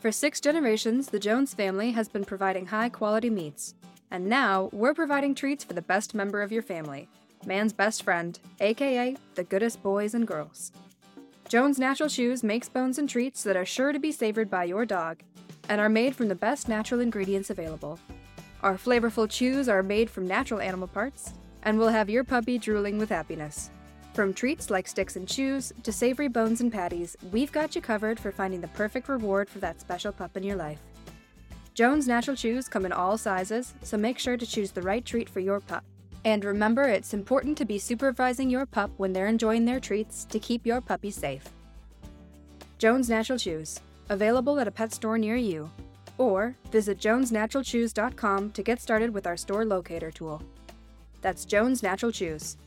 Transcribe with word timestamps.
For 0.00 0.12
six 0.12 0.40
generations, 0.40 1.08
the 1.08 1.18
Jones 1.18 1.54
family 1.54 1.90
has 1.92 2.08
been 2.08 2.24
providing 2.24 2.66
high 2.66 2.88
quality 2.88 3.30
meats. 3.30 3.74
And 4.10 4.26
now, 4.26 4.68
we're 4.72 4.94
providing 4.94 5.34
treats 5.34 5.64
for 5.64 5.72
the 5.72 5.82
best 5.82 6.14
member 6.14 6.42
of 6.42 6.52
your 6.52 6.62
family 6.62 7.08
man's 7.44 7.72
best 7.72 8.02
friend, 8.02 8.38
aka 8.60 9.16
the 9.34 9.44
goodest 9.44 9.82
boys 9.82 10.14
and 10.14 10.26
girls. 10.26 10.72
Jones 11.48 11.78
Natural 11.78 12.08
Chews 12.08 12.42
makes 12.42 12.68
bones 12.68 12.98
and 12.98 13.08
treats 13.08 13.44
that 13.44 13.56
are 13.56 13.64
sure 13.64 13.92
to 13.92 14.00
be 14.00 14.10
savored 14.10 14.50
by 14.50 14.64
your 14.64 14.84
dog 14.84 15.22
and 15.68 15.80
are 15.80 15.88
made 15.88 16.16
from 16.16 16.28
the 16.28 16.34
best 16.34 16.68
natural 16.68 17.00
ingredients 17.00 17.50
available. 17.50 18.00
Our 18.62 18.74
flavorful 18.74 19.30
chews 19.30 19.68
are 19.68 19.82
made 19.82 20.10
from 20.10 20.26
natural 20.26 20.60
animal 20.60 20.88
parts 20.88 21.34
and 21.62 21.78
will 21.78 21.88
have 21.88 22.10
your 22.10 22.24
puppy 22.24 22.58
drooling 22.58 22.98
with 22.98 23.10
happiness. 23.10 23.70
From 24.16 24.32
treats 24.32 24.70
like 24.70 24.88
sticks 24.88 25.16
and 25.16 25.28
chews 25.28 25.74
to 25.82 25.92
savory 25.92 26.28
bones 26.28 26.62
and 26.62 26.72
patties, 26.72 27.18
we've 27.32 27.52
got 27.52 27.76
you 27.76 27.82
covered 27.82 28.18
for 28.18 28.32
finding 28.32 28.62
the 28.62 28.68
perfect 28.68 29.10
reward 29.10 29.46
for 29.46 29.58
that 29.58 29.78
special 29.78 30.10
pup 30.10 30.38
in 30.38 30.42
your 30.42 30.56
life. 30.56 30.78
Jones 31.74 32.08
Natural 32.08 32.34
Chews 32.34 32.66
come 32.66 32.86
in 32.86 32.92
all 32.92 33.18
sizes, 33.18 33.74
so 33.82 33.98
make 33.98 34.18
sure 34.18 34.38
to 34.38 34.46
choose 34.46 34.70
the 34.70 34.80
right 34.80 35.04
treat 35.04 35.28
for 35.28 35.40
your 35.40 35.60
pup. 35.60 35.84
And 36.24 36.46
remember, 36.46 36.84
it's 36.84 37.12
important 37.12 37.58
to 37.58 37.66
be 37.66 37.78
supervising 37.78 38.48
your 38.48 38.64
pup 38.64 38.90
when 38.96 39.12
they're 39.12 39.26
enjoying 39.26 39.66
their 39.66 39.80
treats 39.80 40.24
to 40.30 40.40
keep 40.40 40.64
your 40.64 40.80
puppy 40.80 41.10
safe. 41.10 41.44
Jones 42.78 43.10
Natural 43.10 43.38
Chews, 43.38 43.80
available 44.08 44.58
at 44.58 44.66
a 44.66 44.70
pet 44.70 44.94
store 44.94 45.18
near 45.18 45.36
you. 45.36 45.70
Or 46.16 46.56
visit 46.72 46.98
jonesnaturalchews.com 46.98 48.52
to 48.52 48.62
get 48.62 48.80
started 48.80 49.12
with 49.12 49.26
our 49.26 49.36
store 49.36 49.66
locator 49.66 50.10
tool. 50.10 50.42
That's 51.20 51.44
Jones 51.44 51.82
Natural 51.82 52.12
Chews, 52.12 52.56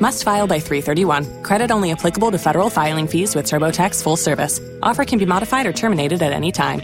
Must 0.00 0.24
file 0.24 0.46
by 0.46 0.60
331. 0.60 1.42
Credit 1.42 1.70
only 1.70 1.90
applicable 1.90 2.30
to 2.30 2.38
federal 2.38 2.68
filing 2.68 3.08
fees 3.08 3.34
with 3.34 3.46
TurboTax 3.46 4.02
full 4.02 4.16
service. 4.16 4.60
Offer 4.82 5.06
can 5.06 5.18
be 5.18 5.26
modified 5.26 5.66
or 5.66 5.72
terminated 5.72 6.22
at 6.22 6.32
any 6.32 6.52
time. 6.52 6.82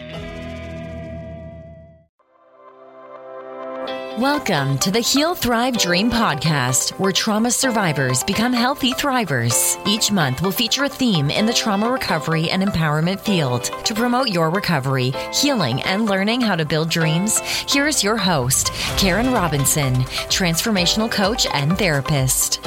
Welcome 4.19 4.79
to 4.81 4.91
the 4.91 5.01
Heal 5.01 5.35
Thrive 5.35 5.77
Dream 5.79 6.11
podcast, 6.11 6.99
where 6.99 7.13
trauma 7.13 7.51
survivors 7.51 8.23
become 8.23 8.53
healthy 8.53 8.93
thrivers. 8.93 9.85
Each 9.87 10.13
month, 10.13 10.43
we'll 10.43 10.53
feature 10.53 10.85
a 10.85 10.89
theme 10.89 11.31
in 11.31 11.47
the 11.47 11.53
trauma 11.53 11.91
recovery 11.91 12.51
and 12.51 12.63
empowerment 12.63 13.21
field. 13.21 13.65
To 13.85 13.95
promote 13.95 14.29
your 14.29 14.51
recovery, 14.51 15.13
healing, 15.35 15.83
and 15.83 16.07
learning 16.07 16.43
how 16.43 16.57
to 16.57 16.65
build 16.65 16.89
dreams, 16.91 17.41
here's 17.41 18.05
your 18.05 18.17
host, 18.17 18.73
Karen 18.97 19.33
Robinson, 19.33 19.95
transformational 20.29 21.11
coach 21.11 21.47
and 21.53 21.77
therapist. 21.77 22.61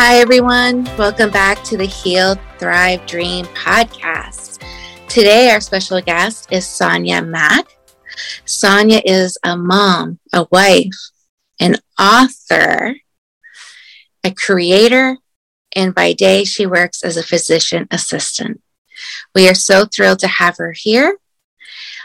Hi, 0.00 0.18
everyone. 0.18 0.84
Welcome 0.96 1.30
back 1.30 1.64
to 1.64 1.76
the 1.76 1.84
Heal 1.84 2.36
Thrive 2.60 3.04
Dream 3.06 3.46
podcast. 3.46 4.62
Today, 5.08 5.50
our 5.50 5.60
special 5.60 6.00
guest 6.00 6.52
is 6.52 6.64
Sonya 6.64 7.20
Mack. 7.20 7.66
Sonya 8.44 9.02
is 9.04 9.36
a 9.42 9.56
mom, 9.56 10.20
a 10.32 10.46
wife, 10.52 10.94
an 11.58 11.78
author, 11.98 12.94
a 14.22 14.30
creator, 14.30 15.16
and 15.74 15.96
by 15.96 16.12
day 16.12 16.44
she 16.44 16.64
works 16.64 17.02
as 17.02 17.16
a 17.16 17.24
physician 17.24 17.88
assistant. 17.90 18.62
We 19.34 19.48
are 19.48 19.54
so 19.54 19.84
thrilled 19.84 20.20
to 20.20 20.28
have 20.28 20.58
her 20.58 20.74
here. 20.76 21.18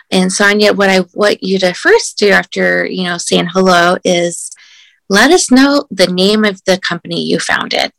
And 0.09 0.33
Sonya, 0.33 0.73
what 0.73 0.89
I 0.89 1.01
want 1.13 1.43
you 1.43 1.59
to 1.59 1.73
first 1.73 2.17
do 2.17 2.31
after, 2.31 2.87
you 2.87 3.03
know, 3.03 3.19
saying 3.19 3.49
hello 3.53 3.97
is 4.03 4.49
let 5.09 5.31
us 5.31 5.51
know 5.51 5.85
the 5.91 6.07
name 6.07 6.45
of 6.45 6.63
the 6.65 6.79
company 6.79 7.21
you 7.21 7.39
founded. 7.39 7.91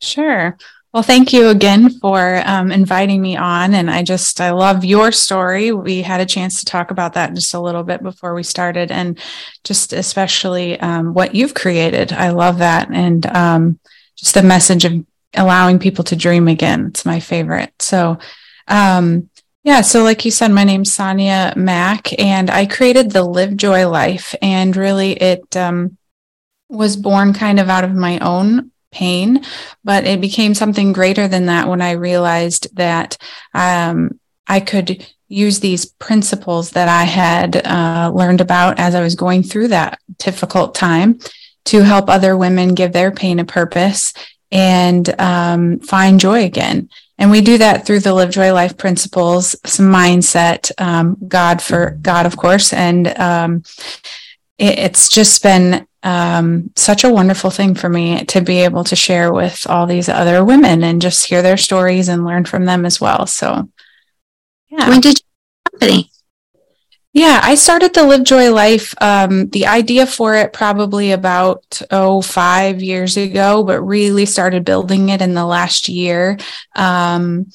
Sure. 0.00 0.56
Well, 0.92 1.02
thank 1.02 1.32
you 1.32 1.48
again 1.48 1.90
for 1.90 2.40
um, 2.46 2.72
inviting 2.72 3.20
me 3.20 3.36
on. 3.36 3.74
And 3.74 3.90
I 3.90 4.02
just, 4.02 4.40
I 4.40 4.52
love 4.52 4.82
your 4.82 5.12
story. 5.12 5.70
We 5.70 6.00
had 6.00 6.22
a 6.22 6.26
chance 6.26 6.60
to 6.60 6.64
talk 6.64 6.90
about 6.90 7.12
that 7.14 7.34
just 7.34 7.52
a 7.52 7.60
little 7.60 7.82
bit 7.82 8.02
before 8.02 8.34
we 8.34 8.42
started, 8.42 8.90
and 8.90 9.18
just 9.62 9.92
especially 9.92 10.80
um, 10.80 11.12
what 11.12 11.34
you've 11.34 11.52
created. 11.52 12.14
I 12.14 12.30
love 12.30 12.58
that. 12.58 12.88
And 12.90 13.26
um, 13.26 13.78
just 14.16 14.34
the 14.34 14.42
message 14.42 14.86
of 14.86 15.04
allowing 15.34 15.78
people 15.78 16.04
to 16.04 16.16
dream 16.16 16.48
again. 16.48 16.86
It's 16.86 17.04
my 17.04 17.20
favorite. 17.20 17.74
So, 17.78 18.18
um, 18.66 19.28
yeah, 19.64 19.82
so 19.82 20.02
like 20.02 20.24
you 20.24 20.30
said, 20.30 20.50
my 20.50 20.64
name's 20.64 20.94
Sonya 20.94 21.52
Mack, 21.56 22.18
and 22.18 22.48
I 22.48 22.64
created 22.64 23.10
the 23.10 23.24
Live 23.24 23.54
Joy 23.56 23.86
Life. 23.86 24.34
And 24.40 24.74
really, 24.74 25.12
it 25.12 25.56
um, 25.58 25.98
was 26.68 26.96
born 26.96 27.32
kind 27.32 27.60
of 27.60 27.68
out 27.68 27.84
of 27.84 27.94
my 27.94 28.18
own 28.18 28.70
pain, 28.92 29.44
but 29.84 30.04
it 30.04 30.20
became 30.20 30.54
something 30.54 30.92
greater 30.92 31.28
than 31.28 31.46
that 31.46 31.68
when 31.68 31.82
I 31.82 31.92
realized 31.92 32.74
that 32.76 33.16
um, 33.54 34.18
I 34.46 34.60
could 34.60 35.06
use 35.28 35.60
these 35.60 35.86
principles 35.86 36.70
that 36.70 36.88
I 36.88 37.04
had 37.04 37.66
uh, 37.66 38.10
learned 38.14 38.40
about 38.40 38.78
as 38.78 38.94
I 38.94 39.02
was 39.02 39.16
going 39.16 39.42
through 39.42 39.68
that 39.68 39.98
difficult 40.18 40.74
time 40.74 41.18
to 41.66 41.82
help 41.82 42.08
other 42.08 42.36
women 42.36 42.74
give 42.74 42.92
their 42.92 43.10
pain 43.10 43.40
a 43.40 43.44
purpose 43.44 44.12
and 44.52 45.08
um, 45.20 45.80
find 45.80 46.20
joy 46.20 46.44
again. 46.44 46.88
And 47.18 47.30
we 47.30 47.40
do 47.40 47.58
that 47.58 47.86
through 47.86 48.00
the 48.00 48.14
Live 48.14 48.30
Joy 48.30 48.52
Life 48.52 48.76
principles, 48.76 49.56
some 49.64 49.90
mindset, 49.90 50.70
um, 50.78 51.16
God 51.26 51.60
for 51.62 51.98
God, 52.02 52.26
of 52.26 52.36
course, 52.36 52.72
and 52.72 53.08
um, 53.18 53.62
it, 54.58 54.78
it's 54.78 55.08
just 55.08 55.42
been 55.42 55.86
um, 56.02 56.70
such 56.76 57.04
a 57.04 57.10
wonderful 57.12 57.50
thing 57.50 57.74
for 57.74 57.88
me 57.88 58.24
to 58.26 58.40
be 58.40 58.58
able 58.58 58.84
to 58.84 58.96
share 58.96 59.32
with 59.32 59.66
all 59.68 59.86
these 59.86 60.08
other 60.08 60.44
women 60.44 60.84
and 60.84 61.02
just 61.02 61.26
hear 61.26 61.42
their 61.42 61.56
stories 61.56 62.08
and 62.08 62.24
learn 62.24 62.44
from 62.44 62.64
them 62.64 62.86
as 62.86 63.00
well. 63.00 63.26
So, 63.26 63.68
yeah. 64.68 64.88
When 64.88 65.00
did 65.00 65.18
you 65.18 65.70
company? 65.70 66.10
Yeah, 67.12 67.40
I 67.42 67.54
started 67.54 67.94
the 67.94 68.04
Live 68.04 68.24
Joy 68.24 68.52
Life. 68.52 68.94
Um, 69.00 69.48
the 69.48 69.66
idea 69.66 70.06
for 70.06 70.34
it 70.34 70.52
probably 70.52 71.12
about 71.12 71.80
oh 71.90 72.20
five 72.20 72.82
years 72.82 73.16
ago, 73.16 73.64
but 73.64 73.80
really 73.80 74.26
started 74.26 74.66
building 74.66 75.08
it 75.08 75.22
in 75.22 75.32
the 75.32 75.46
last 75.46 75.88
year. 75.88 76.36
Um, 76.74 77.46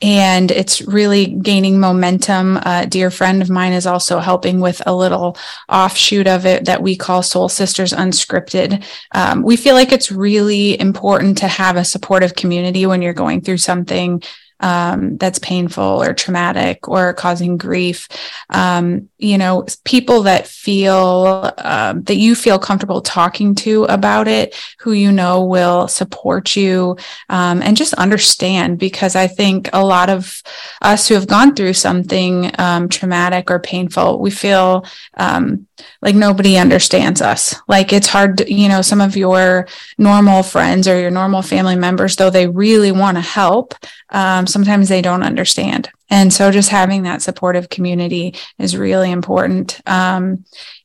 and 0.00 0.50
it's 0.50 0.82
really 0.82 1.26
gaining 1.26 1.80
momentum. 1.80 2.58
A 2.58 2.86
dear 2.86 3.10
friend 3.10 3.42
of 3.42 3.50
mine 3.50 3.72
is 3.72 3.86
also 3.86 4.18
helping 4.18 4.60
with 4.60 4.82
a 4.86 4.94
little 4.94 5.36
offshoot 5.68 6.26
of 6.26 6.46
it 6.46 6.66
that 6.66 6.82
we 6.82 6.96
call 6.96 7.22
Soul 7.22 7.48
Sisters 7.48 7.92
Unscripted. 7.92 8.84
Um, 9.12 9.42
we 9.42 9.56
feel 9.56 9.74
like 9.74 9.92
it's 9.92 10.12
really 10.12 10.78
important 10.78 11.38
to 11.38 11.48
have 11.48 11.76
a 11.76 11.84
supportive 11.84 12.34
community 12.34 12.86
when 12.86 13.02
you're 13.02 13.12
going 13.12 13.40
through 13.40 13.58
something 13.58 14.22
um, 14.60 15.16
that's 15.18 15.38
painful 15.38 16.02
or 16.02 16.14
traumatic 16.14 16.88
or 16.88 17.12
causing 17.12 17.56
grief. 17.56 18.08
Um, 18.50 19.08
you 19.18 19.38
know, 19.38 19.66
people 19.84 20.22
that 20.22 20.46
feel 20.46 21.52
uh, 21.58 21.94
that 21.96 22.16
you 22.16 22.34
feel 22.34 22.58
comfortable 22.58 23.00
talking 23.00 23.54
to 23.56 23.84
about 23.84 24.28
it, 24.28 24.54
who 24.80 24.92
you 24.92 25.12
know 25.12 25.44
will 25.44 25.88
support 25.88 26.56
you 26.56 26.96
um, 27.28 27.62
and 27.62 27.76
just 27.76 27.94
understand. 27.94 28.78
Because 28.78 29.16
I 29.16 29.26
think 29.26 29.68
a 29.72 29.84
lot 29.84 30.10
of 30.10 30.42
us 30.82 31.08
who 31.08 31.14
have 31.14 31.26
gone 31.26 31.54
through 31.54 31.74
something 31.74 32.50
um, 32.58 32.88
traumatic 32.88 33.50
or 33.50 33.58
painful, 33.58 34.20
we 34.20 34.30
feel 34.30 34.86
um, 35.16 35.66
like 36.06 36.14
nobody 36.14 36.56
understands 36.56 37.20
us. 37.20 37.56
Like 37.66 37.92
it's 37.92 38.06
hard, 38.06 38.38
to, 38.38 38.52
you 38.52 38.68
know, 38.68 38.80
some 38.80 39.00
of 39.00 39.16
your 39.16 39.66
normal 39.98 40.44
friends 40.44 40.86
or 40.86 41.00
your 41.00 41.10
normal 41.10 41.42
family 41.42 41.74
members, 41.74 42.14
though 42.14 42.30
they 42.30 42.46
really 42.46 42.92
want 42.92 43.16
to 43.16 43.20
help, 43.20 43.74
um, 44.10 44.46
sometimes 44.46 44.88
they 44.88 45.02
don't 45.02 45.24
understand. 45.24 45.90
And 46.08 46.32
so 46.32 46.52
just 46.52 46.68
having 46.68 47.02
that 47.02 47.22
supportive 47.22 47.70
community 47.70 48.36
is 48.56 48.76
really 48.76 49.10
important. 49.10 49.80
Um, 49.84 50.44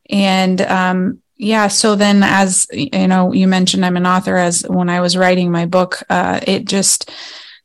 and 0.10 0.60
um, 0.62 1.22
yeah, 1.38 1.68
so 1.68 1.96
then 1.96 2.24
as 2.24 2.66
you 2.74 3.08
know, 3.08 3.32
you 3.32 3.48
mentioned 3.48 3.86
I'm 3.86 3.98
an 3.98 4.08
author. 4.08 4.38
As 4.38 4.64
when 4.68 4.90
I 4.90 5.02
was 5.02 5.16
writing 5.16 5.52
my 5.52 5.68
book, 5.68 6.02
uh, 6.10 6.40
it 6.48 6.66
just 6.66 7.12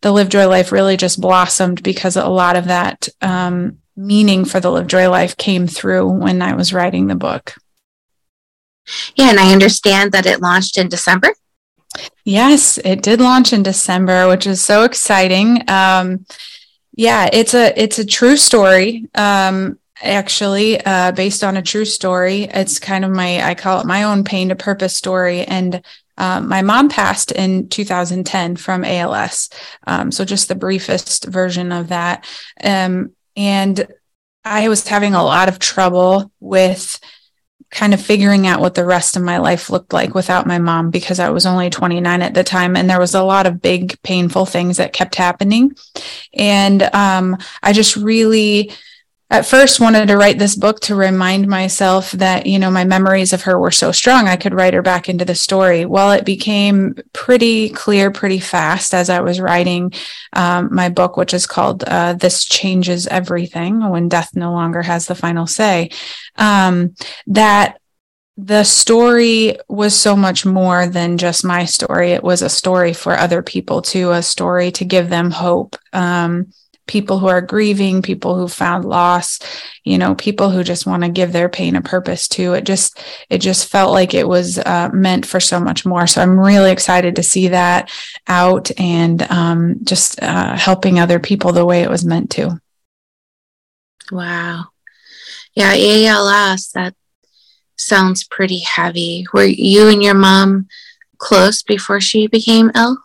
the 0.02 0.12
Live 0.12 0.28
Joy 0.28 0.46
Life 0.46 0.72
really 0.72 0.98
just 0.98 1.22
blossomed 1.22 1.82
because 1.82 2.16
a 2.16 2.28
lot 2.28 2.56
of 2.56 2.66
that 2.66 3.08
um, 3.22 3.78
meaning 3.96 4.44
for 4.44 4.60
the 4.60 4.70
Live 4.70 4.86
Joy 4.86 5.08
Life 5.10 5.36
came 5.36 5.66
through 5.66 6.08
when 6.08 6.42
I 6.42 6.54
was 6.54 6.72
writing 6.72 7.06
the 7.06 7.14
book. 7.14 7.54
Yeah, 9.16 9.30
and 9.30 9.40
I 9.40 9.52
understand 9.52 10.12
that 10.12 10.26
it 10.26 10.40
launched 10.40 10.78
in 10.78 10.88
December. 10.88 11.28
Yes, 12.24 12.78
it 12.78 13.02
did 13.02 13.20
launch 13.20 13.52
in 13.52 13.62
December, 13.62 14.28
which 14.28 14.46
is 14.46 14.62
so 14.62 14.84
exciting. 14.84 15.62
Um, 15.68 16.26
yeah, 16.92 17.28
it's 17.32 17.54
a 17.54 17.78
it's 17.80 17.98
a 17.98 18.06
true 18.06 18.36
story. 18.36 19.08
Um, 19.14 19.78
actually, 20.02 20.84
uh, 20.84 21.12
based 21.12 21.42
on 21.42 21.56
a 21.56 21.62
true 21.62 21.84
story. 21.84 22.44
It's 22.44 22.78
kind 22.78 23.04
of 23.04 23.10
my, 23.10 23.42
I 23.42 23.54
call 23.54 23.80
it 23.80 23.86
my 23.86 24.04
own 24.04 24.24
pain 24.24 24.48
to 24.48 24.56
purpose 24.56 24.96
story. 24.96 25.42
And 25.42 25.82
um, 26.18 26.48
my 26.48 26.62
mom 26.62 26.88
passed 26.88 27.32
in 27.32 27.68
2010 27.68 28.56
from 28.56 28.84
ALS. 28.84 29.50
Um, 29.86 30.10
so 30.10 30.24
just 30.24 30.48
the 30.48 30.54
briefest 30.54 31.26
version 31.26 31.72
of 31.72 31.88
that. 31.88 32.26
Um, 32.62 33.15
and 33.36 33.86
I 34.44 34.68
was 34.68 34.86
having 34.86 35.14
a 35.14 35.24
lot 35.24 35.48
of 35.48 35.58
trouble 35.58 36.30
with 36.40 37.00
kind 37.70 37.92
of 37.92 38.00
figuring 38.00 38.46
out 38.46 38.60
what 38.60 38.74
the 38.74 38.84
rest 38.84 39.16
of 39.16 39.22
my 39.22 39.38
life 39.38 39.70
looked 39.70 39.92
like 39.92 40.14
without 40.14 40.46
my 40.46 40.58
mom 40.58 40.90
because 40.90 41.18
I 41.18 41.30
was 41.30 41.46
only 41.46 41.68
29 41.68 42.22
at 42.22 42.32
the 42.32 42.44
time. 42.44 42.76
And 42.76 42.88
there 42.88 43.00
was 43.00 43.14
a 43.14 43.24
lot 43.24 43.46
of 43.46 43.60
big 43.60 44.00
painful 44.02 44.46
things 44.46 44.76
that 44.76 44.92
kept 44.92 45.16
happening. 45.16 45.76
And 46.32 46.82
um, 46.94 47.36
I 47.62 47.72
just 47.72 47.96
really 47.96 48.72
at 49.28 49.44
first 49.44 49.80
wanted 49.80 50.06
to 50.06 50.16
write 50.16 50.38
this 50.38 50.54
book 50.54 50.78
to 50.78 50.94
remind 50.94 51.48
myself 51.48 52.12
that 52.12 52.46
you 52.46 52.58
know 52.58 52.70
my 52.70 52.84
memories 52.84 53.32
of 53.32 53.42
her 53.42 53.58
were 53.58 53.70
so 53.70 53.90
strong 53.90 54.28
i 54.28 54.36
could 54.36 54.54
write 54.54 54.74
her 54.74 54.82
back 54.82 55.08
into 55.08 55.24
the 55.24 55.34
story. 55.34 55.84
Well 55.84 56.12
it 56.12 56.24
became 56.24 56.94
pretty 57.12 57.70
clear 57.70 58.10
pretty 58.10 58.38
fast 58.38 58.94
as 58.94 59.10
i 59.10 59.20
was 59.20 59.40
writing 59.40 59.92
um, 60.32 60.68
my 60.72 60.88
book 60.88 61.16
which 61.16 61.34
is 61.34 61.46
called 61.46 61.84
uh, 61.84 62.12
this 62.14 62.44
changes 62.44 63.06
everything 63.06 63.88
when 63.90 64.08
death 64.08 64.30
no 64.34 64.52
longer 64.52 64.82
has 64.82 65.06
the 65.06 65.14
final 65.14 65.46
say 65.46 65.90
um, 66.36 66.94
that 67.26 67.80
the 68.38 68.64
story 68.64 69.56
was 69.68 69.98
so 69.98 70.14
much 70.14 70.44
more 70.44 70.86
than 70.86 71.16
just 71.16 71.42
my 71.42 71.64
story. 71.64 72.12
It 72.12 72.22
was 72.22 72.42
a 72.42 72.50
story 72.50 72.92
for 72.92 73.16
other 73.16 73.42
people 73.42 73.80
too 73.80 74.10
a 74.10 74.22
story 74.22 74.70
to 74.72 74.84
give 74.84 75.08
them 75.08 75.30
hope 75.30 75.76
um, 75.94 76.52
people 76.86 77.18
who 77.18 77.26
are 77.26 77.40
grieving, 77.40 78.02
people 78.02 78.36
who 78.36 78.48
found 78.48 78.84
loss, 78.84 79.38
you 79.84 79.98
know, 79.98 80.14
people 80.14 80.50
who 80.50 80.62
just 80.62 80.86
want 80.86 81.02
to 81.02 81.08
give 81.08 81.32
their 81.32 81.48
pain 81.48 81.76
a 81.76 81.82
purpose 81.82 82.28
too. 82.28 82.54
It 82.54 82.64
just, 82.64 83.02
it 83.28 83.38
just 83.38 83.68
felt 83.68 83.92
like 83.92 84.14
it 84.14 84.28
was 84.28 84.58
uh, 84.58 84.90
meant 84.92 85.26
for 85.26 85.40
so 85.40 85.58
much 85.58 85.84
more. 85.84 86.06
So 86.06 86.22
I'm 86.22 86.38
really 86.38 86.70
excited 86.70 87.16
to 87.16 87.22
see 87.22 87.48
that 87.48 87.90
out 88.26 88.70
and 88.78 89.22
um, 89.30 89.76
just 89.84 90.22
uh, 90.22 90.56
helping 90.56 90.98
other 90.98 91.18
people 91.18 91.52
the 91.52 91.66
way 91.66 91.82
it 91.82 91.90
was 91.90 92.04
meant 92.04 92.30
to. 92.32 92.60
Wow. 94.12 94.66
Yeah, 95.54 95.74
ALS, 95.74 96.70
that 96.72 96.94
sounds 97.76 98.24
pretty 98.24 98.60
heavy. 98.60 99.26
Were 99.32 99.44
you 99.44 99.88
and 99.88 100.02
your 100.02 100.14
mom 100.14 100.68
close 101.18 101.62
before 101.62 102.00
she 102.00 102.26
became 102.26 102.70
ill? 102.74 102.98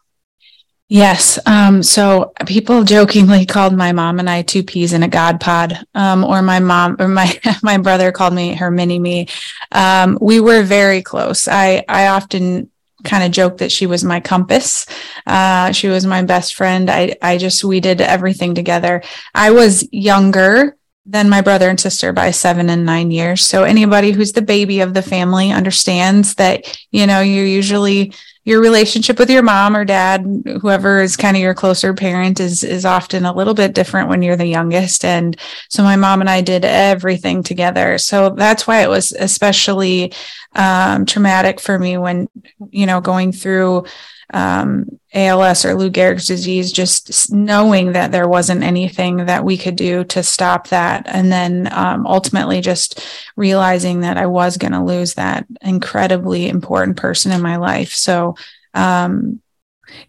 Yes. 0.94 1.40
Um, 1.46 1.84
so 1.84 2.34
people 2.46 2.84
jokingly 2.84 3.46
called 3.46 3.74
my 3.74 3.94
mom 3.94 4.20
and 4.20 4.30
I 4.30 4.42
two 4.42 4.62
peas 4.62 4.92
in 4.92 5.04
a 5.04 5.08
god 5.08 5.40
pod. 5.40 5.86
Um, 5.96 6.26
or 6.26 6.42
my 6.42 6.60
mom 6.60 6.98
or 7.00 7.08
my 7.08 7.40
my 7.64 7.78
brother 7.78 8.12
called 8.12 8.34
me 8.34 8.56
her 8.56 8.70
mini 8.70 9.00
me. 9.00 9.30
Um, 9.72 10.18
we 10.20 10.42
were 10.42 10.64
very 10.64 11.02
close. 11.02 11.48
I 11.48 11.86
I 11.88 12.08
often 12.08 12.70
kind 13.06 13.24
of 13.24 13.32
joke 13.32 13.60
that 13.60 13.72
she 13.72 13.86
was 13.86 14.04
my 14.04 14.20
compass. 14.20 14.86
Uh, 15.26 15.72
she 15.72 15.88
was 15.88 16.06
my 16.06 16.24
best 16.24 16.56
friend. 16.56 16.90
I 16.90 17.16
I 17.22 17.38
just 17.38 17.64
we 17.64 17.80
did 17.80 18.02
everything 18.02 18.54
together. 18.54 19.02
I 19.34 19.52
was 19.52 19.88
younger 19.94 20.76
than 21.06 21.30
my 21.30 21.40
brother 21.40 21.70
and 21.70 21.80
sister 21.80 22.12
by 22.12 22.32
seven 22.32 22.70
and 22.70 22.86
nine 22.86 23.12
years. 23.12 23.46
So 23.46 23.64
anybody 23.64 24.12
who's 24.12 24.34
the 24.34 24.42
baby 24.42 24.82
of 24.82 24.94
the 24.94 25.02
family 25.02 25.52
understands 25.52 26.36
that, 26.36 26.78
you 26.92 27.08
know, 27.08 27.22
you're 27.22 27.46
usually 27.46 28.14
your 28.44 28.60
relationship 28.60 29.20
with 29.20 29.30
your 29.30 29.44
mom 29.44 29.76
or 29.76 29.86
dad, 29.86 30.26
whoever 30.62 31.02
is 31.02 31.16
kind 31.16 31.38
of 31.38 31.44
your 31.44 31.54
closer 31.54 31.94
parent 31.94 32.40
is 32.40 32.64
is 32.64 32.86
often 32.86 33.26
a 33.26 33.34
little 33.34 33.54
bit 33.54 33.76
different 33.76 34.10
when 34.10 34.22
you're 34.22 34.36
the 34.36 34.46
youngest. 34.46 35.06
And 35.06 35.38
so 35.70 35.84
my 35.84 35.96
mom 35.96 36.22
and 36.22 36.30
I 36.30 36.42
did 36.42 36.66
everything 36.66 37.44
together. 37.44 37.98
So 37.98 38.32
that's 38.32 38.66
why 38.66 38.82
it 38.82 38.90
was 38.90 39.12
especially 39.12 40.14
um, 40.54 41.06
traumatic 41.06 41.60
for 41.60 41.78
me 41.78 41.98
when, 41.98 42.28
you 42.72 42.86
know, 42.86 43.00
going 43.00 43.32
through 43.32 43.86
um, 44.34 44.86
ALS 45.14 45.66
or 45.66 45.76
Lou 45.76 45.90
Gehrig's 45.90 46.28
disease, 46.28 46.72
just 46.72 47.32
knowing 47.32 47.92
that 47.92 48.12
there 48.12 48.28
wasn't 48.28 48.64
anything 48.64 49.26
that 49.26 49.44
we 49.44 49.58
could 49.58 49.76
do 49.76 50.04
to 50.06 50.24
stop 50.24 50.70
that. 50.70 51.06
And 51.08 51.32
then 51.32 51.68
um, 51.72 52.08
ultimately 52.08 52.62
just 52.62 53.06
realizing 53.36 54.02
that 54.02 54.18
I 54.18 54.28
was 54.28 54.58
going 54.58 54.74
to 54.74 54.84
lose 54.84 55.16
that 55.16 55.46
incredibly 55.62 56.48
important 56.48 56.98
person 56.98 57.32
in 57.32 57.42
my 57.42 57.58
life. 57.58 57.94
So, 57.94 58.36
um, 58.74 59.42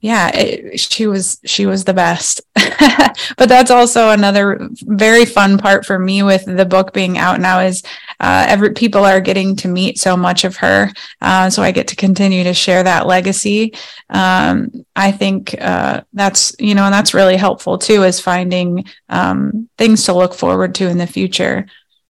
yeah, 0.01 0.31
it, 0.35 0.81
she 0.81 1.07
was 1.07 1.41
she 1.45 1.67
was 1.67 1.85
the 1.85 1.95
best. 1.95 2.41
but 2.55 3.49
that's 3.49 3.71
also 3.71 4.11
another 4.11 4.69
very 4.83 5.25
fun 5.25 5.59
part 5.59 5.87
for 5.87 5.99
me 5.99 6.23
with 6.23 6.45
the 6.45 6.65
book 6.65 6.93
being 6.93 7.19
out 7.19 7.41
now 7.41 7.61
is 7.61 7.83
uh, 8.21 8.45
every 8.49 8.71
people 8.71 9.05
are 9.05 9.21
getting 9.21 9.57
to 9.57 9.69
meet 9.69 9.99
so 9.99 10.17
much 10.17 10.45
of 10.45 10.57
her, 10.57 10.91
uh, 11.21 11.51
so 11.51 11.63
I 11.63 11.73
get 11.73 11.89
to 11.89 11.97
continue 11.97 12.45
to 12.45 12.55
share 12.55 12.83
that 12.83 13.07
legacy. 13.07 13.75
Um, 14.11 14.85
I 14.95 15.13
think 15.13 15.55
uh, 15.61 16.03
that's 16.13 16.55
you 16.59 16.75
know, 16.75 16.85
and 16.85 16.95
that's 16.95 17.15
really 17.15 17.37
helpful 17.37 17.79
too, 17.79 18.05
is 18.05 18.21
finding 18.21 18.85
um, 19.09 19.69
things 19.79 20.05
to 20.05 20.15
look 20.15 20.35
forward 20.35 20.75
to 20.77 20.89
in 20.89 20.99
the 20.99 21.07
future. 21.07 21.67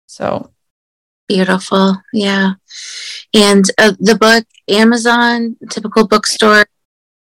So 0.08 0.52
beautiful, 1.28 1.98
yeah. 2.14 2.54
And 3.34 3.66
uh, 3.78 3.94
the 4.00 4.16
book, 4.16 4.46
Amazon, 4.70 5.58
typical 5.70 6.08
bookstore, 6.08 6.66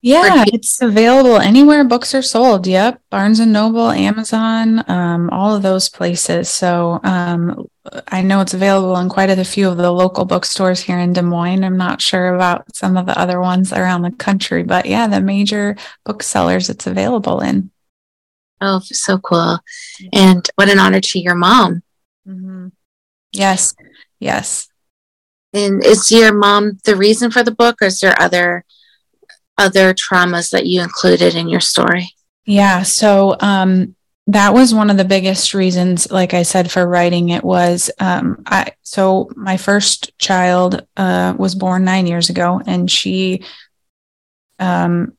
yeah, 0.01 0.45
it's 0.47 0.81
available 0.81 1.37
anywhere 1.37 1.83
books 1.83 2.15
are 2.15 2.21
sold. 2.21 2.65
Yep. 2.65 3.01
Barnes 3.09 3.39
and 3.39 3.51
Noble, 3.51 3.91
Amazon, 3.91 4.89
um, 4.89 5.29
all 5.29 5.53
of 5.53 5.61
those 5.61 5.89
places. 5.89 6.49
So 6.49 7.01
um, 7.03 7.67
I 8.07 8.21
know 8.21 8.39
it's 8.39 8.53
available 8.53 8.97
in 8.97 9.09
quite 9.09 9.29
a 9.29 9.43
few 9.43 9.67
of 9.67 9.75
the 9.75 9.91
local 9.91 10.23
bookstores 10.23 10.79
here 10.79 10.99
in 10.99 11.11
Des 11.11 11.21
Moines. 11.21 11.65
I'm 11.65 11.75
not 11.75 12.01
sure 12.01 12.33
about 12.33 12.73
some 12.73 12.95
of 12.95 13.07
the 13.07 13.19
other 13.19 13.41
ones 13.41 13.73
around 13.73 14.03
the 14.03 14.11
country, 14.11 14.63
but 14.63 14.85
yeah, 14.85 15.07
the 15.07 15.19
major 15.19 15.75
booksellers 16.05 16.69
it's 16.69 16.87
available 16.87 17.41
in. 17.41 17.69
Oh, 18.61 18.79
so 18.83 19.17
cool. 19.17 19.59
And 20.13 20.47
what 20.55 20.69
an 20.69 20.79
honor 20.79 21.01
to 21.01 21.19
your 21.19 21.35
mom. 21.35 21.83
Mm-hmm. 22.25 22.69
Yes. 23.33 23.75
Yes. 24.19 24.69
And 25.53 25.83
is 25.83 26.11
your 26.11 26.33
mom 26.33 26.79
the 26.85 26.95
reason 26.95 27.31
for 27.31 27.43
the 27.43 27.51
book 27.51 27.81
or 27.81 27.85
is 27.85 27.99
there 27.99 28.19
other 28.21 28.63
other 29.59 29.94
traumas 29.94 30.51
that 30.51 30.65
you 30.65 30.81
included 30.81 31.35
in 31.35 31.50
your 31.50 31.59
story? 31.59 32.09
Yeah. 32.45 32.81
So 32.81 33.35
um, 33.39 33.95
that 34.27 34.53
was 34.53 34.73
one 34.73 34.89
of 34.89 34.97
the 34.97 35.06
biggest 35.06 35.53
reasons, 35.53 36.11
like 36.11 36.33
I 36.33 36.44
said, 36.44 36.71
for 36.71 36.88
writing 36.88 37.29
it 37.29 37.44
was 37.44 37.91
um, 38.00 38.44
I. 38.45 38.73
So 38.83 39.30
my 39.35 39.57
first 39.57 40.18
child 40.19 40.85
uh, 40.97 41.35
was 41.37 41.56
born 41.56 41.83
nine 41.83 42.07
years 42.07 42.30
ago, 42.30 42.61
and 42.66 42.89
she 42.89 43.44
um, 44.59 45.13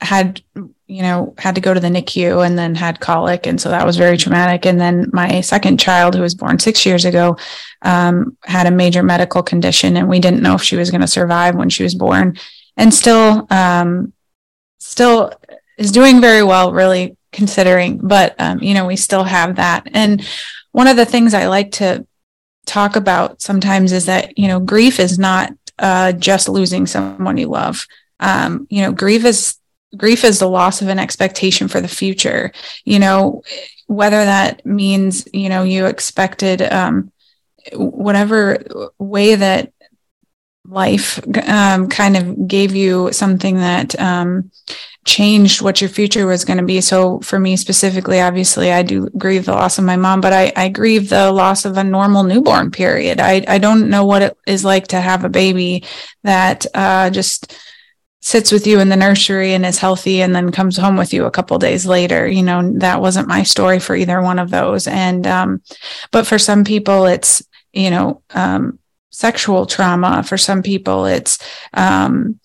had 0.00 0.40
you 0.86 1.02
know 1.02 1.34
had 1.36 1.56
to 1.56 1.60
go 1.60 1.74
to 1.74 1.80
the 1.80 1.88
NICU 1.88 2.46
and 2.46 2.56
then 2.56 2.76
had 2.76 3.00
colic, 3.00 3.46
and 3.46 3.60
so 3.60 3.70
that 3.70 3.86
was 3.86 3.96
very 3.96 4.16
traumatic. 4.16 4.66
And 4.66 4.80
then 4.80 5.10
my 5.12 5.40
second 5.40 5.80
child, 5.80 6.14
who 6.14 6.22
was 6.22 6.36
born 6.36 6.60
six 6.60 6.86
years 6.86 7.04
ago, 7.04 7.36
um, 7.82 8.36
had 8.44 8.68
a 8.68 8.70
major 8.70 9.02
medical 9.02 9.42
condition, 9.42 9.96
and 9.96 10.08
we 10.08 10.20
didn't 10.20 10.42
know 10.42 10.54
if 10.54 10.62
she 10.62 10.76
was 10.76 10.92
going 10.92 11.00
to 11.00 11.08
survive 11.08 11.56
when 11.56 11.70
she 11.70 11.82
was 11.82 11.94
born 11.94 12.36
and 12.76 12.92
still 12.92 13.46
um, 13.50 14.12
still 14.78 15.32
is 15.78 15.92
doing 15.92 16.20
very 16.20 16.42
well, 16.42 16.72
really 16.72 17.16
considering. 17.32 17.98
But 18.02 18.34
um, 18.38 18.62
you 18.62 18.74
know, 18.74 18.86
we 18.86 18.96
still 18.96 19.24
have 19.24 19.56
that. 19.56 19.88
And 19.92 20.26
one 20.72 20.88
of 20.88 20.96
the 20.96 21.06
things 21.06 21.34
I 21.34 21.46
like 21.46 21.72
to 21.72 22.06
talk 22.66 22.96
about 22.96 23.42
sometimes 23.42 23.92
is 23.92 24.06
that 24.06 24.38
you 24.38 24.48
know, 24.48 24.60
grief 24.60 24.98
is 24.98 25.18
not 25.18 25.52
uh, 25.78 26.12
just 26.12 26.48
losing 26.48 26.86
someone 26.86 27.36
you 27.36 27.48
love. 27.48 27.86
Um, 28.20 28.66
you 28.70 28.82
know, 28.82 28.92
grief 28.92 29.24
is 29.24 29.58
grief 29.96 30.24
is 30.24 30.38
the 30.38 30.48
loss 30.48 30.82
of 30.82 30.88
an 30.88 30.98
expectation 30.98 31.68
for 31.68 31.80
the 31.80 31.88
future. 31.88 32.52
You 32.84 32.98
know, 32.98 33.42
whether 33.86 34.24
that 34.24 34.64
means 34.64 35.28
you 35.32 35.48
know 35.48 35.62
you 35.62 35.86
expected 35.86 36.62
um, 36.62 37.12
whatever 37.72 38.90
way 38.98 39.34
that 39.34 39.72
life 40.66 41.20
um, 41.46 41.88
kind 41.88 42.16
of 42.16 42.48
gave 42.48 42.74
you 42.74 43.12
something 43.12 43.56
that 43.56 43.98
um, 44.00 44.50
changed 45.04 45.60
what 45.60 45.80
your 45.80 45.90
future 45.90 46.26
was 46.26 46.44
going 46.44 46.56
to 46.56 46.64
be. 46.64 46.80
So 46.80 47.20
for 47.20 47.38
me 47.38 47.56
specifically, 47.56 48.20
obviously, 48.20 48.72
I 48.72 48.82
do 48.82 49.08
grieve 49.10 49.44
the 49.44 49.52
loss 49.52 49.78
of 49.78 49.84
my 49.84 49.96
mom, 49.96 50.20
but 50.20 50.32
I, 50.32 50.52
I 50.56 50.68
grieve 50.68 51.10
the 51.10 51.30
loss 51.30 51.64
of 51.64 51.76
a 51.76 51.84
normal 51.84 52.24
newborn 52.24 52.70
period. 52.70 53.20
I, 53.20 53.44
I 53.46 53.58
don't 53.58 53.90
know 53.90 54.04
what 54.04 54.22
it 54.22 54.36
is 54.46 54.64
like 54.64 54.88
to 54.88 55.00
have 55.00 55.24
a 55.24 55.28
baby 55.28 55.84
that 56.22 56.64
uh, 56.74 57.10
just 57.10 57.56
sits 58.24 58.50
with 58.50 58.66
you 58.66 58.80
in 58.80 58.88
the 58.88 58.96
nursery 58.96 59.52
and 59.52 59.66
is 59.66 59.76
healthy 59.76 60.22
and 60.22 60.34
then 60.34 60.50
comes 60.50 60.78
home 60.78 60.96
with 60.96 61.12
you 61.12 61.26
a 61.26 61.30
couple 61.30 61.58
days 61.58 61.84
later 61.84 62.26
you 62.26 62.42
know 62.42 62.72
that 62.78 63.02
wasn't 63.02 63.28
my 63.28 63.42
story 63.42 63.78
for 63.78 63.94
either 63.94 64.22
one 64.22 64.38
of 64.38 64.48
those 64.48 64.86
and 64.86 65.26
um 65.26 65.60
but 66.10 66.26
for 66.26 66.38
some 66.38 66.64
people 66.64 67.04
it's 67.04 67.46
you 67.74 67.90
know 67.90 68.22
um 68.30 68.78
sexual 69.14 69.64
trauma. 69.64 70.22
For 70.24 70.36
some 70.36 70.62
people, 70.62 71.06
it's 71.06 71.38
um, 71.72 72.40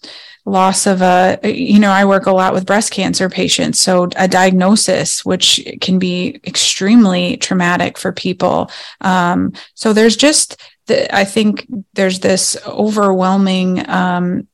loss 0.46 0.88
of 0.88 1.02
a 1.02 1.40
you 1.44 1.80
know 1.80 1.92
i 1.92 2.04
work 2.06 2.26
a 2.26 2.32
lot 2.32 2.54
with 2.54 2.66
breast 2.66 2.92
cancer 2.92 3.30
patients 3.30 3.80
so 3.80 4.10
a 4.16 4.28
diagnosis 4.28 5.24
which 5.24 5.62
can 5.80 6.00
be 6.00 6.40
extremely 6.46 7.38
traumatic 7.38 7.98
for 7.98 8.12
people 8.12 8.72
um, 9.02 9.54
so 9.76 9.94
there's 9.94 10.16
just 10.16 10.60
the, 10.88 11.14
i 11.16 11.24
think 11.24 11.68
there's 11.94 12.22
this 12.22 12.58
overwhelming 12.66 13.88
um, 13.90 14.48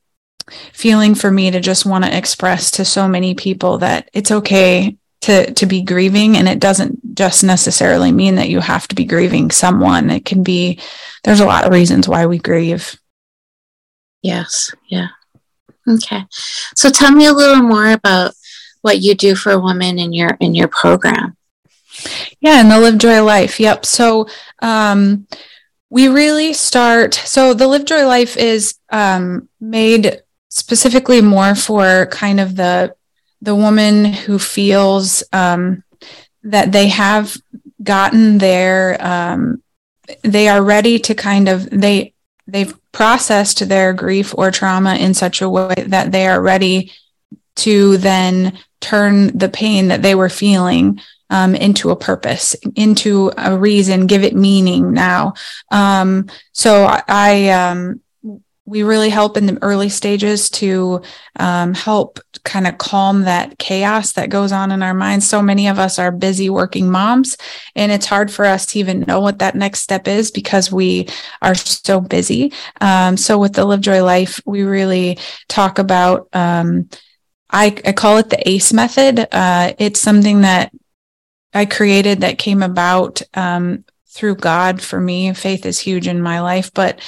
feeling 0.72 1.14
for 1.14 1.30
me 1.30 1.50
to 1.50 1.60
just 1.60 1.86
want 1.86 2.04
to 2.04 2.16
express 2.16 2.72
to 2.72 2.84
so 2.84 3.08
many 3.08 3.34
people 3.34 3.78
that 3.78 4.10
it's 4.12 4.30
okay 4.30 4.96
to 5.26 5.52
to 5.52 5.66
be 5.66 5.82
grieving 5.82 6.36
and 6.36 6.48
it 6.48 6.58
doesn't 6.58 7.14
just 7.14 7.44
necessarily 7.44 8.10
mean 8.10 8.34
that 8.36 8.48
you 8.48 8.60
have 8.60 8.88
to 8.88 8.94
be 8.94 9.04
grieving 9.04 9.50
someone 9.50 10.10
it 10.10 10.24
can 10.24 10.42
be 10.42 10.80
there's 11.24 11.40
a 11.40 11.46
lot 11.46 11.64
of 11.64 11.72
reasons 11.72 12.08
why 12.08 12.26
we 12.26 12.38
grieve 12.38 12.98
yes 14.22 14.74
yeah 14.88 15.08
Okay. 15.88 16.24
So 16.74 16.90
tell 16.90 17.12
me 17.12 17.26
a 17.26 17.32
little 17.32 17.62
more 17.62 17.92
about 17.92 18.34
what 18.82 19.00
you 19.00 19.14
do 19.14 19.34
for 19.34 19.60
women 19.60 19.98
in 19.98 20.12
your 20.12 20.36
in 20.40 20.54
your 20.54 20.68
program. 20.68 21.36
Yeah, 22.40 22.60
and 22.60 22.70
the 22.70 22.78
Live 22.78 22.98
Joy 22.98 23.22
Life. 23.22 23.60
Yep. 23.60 23.86
So 23.86 24.26
um 24.60 25.26
we 25.88 26.08
really 26.08 26.52
start 26.52 27.14
so 27.14 27.54
the 27.54 27.68
Live 27.68 27.84
Joy 27.84 28.06
Life 28.06 28.36
is 28.36 28.74
um 28.90 29.48
made 29.60 30.22
specifically 30.48 31.20
more 31.20 31.54
for 31.54 32.06
kind 32.06 32.40
of 32.40 32.56
the 32.56 32.94
the 33.42 33.54
woman 33.54 34.04
who 34.04 34.38
feels 34.38 35.22
um 35.32 35.82
that 36.42 36.72
they 36.72 36.88
have 36.88 37.36
gotten 37.82 38.38
their 38.38 38.96
um 39.00 39.62
they 40.22 40.48
are 40.48 40.62
ready 40.62 40.98
to 40.98 41.14
kind 41.14 41.48
of 41.48 41.68
they 41.70 42.14
they've 42.46 42.74
processed 42.92 43.68
their 43.68 43.92
grief 43.92 44.34
or 44.36 44.50
trauma 44.50 44.94
in 44.94 45.14
such 45.14 45.42
a 45.42 45.50
way 45.50 45.74
that 45.86 46.12
they 46.12 46.26
are 46.26 46.40
ready 46.40 46.92
to 47.56 47.96
then 47.96 48.56
turn 48.80 49.36
the 49.36 49.48
pain 49.48 49.88
that 49.88 50.02
they 50.02 50.14
were 50.14 50.28
feeling 50.28 51.00
um, 51.30 51.54
into 51.54 51.90
a 51.90 51.96
purpose, 51.96 52.54
into 52.76 53.32
a 53.36 53.58
reason, 53.58 54.06
give 54.06 54.22
it 54.22 54.36
meaning 54.36 54.92
now. 54.92 55.34
Um, 55.72 56.28
so 56.52 56.84
I, 56.84 57.02
I 57.08 57.48
um, 57.50 58.00
we 58.66 58.82
really 58.82 59.10
help 59.10 59.36
in 59.36 59.46
the 59.46 59.58
early 59.62 59.88
stages 59.88 60.50
to 60.50 61.00
um, 61.38 61.72
help 61.72 62.18
kind 62.44 62.66
of 62.66 62.78
calm 62.78 63.22
that 63.22 63.58
chaos 63.58 64.12
that 64.12 64.28
goes 64.28 64.50
on 64.50 64.72
in 64.72 64.82
our 64.82 64.92
minds. 64.92 65.26
So 65.26 65.40
many 65.40 65.68
of 65.68 65.78
us 65.78 66.00
are 66.00 66.10
busy 66.10 66.50
working 66.50 66.90
moms, 66.90 67.36
and 67.76 67.92
it's 67.92 68.06
hard 68.06 68.30
for 68.30 68.44
us 68.44 68.66
to 68.66 68.80
even 68.80 69.00
know 69.00 69.20
what 69.20 69.38
that 69.38 69.54
next 69.54 69.80
step 69.80 70.08
is 70.08 70.32
because 70.32 70.72
we 70.72 71.08
are 71.40 71.54
so 71.54 72.00
busy. 72.00 72.52
Um, 72.80 73.16
so, 73.16 73.38
with 73.38 73.52
the 73.52 73.64
Live 73.64 73.80
Joy 73.80 74.02
Life, 74.02 74.40
we 74.44 74.62
really 74.62 75.18
talk 75.48 75.78
about. 75.78 76.28
Um, 76.32 76.88
I, 77.48 77.66
I 77.84 77.92
call 77.92 78.18
it 78.18 78.28
the 78.28 78.48
ACE 78.48 78.72
method. 78.72 79.28
Uh, 79.32 79.72
it's 79.78 80.00
something 80.00 80.40
that 80.40 80.72
I 81.54 81.64
created 81.64 82.22
that 82.22 82.38
came 82.38 82.60
about 82.60 83.22
um, 83.34 83.84
through 84.16 84.36
God 84.36 84.80
for 84.80 85.00
me. 85.00 85.32
Faith 85.34 85.66
is 85.66 85.78
huge 85.78 86.08
in 86.08 86.22
my 86.22 86.40
life, 86.40 86.72
but 86.72 87.00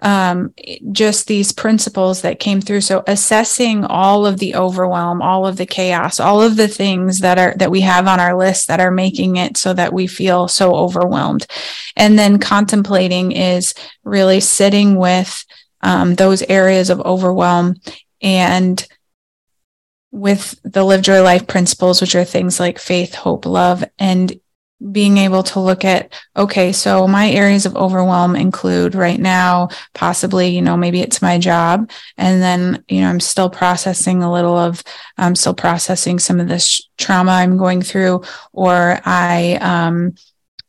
um, 0.00 0.52
just 0.92 1.26
these 1.26 1.52
principles 1.52 2.22
that 2.22 2.40
came 2.40 2.60
through. 2.60 2.82
So 2.82 3.02
assessing 3.06 3.84
all 3.84 4.26
of 4.26 4.38
the 4.38 4.56
overwhelm, 4.56 5.22
all 5.22 5.46
of 5.46 5.56
the 5.56 5.64
chaos, 5.64 6.20
all 6.20 6.42
of 6.42 6.56
the 6.56 6.68
things 6.68 7.20
that 7.20 7.38
are 7.38 7.54
that 7.58 7.70
we 7.70 7.80
have 7.82 8.06
on 8.06 8.20
our 8.20 8.36
list 8.36 8.68
that 8.68 8.80
are 8.80 8.90
making 8.90 9.36
it 9.36 9.56
so 9.56 9.72
that 9.72 9.92
we 9.92 10.06
feel 10.06 10.48
so 10.48 10.74
overwhelmed, 10.74 11.46
and 11.96 12.18
then 12.18 12.38
contemplating 12.38 13.32
is 13.32 13.74
really 14.04 14.40
sitting 14.40 14.96
with 14.96 15.44
um, 15.82 16.14
those 16.16 16.42
areas 16.42 16.90
of 16.90 17.00
overwhelm 17.00 17.76
and 18.20 18.86
with 20.10 20.58
the 20.64 20.82
live 20.82 21.02
joy 21.02 21.22
life 21.22 21.46
principles 21.46 22.00
which 22.00 22.14
are 22.14 22.24
things 22.24 22.58
like 22.58 22.78
faith 22.78 23.14
hope 23.14 23.44
love 23.44 23.84
and 23.98 24.40
being 24.92 25.16
able 25.16 25.42
to 25.42 25.58
look 25.58 25.86
at 25.86 26.12
okay 26.36 26.70
so 26.70 27.08
my 27.08 27.30
areas 27.30 27.64
of 27.64 27.74
overwhelm 27.76 28.36
include 28.36 28.94
right 28.94 29.18
now 29.18 29.68
possibly 29.94 30.48
you 30.48 30.60
know 30.60 30.76
maybe 30.76 31.00
it's 31.00 31.22
my 31.22 31.38
job. 31.38 31.90
And 32.18 32.42
then 32.42 32.84
you 32.88 33.00
know 33.00 33.08
i'm 33.08 33.20
still 33.20 33.48
processing 33.48 34.22
a 34.22 34.32
little 34.32 34.56
of 34.56 34.82
i'm 35.16 35.34
still 35.34 35.54
processing 35.54 36.18
some 36.18 36.40
of 36.40 36.48
this 36.48 36.88
trauma 36.98 37.32
i'm 37.32 37.56
going 37.56 37.80
through. 37.80 38.22
Or 38.52 39.00
i 39.04 39.58
um 39.62 40.14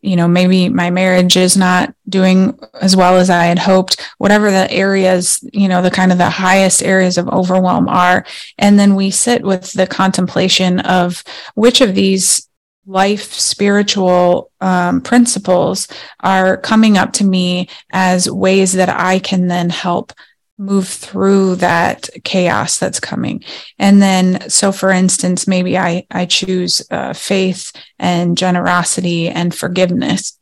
you 0.02 0.16
know 0.16 0.28
maybe 0.28 0.70
my 0.70 0.90
marriage 0.90 1.36
is 1.36 1.58
not 1.58 1.94
doing 2.08 2.58
as 2.80 2.96
well 2.96 3.18
as 3.18 3.30
i 3.30 3.46
had 3.46 3.60
hoped. 3.60 4.02
Whatever 4.20 4.52
the 4.52 4.72
areas 4.72 5.44
you 5.52 5.68
know 5.68 5.82
the 5.82 5.92
kind 5.92 6.14
of 6.14 6.18
the 6.18 6.30
highest 6.30 6.82
areas 6.82 7.18
of 7.18 7.28
overwhelm 7.28 7.90
are. 7.90 8.26
And 8.58 8.80
then 8.80 8.96
we 8.96 9.12
sit 9.12 9.44
with 9.44 9.74
the 9.74 9.88
contemplation 9.88 10.80
of 10.80 11.26
which 11.56 11.82
of 11.82 11.94
these 11.94 12.47
life 12.88 13.34
spiritual 13.34 14.50
um, 14.62 15.02
principles 15.02 15.88
are 16.22 16.58
coming 16.58 16.98
up 16.98 17.14
to 17.14 17.26
me 17.26 17.70
as 17.92 18.32
ways 18.32 18.74
that 18.74 18.90
I 18.90 19.20
can 19.20 19.48
then 19.48 19.70
help 19.70 20.14
move 20.58 20.88
through 20.88 21.56
that 21.58 22.10
chaos 22.24 22.80
that's 22.80 23.00
coming. 23.00 23.44
And 23.78 24.02
then, 24.02 24.50
so 24.50 24.72
for 24.72 24.90
instance, 24.90 25.48
maybe 25.48 25.78
I, 25.78 26.08
I 26.10 26.26
choose 26.26 26.82
uh, 26.90 27.14
faith 27.14 27.72
and 28.00 28.38
generosity 28.38 29.28
and 29.28 29.54
forgiveness 29.54 30.40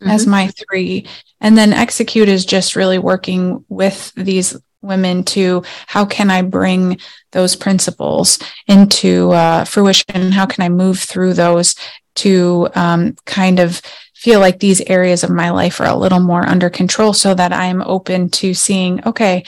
mm-hmm. 0.00 0.10
as 0.10 0.26
my 0.26 0.46
three. 0.48 1.06
And 1.40 1.58
then 1.58 1.72
execute 1.72 2.28
is 2.28 2.46
just 2.46 2.76
really 2.76 2.98
working 2.98 3.64
with 3.68 4.12
these 4.14 4.56
women 4.82 5.24
to 5.24 5.62
how 5.86 6.04
can 6.04 6.30
I 6.30 6.42
bring 6.42 6.98
those 7.32 7.56
principles 7.56 8.38
into 8.66 9.30
uh, 9.32 9.64
fruition? 9.64 10.32
How 10.32 10.46
can 10.46 10.64
I 10.64 10.68
move 10.68 10.98
through 11.00 11.34
those 11.34 11.74
to 12.16 12.68
um, 12.74 13.16
kind 13.26 13.58
of 13.58 13.80
feel 14.14 14.40
like 14.40 14.58
these 14.58 14.82
areas 14.82 15.24
of 15.24 15.30
my 15.30 15.50
life 15.50 15.80
are 15.80 15.86
a 15.86 15.96
little 15.96 16.20
more 16.20 16.46
under 16.46 16.68
control 16.68 17.12
so 17.12 17.34
that 17.34 17.52
I'm 17.52 17.80
open 17.82 18.28
to 18.30 18.52
seeing, 18.52 19.02
okay, 19.06 19.44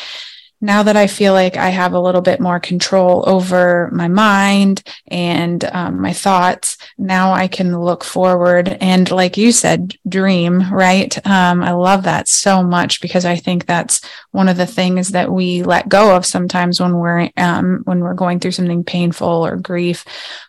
now 0.62 0.85
that 0.85 0.97
I 0.97 1.09
feel 1.09 1.33
like 1.33 1.57
I 1.57 1.71
have 1.71 1.92
a 1.92 2.00
little 2.00 2.21
bit 2.21 2.40
more 2.40 2.61
control 2.61 3.25
over 3.26 3.90
my 3.92 4.07
mind 4.07 4.85
and 5.09 5.64
um, 5.64 6.00
my 6.00 6.12
thoughts, 6.12 6.78
now 6.97 7.33
I 7.33 7.49
can 7.49 7.81
look 7.81 8.04
forward 8.04 8.69
and, 8.81 9.11
like 9.11 9.37
you 9.37 9.50
said, 9.50 9.97
dream, 10.09 10.73
right? 10.73 11.14
Um, 11.26 11.64
I 11.64 11.73
love 11.73 12.04
that 12.04 12.28
so 12.28 12.62
much 12.62 13.00
because 13.00 13.25
I 13.25 13.35
think 13.35 13.66
that's 13.66 14.00
one 14.31 14.49
of 14.49 14.57
the 14.57 14.66
things 14.66 15.09
that 15.11 15.33
we 15.33 15.64
let 15.64 15.88
go 15.88 16.14
of 16.14 16.25
sometimes 16.25 16.81
when 16.81 16.97
we're 16.97 17.28
um, 17.37 17.83
when 17.85 17.99
we're 17.99 18.14
going 18.14 18.38
through 18.38 18.52
something 18.52 18.85
painful 18.85 19.45
or 19.45 19.57
grief 19.57 20.04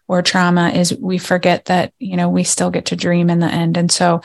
or 0.08 0.22
trauma 0.22 0.70
is 0.70 0.96
we 0.96 1.17
forget 1.17 1.65
that 1.65 1.91
you 1.98 2.17
know 2.17 2.29
we 2.29 2.43
still 2.43 2.70
get 2.70 2.86
to 2.86 2.96
dream 2.96 3.32
in 3.32 3.39
the 3.39 3.48
end, 3.48 3.77
and 3.77 3.91
so 3.91 4.22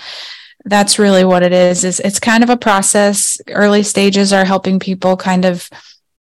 that's 0.65 0.99
really 0.99 1.25
what 1.25 1.43
it 1.43 1.53
is 1.53 1.85
is 1.85 2.01
it's 2.01 2.21
kind 2.21 2.43
of 2.43 2.51
a 2.51 2.57
process. 2.57 3.41
Early 3.49 3.83
stages 3.83 4.33
are 4.33 4.45
helping 4.45 4.79
people 4.79 5.17
kind 5.17 5.45
of 5.45 5.69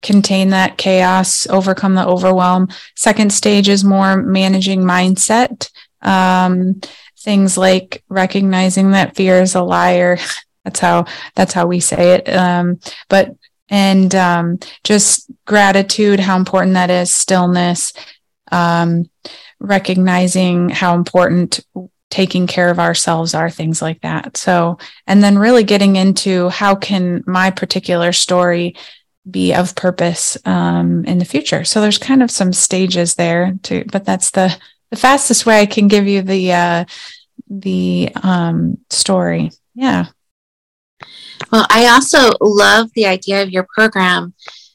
contain 0.02 0.50
that 0.50 0.76
chaos 0.76 1.46
overcome 1.48 1.94
the 1.94 2.06
overwhelm. 2.06 2.68
Second 2.94 3.32
stage 3.32 3.68
is 3.68 3.84
more 3.84 4.16
managing 4.16 4.82
mindset. 4.82 5.70
Um, 6.02 6.80
things 7.18 7.56
like 7.56 8.04
recognizing 8.08 8.90
that 8.90 9.16
fear 9.16 9.40
is 9.40 9.54
a 9.54 9.62
liar. 9.62 10.18
That's 10.64 10.80
how 10.80 11.04
that's 11.34 11.52
how 11.52 11.66
we 11.66 11.78
say 11.78 12.14
it. 12.14 12.26
Um, 12.26 12.80
but 13.10 13.36
and 13.68 14.14
um, 14.14 14.58
just 14.82 15.30
gratitude 15.44 16.20
how 16.20 16.38
important 16.38 16.72
that 16.72 16.88
is 16.88 17.12
stillness 17.12 17.92
um, 18.50 19.10
recognizing 19.60 20.68
how 20.68 20.94
important 20.94 21.60
taking 22.14 22.46
care 22.46 22.70
of 22.70 22.78
ourselves 22.78 23.34
are 23.34 23.50
things 23.50 23.82
like 23.82 24.00
that. 24.02 24.36
So 24.36 24.78
and 25.04 25.20
then 25.20 25.36
really 25.36 25.64
getting 25.64 25.96
into 25.96 26.48
how 26.48 26.76
can 26.76 27.24
my 27.26 27.50
particular 27.50 28.12
story 28.12 28.76
be 29.28 29.52
of 29.52 29.74
purpose 29.74 30.38
um, 30.44 31.04
in 31.06 31.18
the 31.18 31.24
future. 31.24 31.64
So 31.64 31.80
there's 31.80 31.98
kind 31.98 32.22
of 32.22 32.30
some 32.30 32.52
stages 32.52 33.16
there 33.16 33.54
too 33.64 33.84
but 33.90 34.04
that's 34.04 34.30
the 34.30 34.56
the 34.90 34.96
fastest 34.96 35.44
way 35.44 35.60
i 35.60 35.66
can 35.66 35.88
give 35.88 36.06
you 36.06 36.22
the 36.22 36.52
uh 36.52 36.84
the 37.50 38.10
um 38.22 38.78
story. 38.90 39.50
Yeah. 39.74 40.06
Well 41.50 41.66
i 41.68 41.88
also 41.88 42.30
love 42.40 42.90
the 42.94 43.06
idea 43.06 43.42
of 43.42 43.50
your 43.50 43.66
program. 43.74 44.34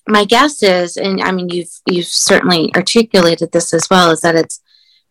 My 0.09 0.25
guess 0.25 0.61
is 0.61 0.97
and 0.97 1.21
i 1.21 1.31
mean 1.31 1.47
you've 1.47 1.73
you've 1.85 2.13
certainly 2.31 2.69
articulated 2.75 3.53
this 3.53 3.73
as 3.73 3.87
well 3.89 4.11
is 4.11 4.19
that 4.21 4.35
it's 4.35 4.59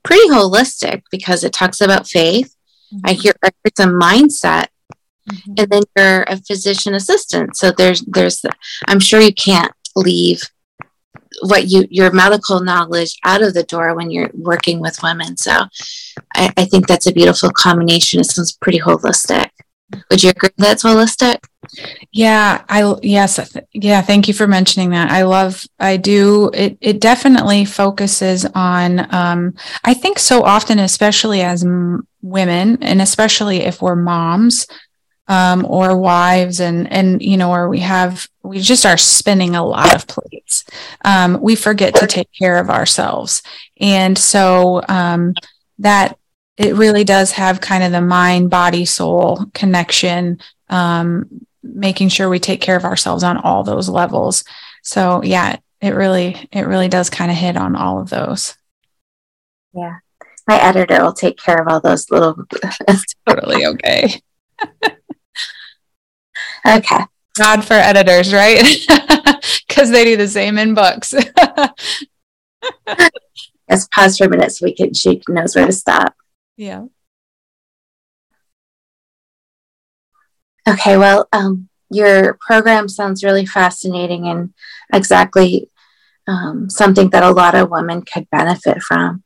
pretty 0.08 0.28
holistic 0.30 1.02
because 1.10 1.44
it 1.44 1.52
talks 1.52 1.82
about 1.82 2.08
faith. 2.08 2.56
Mm-hmm. 2.92 3.06
I 3.06 3.12
hear 3.12 3.34
it's 3.64 3.80
a 3.80 3.84
mindset, 3.84 4.68
mm-hmm. 5.30 5.52
and 5.58 5.68
then 5.70 5.82
you're 5.94 6.22
a 6.22 6.38
physician 6.38 6.94
assistant. 6.94 7.56
So 7.56 7.70
there's 7.70 8.00
there's 8.06 8.42
I'm 8.86 9.00
sure 9.00 9.20
you 9.20 9.34
can't 9.34 9.72
leave 9.94 10.40
what 11.42 11.68
you 11.68 11.86
your 11.90 12.10
medical 12.10 12.60
knowledge 12.60 13.18
out 13.22 13.42
of 13.42 13.52
the 13.52 13.64
door 13.64 13.94
when 13.94 14.10
you're 14.10 14.30
working 14.32 14.80
with 14.80 15.02
women. 15.02 15.36
So 15.36 15.52
I, 16.34 16.52
I 16.56 16.64
think 16.64 16.86
that's 16.86 17.06
a 17.06 17.12
beautiful 17.12 17.50
combination. 17.50 18.20
It 18.20 18.24
sounds 18.24 18.56
pretty 18.56 18.80
holistic. 18.80 19.50
Would 20.10 20.22
you 20.22 20.30
agree 20.30 20.50
that's 20.56 20.82
holistic? 20.82 21.38
Yeah, 22.12 22.64
I 22.68 22.94
yes, 23.02 23.38
yeah, 23.72 24.02
thank 24.02 24.28
you 24.28 24.34
for 24.34 24.46
mentioning 24.46 24.90
that. 24.90 25.10
I 25.10 25.22
love 25.24 25.64
I 25.78 25.96
do 25.96 26.50
it 26.54 26.78
it 26.80 27.00
definitely 27.00 27.64
focuses 27.64 28.46
on 28.54 29.12
um 29.14 29.54
I 29.84 29.94
think 29.94 30.18
so 30.18 30.42
often 30.44 30.78
especially 30.78 31.42
as 31.42 31.64
m- 31.64 32.06
women 32.22 32.78
and 32.82 33.00
especially 33.02 33.58
if 33.62 33.82
we're 33.82 33.96
moms 33.96 34.66
um 35.28 35.64
or 35.68 35.96
wives 35.98 36.60
and 36.60 36.90
and 36.92 37.20
you 37.22 37.36
know 37.36 37.50
or 37.50 37.68
we 37.68 37.80
have 37.80 38.28
we 38.42 38.60
just 38.60 38.86
are 38.86 38.96
spinning 38.98 39.54
a 39.56 39.64
lot 39.66 39.94
of 39.94 40.06
plates. 40.06 40.64
Um 41.04 41.38
we 41.40 41.54
forget 41.56 41.94
to 41.96 42.06
take 42.06 42.28
care 42.38 42.58
of 42.58 42.70
ourselves. 42.70 43.42
And 43.80 44.16
so 44.18 44.82
um 44.88 45.34
that 45.78 46.18
it 46.58 46.74
really 46.74 47.04
does 47.04 47.32
have 47.32 47.60
kind 47.60 47.84
of 47.84 47.92
the 47.92 48.00
mind 48.00 48.50
body 48.50 48.84
soul 48.84 49.46
connection 49.54 50.40
um 50.68 51.46
making 51.62 52.08
sure 52.08 52.28
we 52.28 52.38
take 52.38 52.60
care 52.60 52.76
of 52.76 52.84
ourselves 52.84 53.22
on 53.22 53.36
all 53.36 53.62
those 53.62 53.88
levels. 53.88 54.44
So 54.82 55.22
yeah, 55.22 55.56
it 55.80 55.94
really 55.94 56.48
it 56.52 56.66
really 56.66 56.88
does 56.88 57.10
kind 57.10 57.30
of 57.30 57.36
hit 57.36 57.56
on 57.56 57.76
all 57.76 58.00
of 58.00 58.10
those. 58.10 58.56
Yeah. 59.72 59.98
My 60.46 60.60
editor 60.60 61.02
will 61.02 61.12
take 61.12 61.38
care 61.38 61.60
of 61.60 61.68
all 61.68 61.80
those 61.80 62.10
little 62.10 62.36
totally 63.28 63.66
okay. 63.66 64.22
okay. 66.66 67.00
God 67.36 67.64
for 67.64 67.74
editors, 67.74 68.32
right? 68.32 68.64
Because 69.68 69.90
they 69.90 70.04
do 70.04 70.16
the 70.16 70.26
same 70.26 70.58
in 70.58 70.74
books. 70.74 71.14
Let's 73.68 73.86
pause 73.94 74.18
for 74.18 74.24
a 74.24 74.28
minute 74.28 74.50
so 74.50 74.64
we 74.64 74.74
can 74.74 74.92
she 74.92 75.22
knows 75.28 75.54
where 75.54 75.66
to 75.66 75.72
stop. 75.72 76.16
Yeah. 76.58 76.86
Okay, 80.68 80.98
well, 80.98 81.28
um, 81.32 81.68
your 81.88 82.36
program 82.40 82.88
sounds 82.88 83.22
really 83.22 83.46
fascinating 83.46 84.26
and 84.26 84.52
exactly 84.92 85.70
um, 86.26 86.68
something 86.68 87.10
that 87.10 87.22
a 87.22 87.30
lot 87.30 87.54
of 87.54 87.70
women 87.70 88.02
could 88.02 88.28
benefit 88.30 88.82
from. 88.82 89.22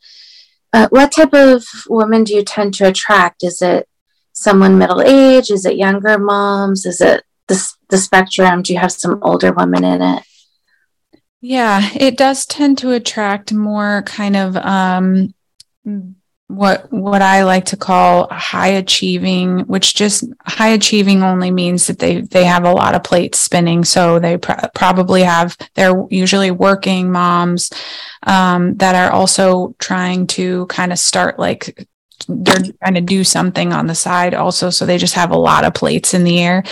Uh, 0.75 0.89
what 0.91 1.11
type 1.11 1.33
of 1.33 1.65
women 1.89 2.23
do 2.23 2.35
you 2.35 2.45
tend 2.45 2.75
to 2.75 2.87
attract? 2.87 3.43
Is 3.43 3.63
it 3.63 3.89
someone 4.35 4.79
middle 4.79 5.01
age? 5.01 5.51
Is 5.51 5.65
it 5.65 5.77
younger 5.77 6.19
moms? 6.19 6.85
Is 6.85 7.01
it 7.01 7.25
the, 7.49 7.67
the 7.89 7.97
spectrum? 7.97 8.61
Do 8.61 8.75
you 8.75 8.79
have 8.79 8.93
some 8.93 9.19
older 9.23 9.53
women 9.53 9.85
in 9.85 10.03
it? 10.03 10.23
Yeah, 11.41 11.89
it 11.95 12.19
does 12.19 12.45
tend 12.45 12.77
to 12.79 12.93
attract 12.93 13.55
more 13.55 14.03
kind 14.03 14.37
of 14.37 14.55
um, 14.57 15.35
what 16.55 16.93
what 16.93 17.23
I 17.23 17.45
like 17.45 17.67
to 17.67 17.77
call 17.77 18.29
high 18.31 18.69
achieving, 18.69 19.61
which 19.61 19.95
just 19.95 20.25
high 20.45 20.69
achieving 20.69 21.23
only 21.23 21.51
means 21.51 21.87
that 21.87 21.99
they 21.99 22.21
they 22.21 22.45
have 22.45 22.65
a 22.65 22.73
lot 22.73 22.95
of 22.95 23.03
plates 23.03 23.39
spinning. 23.39 23.85
So 23.85 24.19
they 24.19 24.37
pr- 24.37 24.69
probably 24.75 25.23
have 25.23 25.57
they're 25.75 26.05
usually 26.11 26.51
working 26.51 27.11
moms 27.11 27.71
um, 28.25 28.77
that 28.77 28.95
are 28.95 29.11
also 29.11 29.75
trying 29.79 30.27
to 30.29 30.67
kind 30.67 30.93
of 30.93 30.99
start 30.99 31.39
like 31.39 31.87
they're 32.29 32.73
trying 32.81 32.95
to 32.95 33.01
do 33.01 33.25
something 33.25 33.73
on 33.73 33.87
the 33.87 33.95
side 33.95 34.35
also. 34.35 34.71
So 34.71 34.87
they 34.87 34.99
just 34.99 35.15
have 35.15 35.31
a 35.31 35.39
lot 35.39 35.65
of 35.65 35.75
plates 35.75 36.15
in 36.15 36.25
the 36.25 36.41
air. 36.41 36.65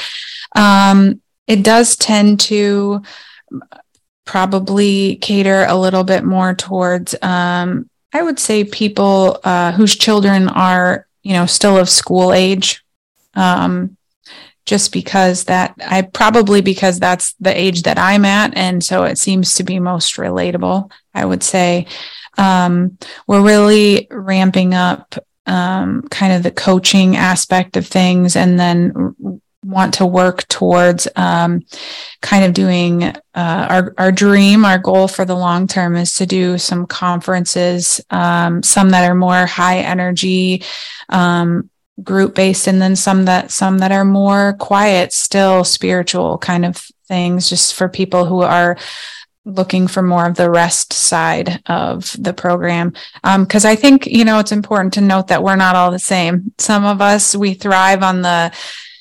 Um, 0.54 1.20
it 1.46 1.64
does 1.64 1.96
tend 1.96 2.40
to 2.40 3.02
probably 4.24 5.16
cater 5.16 5.64
a 5.64 5.76
little 5.76 6.04
bit 6.04 6.22
more 6.22 6.54
towards 6.54 7.16
um, 7.20 7.89
I 8.12 8.22
would 8.22 8.38
say 8.38 8.64
people 8.64 9.38
uh, 9.44 9.72
whose 9.72 9.96
children 9.96 10.48
are, 10.48 11.06
you 11.22 11.32
know, 11.32 11.46
still 11.46 11.76
of 11.76 11.88
school 11.88 12.32
age. 12.32 12.84
Um, 13.34 13.96
just 14.66 14.92
because 14.92 15.44
that 15.44 15.74
I 15.84 16.02
probably 16.02 16.60
because 16.60 17.00
that's 17.00 17.32
the 17.40 17.58
age 17.58 17.82
that 17.82 17.98
I'm 17.98 18.24
at. 18.24 18.56
And 18.56 18.84
so 18.84 19.02
it 19.02 19.18
seems 19.18 19.54
to 19.54 19.64
be 19.64 19.80
most 19.80 20.16
relatable, 20.16 20.90
I 21.12 21.24
would 21.24 21.42
say. 21.42 21.86
Um, 22.38 22.96
we're 23.26 23.42
really 23.42 24.06
ramping 24.10 24.74
up 24.74 25.16
um, 25.46 26.02
kind 26.10 26.32
of 26.32 26.44
the 26.44 26.52
coaching 26.52 27.16
aspect 27.16 27.76
of 27.76 27.86
things 27.86 28.36
and 28.36 28.60
then 28.60 29.42
want 29.64 29.94
to 29.94 30.06
work 30.06 30.46
towards 30.48 31.06
um, 31.16 31.64
kind 32.22 32.44
of 32.44 32.54
doing 32.54 33.04
uh, 33.04 33.14
our, 33.34 33.94
our 33.98 34.12
dream, 34.12 34.64
our 34.64 34.78
goal 34.78 35.06
for 35.06 35.24
the 35.24 35.34
long 35.34 35.66
term 35.66 35.96
is 35.96 36.14
to 36.14 36.26
do 36.26 36.56
some 36.56 36.86
conferences, 36.86 38.00
um, 38.10 38.62
some 38.62 38.90
that 38.90 39.08
are 39.08 39.14
more 39.14 39.46
high 39.46 39.78
energy, 39.78 40.62
um, 41.10 41.68
group 42.02 42.34
based, 42.34 42.66
and 42.66 42.80
then 42.80 42.96
some 42.96 43.26
that 43.26 43.50
some 43.50 43.78
that 43.78 43.92
are 43.92 44.04
more 44.04 44.54
quiet, 44.58 45.12
still 45.12 45.64
spiritual 45.64 46.38
kind 46.38 46.64
of 46.64 46.76
things, 47.06 47.48
just 47.48 47.74
for 47.74 47.88
people 47.88 48.24
who 48.24 48.40
are 48.40 48.78
looking 49.44 49.86
for 49.86 50.02
more 50.02 50.26
of 50.26 50.36
the 50.36 50.50
rest 50.50 50.92
side 50.92 51.62
of 51.66 52.14
the 52.18 52.32
program. 52.32 52.94
Because 53.22 53.64
um, 53.64 53.70
i 53.70 53.76
think 53.76 54.06
you 54.06 54.24
know 54.24 54.38
it's 54.38 54.52
important 54.52 54.94
to 54.94 55.00
note 55.00 55.28
that 55.28 55.42
we're 55.42 55.56
not 55.56 55.76
all 55.76 55.90
the 55.90 55.98
same. 55.98 56.54
Some 56.56 56.86
of 56.86 57.02
us 57.02 57.36
we 57.36 57.52
thrive 57.52 58.02
on 58.02 58.22
the 58.22 58.52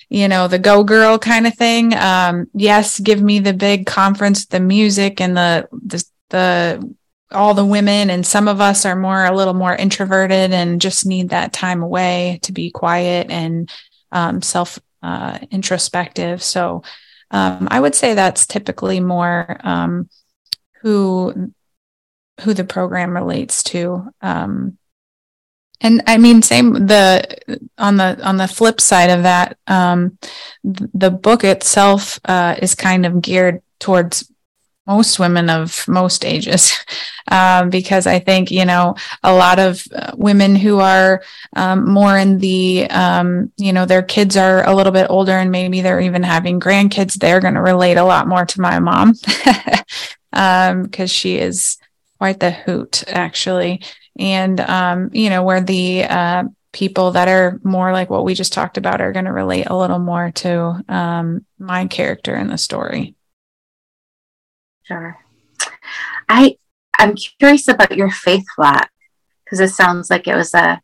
you 0.09 0.27
know, 0.27 0.47
the 0.47 0.59
go 0.59 0.83
girl 0.83 1.19
kind 1.19 1.47
of 1.47 1.55
thing. 1.55 1.93
Um, 1.95 2.47
yes, 2.53 2.99
give 2.99 3.21
me 3.21 3.39
the 3.39 3.53
big 3.53 3.85
conference, 3.85 4.47
the 4.47 4.59
music 4.59 5.21
and 5.21 5.37
the, 5.37 5.67
the, 5.71 6.03
the, 6.29 6.95
all 7.31 7.53
the 7.53 7.65
women. 7.65 8.09
And 8.09 8.25
some 8.25 8.47
of 8.47 8.59
us 8.59 8.85
are 8.85 8.95
more 8.95 9.23
a 9.23 9.35
little 9.35 9.53
more 9.53 9.75
introverted 9.75 10.51
and 10.51 10.81
just 10.81 11.05
need 11.05 11.29
that 11.29 11.53
time 11.53 11.83
away 11.83 12.39
to 12.41 12.51
be 12.51 12.71
quiet 12.71 13.29
and 13.29 13.69
um, 14.11 14.41
self 14.41 14.79
uh, 15.03 15.37
introspective. 15.51 16.41
So 16.41 16.83
um, 17.31 17.67
i 17.69 17.79
would 17.79 17.93
say 17.93 18.15
that's 18.15 18.47
typically 18.47 18.99
more 18.99 19.57
um, 19.63 20.09
who 20.81 21.53
who 22.41 22.53
the 22.53 22.63
program 22.63 23.11
relates 23.11 23.63
to. 23.63 24.11
Um, 24.21 24.78
and 25.81 26.01
I 26.07 26.17
mean, 26.17 26.41
same 26.41 26.73
the 26.73 27.59
on 27.77 27.97
the 27.97 28.19
on 28.23 28.37
the 28.37 28.47
flip 28.47 28.81
side 28.81 29.09
of 29.09 29.23
that, 29.23 29.57
um, 29.67 30.17
the 30.63 31.09
book 31.09 31.43
itself 31.43 32.19
uh, 32.25 32.55
is 32.61 32.75
kind 32.75 33.05
of 33.05 33.21
geared 33.21 33.61
towards 33.79 34.29
most 34.85 35.19
women 35.19 35.49
of 35.49 35.87
most 35.87 36.25
ages, 36.25 36.73
um, 37.31 37.69
because 37.69 38.07
I 38.07 38.19
think 38.19 38.51
you 38.51 38.65
know 38.65 38.95
a 39.23 39.33
lot 39.33 39.57
of 39.57 39.81
uh, 39.95 40.11
women 40.17 40.57
who 40.57 40.79
are 40.79 41.23
um, 41.55 41.89
more 41.89 42.17
in 42.17 42.39
the 42.39 42.87
um, 42.89 43.53
you 43.55 43.71
know 43.71 43.85
their 43.85 44.03
kids 44.03 44.35
are 44.35 44.67
a 44.67 44.75
little 44.75 44.91
bit 44.91 45.07
older 45.09 45.31
and 45.31 45.49
maybe 45.49 45.79
they're 45.79 46.01
even 46.01 46.23
having 46.23 46.59
grandkids. 46.59 47.13
They're 47.13 47.39
going 47.39 47.53
to 47.53 47.61
relate 47.61 47.97
a 47.97 48.03
lot 48.03 48.27
more 48.27 48.45
to 48.45 48.61
my 48.61 48.79
mom 48.79 49.13
because 49.13 49.83
um, 50.33 51.07
she 51.07 51.37
is 51.37 51.77
quite 52.17 52.41
the 52.41 52.51
hoot, 52.51 53.05
actually 53.07 53.81
and 54.19 54.59
um, 54.59 55.09
you 55.13 55.29
know 55.29 55.41
where 55.43 55.61
the 55.61 56.03
uh, 56.03 56.43
people 56.71 57.11
that 57.11 57.27
are 57.27 57.59
more 57.63 57.91
like 57.91 58.09
what 58.09 58.25
we 58.25 58.35
just 58.35 58.53
talked 58.53 58.77
about 58.77 59.01
are 59.01 59.13
going 59.13 59.25
to 59.25 59.31
relate 59.31 59.67
a 59.67 59.77
little 59.77 59.97
more 59.97 60.31
to 60.31 60.83
um, 60.87 61.45
my 61.57 61.87
character 61.87 62.35
in 62.35 62.47
the 62.47 62.57
story. 62.57 63.15
Sure. 64.83 65.17
I 66.27 66.57
i'm 66.97 67.15
curious 67.15 67.67
about 67.69 67.95
your 67.95 68.11
faith 68.11 68.45
walk 68.57 68.89
because 69.45 69.59
it 69.61 69.69
sounds 69.69 70.09
like 70.09 70.27
it 70.27 70.35
was 70.35 70.53
a 70.53 70.81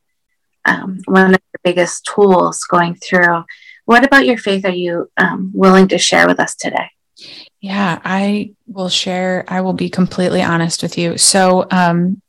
um, 0.68 1.02
one 1.06 1.36
of 1.36 1.42
the 1.54 1.60
biggest 1.64 2.06
tools 2.06 2.64
going 2.64 2.96
through. 2.96 3.44
What 3.86 4.04
about 4.04 4.26
your 4.26 4.40
faith 4.40 4.66
are 4.66 4.72
you 4.72 5.12
um, 5.18 5.52
willing 5.54 5.88
to 5.90 6.00
share 6.00 6.26
with 6.28 6.40
us 6.40 6.56
today? 6.56 6.90
Yeah 7.60 8.00
i 8.04 8.52
will 8.68 8.90
share 8.90 9.46
i 9.48 9.62
will 9.62 9.74
be 9.74 9.90
completely 9.90 10.42
honest 10.42 10.82
with 10.82 10.98
you. 10.98 11.18
So 11.18 11.68
um, 11.70 12.22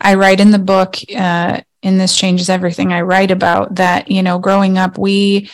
I 0.00 0.14
write 0.14 0.40
in 0.40 0.50
the 0.50 0.58
book, 0.58 0.96
uh, 1.16 1.60
in 1.82 1.98
This 1.98 2.16
Changes 2.16 2.50
Everything, 2.50 2.92
I 2.92 3.02
write 3.02 3.30
about 3.30 3.76
that, 3.76 4.10
you 4.10 4.22
know, 4.22 4.38
growing 4.38 4.78
up, 4.78 4.98
we, 4.98 5.50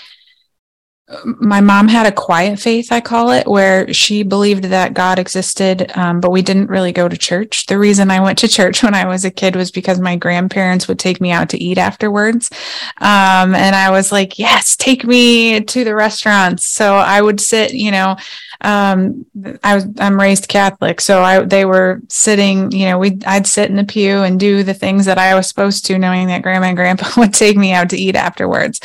my 1.25 1.61
mom 1.61 1.89
had 1.89 2.07
a 2.07 2.13
quiet 2.13 2.59
faith, 2.59 2.91
I 2.91 3.01
call 3.01 3.31
it, 3.31 3.47
where 3.47 3.93
she 3.93 4.23
believed 4.23 4.65
that 4.65 4.95
God 4.95 5.19
existed, 5.19 5.93
um, 5.97 6.19
but 6.19 6.31
we 6.31 6.41
didn't 6.41 6.71
really 6.71 6.93
go 6.93 7.09
to 7.09 7.17
church. 7.17 7.67
The 7.67 7.79
reason 7.79 8.11
I 8.11 8.21
went 8.21 8.39
to 8.39 8.49
church 8.49 8.83
when 8.83 8.95
I 8.95 9.07
was 9.07 9.25
a 9.25 9.31
kid 9.31 9.55
was 9.55 9.71
because 9.71 10.01
my 10.01 10.17
grandparents 10.17 10.89
would 10.89 10.99
take 10.99 11.21
me 11.21 11.31
out 11.31 11.51
to 11.51 11.63
eat 11.63 11.77
afterwards. 11.77 12.51
Um, 12.99 13.55
and 13.55 13.77
I 13.77 13.91
was 13.91 14.13
like, 14.13 14.39
yes, 14.39 14.77
take 14.77 15.05
me 15.05 15.61
to 15.61 15.85
the 15.85 15.95
restaurants. 15.95 16.65
So 16.65 16.95
I 16.95 17.21
would 17.21 17.41
sit, 17.41 17.75
you 17.75 17.91
know, 17.91 18.17
um, 18.63 19.27
I 19.63 19.75
was 19.75 19.87
I'm 19.99 20.19
raised 20.19 20.49
Catholic, 20.49 21.03
so 21.03 21.23
I 21.23 21.41
they 21.41 21.67
were 21.67 22.01
sitting, 22.09 22.73
you 22.73 22.87
know, 22.87 22.99
we 22.99 23.19
I'd 23.27 23.47
sit 23.47 23.69
in 23.69 23.77
the 23.77 23.85
pew 23.85 24.23
and 24.23 24.41
do 24.41 24.63
the 24.63 24.73
things 24.73 25.05
that 25.05 25.19
I 25.19 25.35
was 25.35 25.49
supposed 25.49 25.85
to, 25.87 25.99
knowing 25.99 26.29
that 26.29 26.41
Grandma 26.43 26.69
and 26.69 26.77
Grandpa 26.77 27.09
would 27.21 27.35
take 27.35 27.59
me 27.59 27.73
out 27.73 27.91
to 27.91 27.99
eat 27.99 28.17
afterwards. 28.17 28.81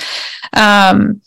Um, 0.52 1.22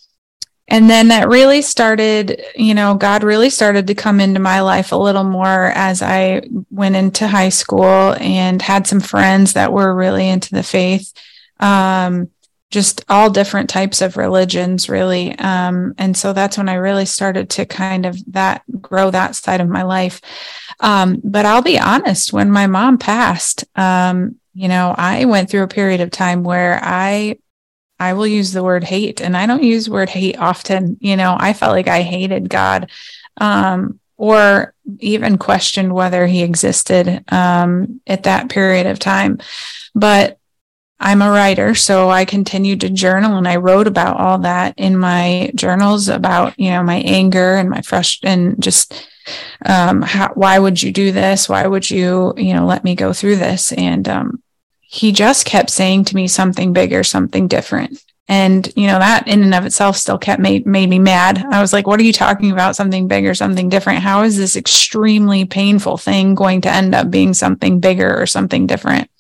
and 0.73 0.89
then 0.89 1.09
that 1.09 1.29
really 1.29 1.61
started, 1.61 2.43
you 2.57 2.73
know, 2.73 2.95
God 2.95 3.25
really 3.25 3.51
started 3.51 3.89
to 3.89 3.95
come 3.95 4.21
into 4.21 4.41
my 4.41 4.63
life 4.63 4.93
a 4.93 4.97
little 4.97 5.23
more 5.23 5.71
as 5.75 6.01
I 6.01 6.41
went 6.71 6.97
into 6.97 7.29
high 7.29 7.51
school 7.51 8.17
and 8.19 8.63
had 8.63 8.87
some 8.87 9.01
friends 9.01 9.53
that 9.53 9.71
were 9.71 9.95
really 9.95 10.27
into 10.27 10.55
the 10.55 10.63
faith. 10.63 11.13
Um, 11.61 12.31
just 12.71 13.05
all 13.11 13.29
different 13.29 13.69
types 13.69 14.01
of 14.01 14.17
religions 14.17 14.89
really 14.89 15.39
um, 15.39 15.95
and 15.99 16.17
so 16.17 16.33
that's 16.33 16.57
when 16.57 16.71
i 16.71 16.75
really 16.75 17.05
started 17.05 17.51
to 17.51 17.67
kind 17.67 18.07
of 18.07 18.17
that 18.33 18.63
grow 18.81 19.11
that 19.11 19.37
side 19.37 19.61
of 19.61 19.69
my 19.69 19.83
life 19.83 20.23
um, 20.81 21.21
but 21.23 21.45
i'll 21.45 21.61
be 21.61 21.79
honest 21.79 22.33
when 22.33 22.51
my 22.51 22.67
mom 22.67 22.97
passed 22.97 23.67
um, 23.77 24.37
you 24.55 24.69
know 24.69 24.95
i 24.97 25.27
went 25.27 25.51
through 25.51 25.65
a 25.65 25.69
period 25.69 26.01
of 26.01 26.11
time 26.11 26.43
where 26.43 26.81
i 26.83 27.37
i 28.03 28.13
will 28.13 28.27
use 28.27 28.53
the 28.53 28.63
word 28.63 28.85
hate 28.85 29.21
and 29.21 29.37
i 29.37 29.47
don't 29.47 29.63
use 29.63 29.89
word 29.89 30.09
hate 30.09 30.39
often 30.39 30.97
you 31.01 31.17
know 31.17 31.37
i 31.39 31.53
felt 31.53 31.73
like 31.73 31.89
i 31.89 32.03
hated 32.03 32.49
god 32.49 32.91
um, 33.41 33.99
or 34.17 34.75
even 34.99 35.39
questioned 35.39 35.93
whether 35.95 36.27
he 36.27 36.43
existed 36.43 37.25
um, 37.33 38.01
at 38.07 38.25
that 38.25 38.49
period 38.49 38.87
of 38.87 38.99
time 38.99 39.39
but 39.95 40.39
I'm 41.03 41.21
a 41.21 41.31
writer, 41.31 41.75
so 41.75 42.11
I 42.11 42.25
continued 42.25 42.83
to 42.83 42.89
journal 42.89 43.37
and 43.37 43.49
I 43.49 43.57
wrote 43.57 43.89
about 43.89 44.19
all 44.19 44.39
that 44.39 44.75
in 44.77 44.97
my 44.97 45.51
journals 45.57 46.09
about, 46.09 46.57
you 46.61 46.71
know, 46.71 46.85
my 46.85 46.99
anger 46.99 47.57
and 47.57 47.69
my 47.69 47.83
frustration 47.83 48.53
and 48.53 48.63
just 48.63 49.09
um, 49.67 50.03
how, 50.03 50.33
why 50.35 50.61
would 50.61 50.81
you 50.81 50.93
do 50.93 51.11
this? 51.11 51.49
Why 51.49 51.67
would 51.67 51.91
you, 51.91 52.35
you 52.37 52.55
know, 52.55 52.67
let 52.67 52.85
me 52.85 52.95
go 52.95 53.13
through 53.13 53.37
this? 53.37 53.73
And 53.73 54.09
um, 54.09 54.43
he 54.93 55.13
just 55.13 55.47
kept 55.47 55.71
saying 55.71 56.05
to 56.05 56.17
me 56.17 56.29
something 56.29 56.73
bigger, 56.73 57.03
something 57.03 57.49
different. 57.49 58.03
And, 58.29 58.71
you 58.77 58.87
know, 58.87 58.99
that 58.99 59.27
in 59.27 59.43
and 59.43 59.55
of 59.55 59.67
itself 59.67 59.97
still 59.97 60.19
kept 60.19 60.41
made, 60.41 60.67
made 60.67 60.89
me 60.89 60.99
mad. 60.99 61.45
I 61.51 61.61
was 61.61 61.73
like, 61.73 61.87
what 61.87 61.99
are 61.99 62.05
you 62.05 62.13
talking 62.13 62.53
about? 62.53 62.77
Something 62.77 63.09
bigger, 63.09 63.35
something 63.35 63.69
different. 63.69 64.01
How 64.01 64.23
is 64.23 64.37
this 64.37 64.57
extremely 64.57 65.45
painful 65.45 65.97
thing 65.97 66.35
going 66.35 66.61
to 66.63 66.71
end 66.71 66.95
up 66.95 67.11
being 67.11 67.35
something 67.35 67.81
bigger 67.81 68.21
or 68.21 68.27
something 68.27 68.67
different? 68.67 69.11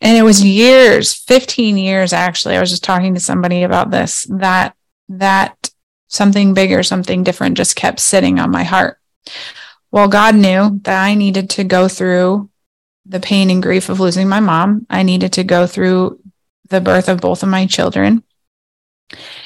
and 0.00 0.18
it 0.18 0.22
was 0.22 0.44
years 0.44 1.14
15 1.14 1.78
years 1.78 2.12
actually 2.12 2.56
i 2.56 2.60
was 2.60 2.70
just 2.70 2.84
talking 2.84 3.14
to 3.14 3.20
somebody 3.20 3.62
about 3.62 3.90
this 3.90 4.26
that 4.30 4.76
that 5.08 5.70
something 6.08 6.54
bigger 6.54 6.82
something 6.82 7.24
different 7.24 7.56
just 7.56 7.74
kept 7.74 7.98
sitting 7.98 8.38
on 8.38 8.50
my 8.50 8.62
heart 8.62 8.98
well 9.90 10.08
god 10.08 10.34
knew 10.34 10.78
that 10.82 11.02
i 11.02 11.14
needed 11.14 11.50
to 11.50 11.64
go 11.64 11.88
through 11.88 12.48
the 13.06 13.20
pain 13.20 13.50
and 13.50 13.62
grief 13.62 13.88
of 13.88 14.00
losing 14.00 14.28
my 14.28 14.40
mom 14.40 14.86
i 14.90 15.02
needed 15.02 15.32
to 15.32 15.44
go 15.44 15.66
through 15.66 16.18
the 16.68 16.80
birth 16.80 17.08
of 17.08 17.20
both 17.20 17.42
of 17.42 17.48
my 17.48 17.66
children 17.66 18.22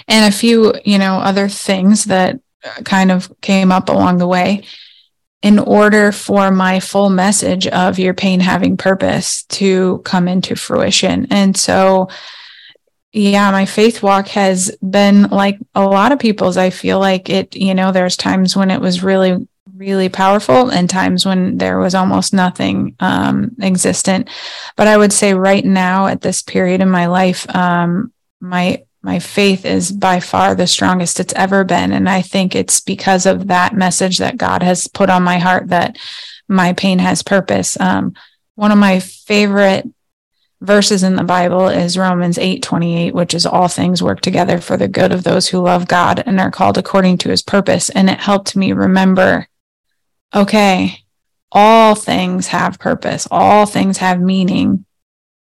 and 0.07 0.33
a 0.33 0.37
few 0.37 0.73
you 0.85 0.99
know 0.99 1.15
other 1.17 1.49
things 1.49 2.05
that 2.05 2.41
kind 2.85 3.11
of 3.11 3.33
came 3.41 3.71
up 3.73 3.89
along 3.89 4.19
the 4.19 4.27
way 4.27 4.63
in 5.43 5.59
order 5.59 6.11
for 6.11 6.51
my 6.51 6.81
full 6.81 7.11
message 7.11 7.67
of 7.69 7.99
your 7.99 8.15
pain 8.15 8.41
having 8.41 8.77
purpose 8.77 9.45
to 9.45 9.99
come 10.05 10.27
into 10.27 10.57
fruition. 10.57 11.29
And 11.31 11.57
so, 11.57 12.09
yeah, 13.13 13.51
my 13.53 13.65
faith 13.65 14.03
walk 14.03 14.29
has 14.29 14.77
been 14.79 15.25
like 15.25 15.59
a 15.75 15.85
lot 15.85 16.11
of 16.11 16.19
people's. 16.19 16.57
I 16.57 16.71
feel 16.71 16.99
like 16.99 17.31
it, 17.31 17.55
you 17.55 17.75
know, 17.75 17.93
there's 17.93 18.17
times 18.17 18.57
when 18.57 18.71
it 18.71 18.81
was 18.81 19.03
really, 19.03 19.47
really 19.79 20.09
powerful 20.09 20.71
and 20.71 20.91
times 20.91 21.25
when 21.25 21.57
there 21.57 21.79
was 21.79 21.95
almost 21.95 22.35
nothing 22.35 22.97
um, 22.99 23.53
existent. 23.63 24.29
But 24.77 24.89
I 24.89 24.97
would 24.97 25.13
say 25.13 25.35
right 25.35 25.65
now 25.65 26.09
at 26.09 26.21
this 26.21 26.43
period 26.43 26.81
in 26.81 26.91
my 26.91 27.07
life, 27.07 27.49
um, 27.55 28.13
my 28.41 28.83
my 29.01 29.21
faith 29.21 29.65
is 29.65 29.93
by 29.93 30.19
far 30.19 30.55
the 30.57 30.67
strongest 30.67 31.21
it's 31.21 31.33
ever 31.35 31.63
been. 31.63 31.93
And 31.93 32.09
I 32.09 32.21
think 32.21 32.55
it's 32.57 32.81
because 32.81 33.27
of 33.27 33.47
that 33.47 33.73
message 33.73 34.19
that 34.19 34.37
God 34.37 34.63
has 34.65 34.89
put 34.89 35.09
on 35.09 35.23
my 35.23 35.39
heart 35.39 35.69
that 35.69 35.97
my 36.49 36.73
pain 36.73 36.99
has 36.99 37.23
purpose. 37.23 37.79
Um, 37.79 38.15
one 38.57 38.73
of 38.73 38.79
my 38.79 38.99
favorite 38.99 39.89
verses 40.61 41.05
in 41.05 41.15
the 41.15 41.23
Bible 41.23 41.69
is 41.69 41.97
Romans 41.97 42.39
8 42.39 42.61
28, 42.61 43.15
which 43.15 43.35
is 43.35 43.47
all 43.47 43.69
things 43.69 44.03
work 44.03 44.21
together 44.21 44.61
for 44.61 44.77
the 44.77 44.89
good 44.89 45.13
of 45.13 45.23
those 45.23 45.47
who 45.47 45.61
love 45.61 45.87
God 45.87 46.25
and 46.27 46.41
are 46.41 46.51
called 46.51 46.77
according 46.77 47.19
to 47.19 47.31
his 47.31 47.43
purpose. 47.43 47.91
And 47.91 48.11
it 48.11 48.19
helped 48.19 48.57
me 48.57 48.73
remember 48.73 49.47
okay, 50.35 51.05
all 51.51 51.95
things 51.95 52.49
have 52.49 52.79
purpose, 52.79 53.27
all 53.31 53.67
things 53.67 53.99
have 53.99 54.21
meaning. 54.21 54.85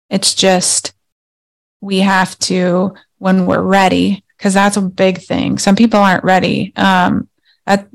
It's 0.09 0.33
just 0.33 0.93
we 1.79 1.99
have 1.99 2.37
to 2.39 2.93
when 3.17 3.45
we're 3.45 3.61
ready 3.61 4.23
because 4.37 4.53
that's 4.53 4.77
a 4.77 4.81
big 4.81 5.19
thing. 5.19 5.57
Some 5.57 5.75
people 5.75 5.99
aren't 5.99 6.23
ready. 6.23 6.73
Um, 6.75 7.29
that 7.65 7.87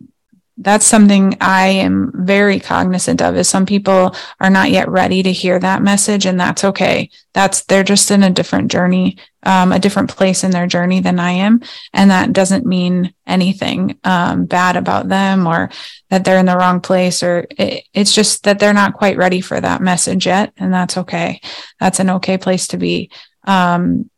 that's 0.59 0.87
something 0.87 1.37
i 1.41 1.67
am 1.67 2.11
very 2.15 2.59
cognizant 2.59 3.21
of 3.21 3.37
is 3.37 3.49
some 3.49 3.67
people 3.67 4.15
are 4.41 4.49
not 4.49 4.71
yet 4.71 4.89
ready 4.89 5.23
to 5.23 5.31
hear 5.31 5.59
that 5.59 5.83
message 5.83 6.25
and 6.25 6.41
that's 6.41 6.65
okay. 6.65 7.11
That's 7.35 7.63
they're 7.65 7.85
just 7.85 8.11
in 8.11 8.23
a 8.23 8.31
different 8.31 8.71
journey 8.71 9.19
um, 9.47 9.71
a 9.71 9.79
different 9.79 10.11
place 10.11 10.43
in 10.43 10.51
their 10.51 10.67
journey 10.67 10.99
than 10.99 11.21
i 11.21 11.31
am. 11.31 11.63
And 11.93 12.11
that 12.11 12.33
doesn't 12.33 12.67
mean 12.67 13.15
anything 13.27 13.99
um, 14.03 14.45
bad 14.45 14.77
about 14.77 15.09
them 15.09 15.47
or 15.47 15.71
that 16.11 16.25
they're 16.25 16.39
in 16.39 16.47
the 16.47 16.57
wrong 16.57 16.81
place 16.81 17.23
or 17.23 17.47
it, 17.51 17.85
it's 17.95 18.13
just 18.13 18.43
that 18.43 18.59
they're 18.59 18.75
not 18.75 18.95
quite 18.95 19.17
ready 19.17 19.41
for 19.41 19.59
that 19.61 19.81
message 19.81 20.27
yet. 20.27 20.53
And 20.57 20.75
that's 20.75 20.99
okay. 20.99 21.41
That's 21.79 22.01
an 22.01 22.11
okay 22.11 22.39
place 22.39 22.67
to 22.69 22.77
be. 22.77 23.11
Um, 23.45 24.11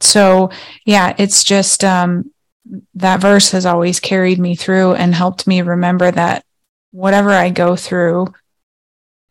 so 0.00 0.50
yeah, 0.84 1.14
it's 1.18 1.44
just 1.44 1.82
um, 1.82 2.30
that 2.94 3.20
verse 3.20 3.50
has 3.52 3.64
always 3.64 3.98
carried 4.00 4.38
me 4.38 4.54
through 4.54 4.94
and 4.94 5.14
helped 5.14 5.46
me 5.46 5.62
remember 5.62 6.10
that 6.10 6.44
whatever 6.90 7.30
I 7.30 7.48
go 7.48 7.74
through, 7.74 8.26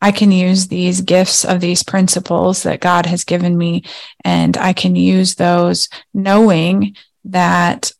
I 0.00 0.12
can 0.12 0.30
use 0.30 0.68
these 0.68 1.00
gifts 1.00 1.44
of 1.44 1.60
these 1.60 1.82
principles 1.82 2.62
that 2.62 2.80
God 2.80 3.06
has 3.06 3.24
given 3.24 3.56
me, 3.56 3.84
and 4.24 4.56
I 4.56 4.72
can 4.72 4.94
use 4.94 5.34
those 5.34 5.88
knowing 6.14 6.96
that 7.24 7.92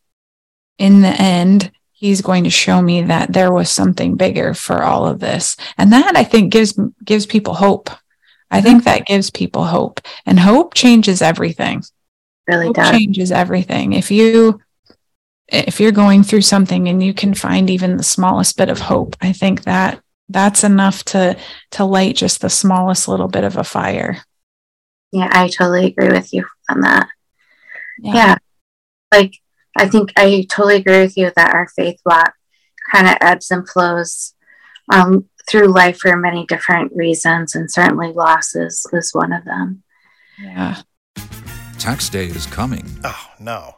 in 0.79 1.03
the 1.03 1.09
end, 1.09 1.73
He's 1.99 2.23
going 2.23 2.45
to 2.45 2.51
show 2.51 2.81
me 2.81 3.03
that 3.03 3.33
there 3.33 3.53
was 3.53 3.71
something 3.71 4.15
bigger 4.15 4.55
for 4.55 4.85
all 4.85 5.05
of 5.05 5.19
this. 5.19 5.57
And 5.77 5.93
that 5.93 6.17
I 6.17 6.23
think 6.23 6.53
gives 6.53 6.79
gives 7.05 7.27
people 7.27 7.55
hope. 7.55 7.91
I 8.53 8.61
think 8.61 8.85
that 8.85 9.05
gives 9.05 9.31
people 9.31 9.65
hope. 9.65 10.01
And 10.25 10.39
hope 10.39 10.75
changes 10.75 11.21
everything 11.21 11.83
really 12.47 12.73
does. 12.73 12.97
changes 12.97 13.33
everything. 13.33 13.95
If 13.95 14.13
you 14.13 14.61
if 15.49 15.81
you're 15.81 15.91
going 15.91 16.23
through 16.23 16.43
something 16.43 16.89
and 16.89 17.03
you 17.03 17.13
can 17.13 17.35
find 17.35 17.69
even 17.69 17.97
the 17.97 18.05
smallest 18.05 18.57
bit 18.57 18.69
of 18.69 18.79
hope, 18.79 19.17
I 19.21 19.33
think 19.33 19.65
that 19.65 20.01
that's 20.29 20.65
enough 20.65 21.05
to 21.05 21.37
to 21.73 21.85
light 21.85 22.17
just 22.17 22.41
the 22.41 22.51
smallest 22.51 23.09
little 23.09 23.29
bit 23.29 23.45
of 23.45 23.57
a 23.57 23.65
fire. 23.65 24.19
Yeah, 25.13 25.29
I 25.33 25.49
totally 25.49 25.87
agree 25.87 26.11
with 26.11 26.33
you 26.33 26.47
on 26.71 26.83
that. 26.83 27.09
Yeah. 27.99 28.15
yeah. 28.15 28.37
Like 29.13 29.35
I 29.77 29.89
think 29.89 30.13
I 30.17 30.47
totally 30.51 30.77
agree 30.77 31.01
with 31.01 31.17
you 31.17 31.31
that 31.35 31.55
our 31.55 31.69
faith 31.69 32.01
walk 32.05 32.35
kind 32.93 33.07
of 33.07 33.17
ebbs 33.21 33.51
and 33.51 33.69
flows 33.69 34.35
um, 34.93 35.29
through 35.49 35.69
life 35.69 35.99
for 35.99 36.17
many 36.17 36.45
different 36.47 36.93
reasons, 36.95 37.55
and 37.55 37.71
certainly 37.71 38.13
losses 38.13 38.87
is 38.93 39.15
one 39.15 39.33
of 39.33 39.45
them. 39.45 39.83
Yeah. 40.41 40.83
Tax 41.79 42.09
day 42.09 42.27
is 42.27 42.47
coming. 42.47 42.85
Oh, 43.05 43.29
no. 43.39 43.78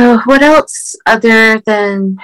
So, 0.00 0.16
what 0.24 0.42
else 0.42 0.96
other 1.04 1.60
than 1.60 2.16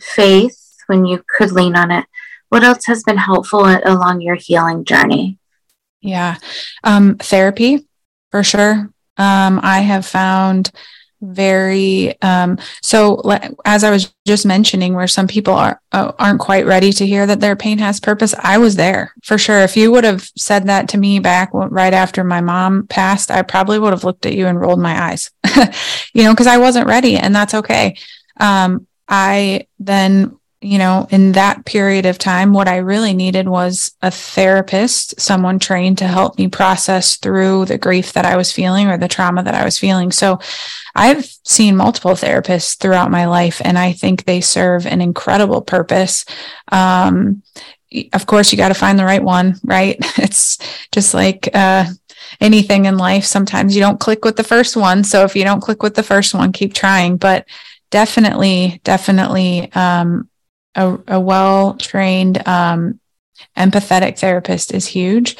faith, 0.00 0.58
when 0.88 1.06
you 1.06 1.22
could 1.38 1.52
lean 1.52 1.76
on 1.76 1.92
it, 1.92 2.04
what 2.48 2.64
else 2.64 2.86
has 2.86 3.04
been 3.04 3.16
helpful 3.16 3.64
along 3.64 4.22
your 4.22 4.34
healing 4.34 4.84
journey? 4.84 5.38
Yeah, 6.00 6.38
um, 6.82 7.18
therapy 7.18 7.86
for 8.32 8.42
sure. 8.42 8.90
Um, 9.16 9.60
I 9.62 9.82
have 9.82 10.04
found 10.04 10.72
very 11.22 12.20
um, 12.20 12.58
so 12.82 13.22
as 13.64 13.84
i 13.84 13.90
was 13.90 14.12
just 14.26 14.44
mentioning 14.44 14.94
where 14.94 15.06
some 15.06 15.26
people 15.26 15.54
are 15.54 15.80
uh, 15.92 16.12
aren't 16.18 16.40
quite 16.40 16.66
ready 16.66 16.92
to 16.92 17.06
hear 17.06 17.26
that 17.26 17.40
their 17.40 17.56
pain 17.56 17.78
has 17.78 18.00
purpose 18.00 18.34
i 18.40 18.58
was 18.58 18.76
there 18.76 19.14
for 19.22 19.38
sure. 19.38 19.60
If 19.60 19.76
you 19.76 19.92
would 19.92 20.04
have 20.04 20.28
said 20.36 20.66
that 20.66 20.88
to 20.90 20.98
me 20.98 21.20
back 21.20 21.50
right 21.52 21.94
after 21.94 22.24
my 22.24 22.40
mom 22.40 22.86
passed 22.88 23.30
i 23.30 23.42
probably 23.42 23.78
would 23.78 23.92
have 23.92 24.04
looked 24.04 24.26
at 24.26 24.34
you 24.34 24.46
and 24.46 24.60
rolled 24.60 24.80
my 24.80 25.10
eyes 25.10 25.30
you 26.12 26.24
know 26.24 26.32
because 26.32 26.46
i 26.46 26.58
wasn't 26.58 26.86
ready 26.86 27.16
and 27.16 27.34
that's 27.34 27.54
okay. 27.54 27.96
Um, 28.38 28.86
i 29.08 29.66
then 29.78 30.36
you 30.62 30.78
know, 30.78 31.06
in 31.10 31.32
that 31.32 31.64
period 31.64 32.06
of 32.06 32.18
time, 32.18 32.52
what 32.52 32.68
I 32.68 32.76
really 32.76 33.12
needed 33.12 33.48
was 33.48 33.92
a 34.00 34.10
therapist, 34.10 35.20
someone 35.20 35.58
trained 35.58 35.98
to 35.98 36.06
help 36.06 36.38
me 36.38 36.48
process 36.48 37.16
through 37.16 37.64
the 37.64 37.78
grief 37.78 38.12
that 38.12 38.24
I 38.24 38.36
was 38.36 38.52
feeling 38.52 38.88
or 38.88 38.96
the 38.96 39.08
trauma 39.08 39.42
that 39.42 39.54
I 39.54 39.64
was 39.64 39.78
feeling. 39.78 40.12
So 40.12 40.38
I've 40.94 41.24
seen 41.44 41.76
multiple 41.76 42.12
therapists 42.12 42.78
throughout 42.78 43.10
my 43.10 43.26
life, 43.26 43.60
and 43.64 43.76
I 43.76 43.92
think 43.92 44.24
they 44.24 44.40
serve 44.40 44.86
an 44.86 45.00
incredible 45.00 45.62
purpose. 45.62 46.24
Um, 46.70 47.42
of 48.12 48.26
course, 48.26 48.52
you 48.52 48.58
got 48.58 48.68
to 48.68 48.74
find 48.74 48.98
the 48.98 49.04
right 49.04 49.22
one, 49.22 49.56
right? 49.64 49.98
It's 50.18 50.58
just 50.92 51.12
like, 51.12 51.48
uh, 51.52 51.86
anything 52.40 52.86
in 52.86 52.96
life. 52.96 53.24
Sometimes 53.24 53.74
you 53.74 53.82
don't 53.82 54.00
click 54.00 54.24
with 54.24 54.36
the 54.36 54.44
first 54.44 54.76
one. 54.76 55.04
So 55.04 55.24
if 55.24 55.36
you 55.36 55.44
don't 55.44 55.60
click 55.60 55.82
with 55.82 55.94
the 55.94 56.02
first 56.02 56.34
one, 56.34 56.52
keep 56.52 56.72
trying. 56.72 57.16
But 57.16 57.46
definitely, 57.90 58.80
definitely, 58.84 59.70
um, 59.72 60.28
a, 60.74 60.98
a 61.08 61.20
well 61.20 61.74
trained, 61.74 62.46
um, 62.46 63.00
empathetic 63.56 64.18
therapist 64.18 64.72
is 64.72 64.86
huge. 64.86 65.36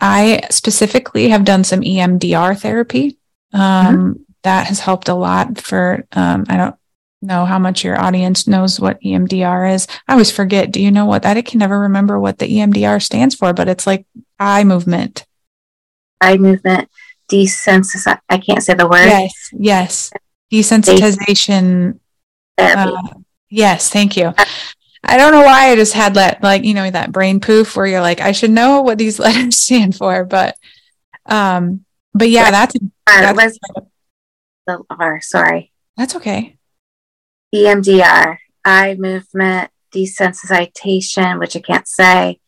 I 0.00 0.42
specifically 0.50 1.30
have 1.30 1.44
done 1.44 1.64
some 1.64 1.80
EMDR 1.80 2.58
therapy. 2.58 3.18
Um, 3.52 3.60
mm-hmm. 3.60 4.12
That 4.42 4.66
has 4.68 4.80
helped 4.80 5.08
a 5.08 5.14
lot 5.14 5.58
for, 5.58 6.06
um, 6.12 6.44
I 6.48 6.56
don't 6.56 6.76
know 7.20 7.44
how 7.46 7.58
much 7.58 7.82
your 7.82 7.98
audience 7.98 8.46
knows 8.46 8.78
what 8.78 9.00
EMDR 9.00 9.74
is. 9.74 9.88
I 10.06 10.12
always 10.12 10.30
forget. 10.30 10.70
Do 10.70 10.80
you 10.80 10.90
know 10.90 11.06
what 11.06 11.22
that? 11.22 11.36
I 11.36 11.42
can 11.42 11.58
never 11.58 11.80
remember 11.80 12.20
what 12.20 12.38
the 12.38 12.46
EMDR 12.46 13.02
stands 13.02 13.34
for, 13.34 13.52
but 13.52 13.68
it's 13.68 13.86
like 13.86 14.06
eye 14.38 14.62
movement. 14.62 15.26
Eye 16.20 16.36
movement 16.36 16.88
desensitization. 17.28 18.20
I 18.28 18.38
can't 18.38 18.62
say 18.62 18.74
the 18.74 18.88
word. 18.88 19.06
Yes, 19.06 19.50
yes. 19.52 20.12
Desensitization. 20.52 21.98
Uh, 22.58 22.96
yes, 23.48 23.90
thank 23.90 24.16
you. 24.16 24.34
I 25.02 25.16
don't 25.16 25.32
know 25.32 25.42
why 25.42 25.70
I 25.70 25.76
just 25.76 25.92
had 25.92 26.14
that, 26.14 26.42
like, 26.42 26.64
you 26.64 26.74
know, 26.74 26.90
that 26.90 27.12
brain 27.12 27.40
poof 27.40 27.76
where 27.76 27.86
you're 27.86 28.00
like, 28.00 28.20
I 28.20 28.32
should 28.32 28.50
know 28.50 28.82
what 28.82 28.98
these 28.98 29.18
letters 29.20 29.58
stand 29.58 29.96
for, 29.96 30.24
but, 30.24 30.56
um, 31.26 31.84
but 32.12 32.28
yeah, 32.30 32.50
that's, 32.50 32.74
that's 33.06 33.58
the 34.66 34.82
R, 34.90 35.20
sorry. 35.20 35.72
That's 35.96 36.16
okay. 36.16 36.56
EMDR, 37.54 38.38
eye 38.64 38.96
movement 38.98 39.70
desensitization, 39.94 41.38
which 41.38 41.56
I 41.56 41.60
can't 41.60 41.86
say, 41.88 42.40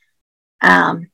um, 0.61 1.07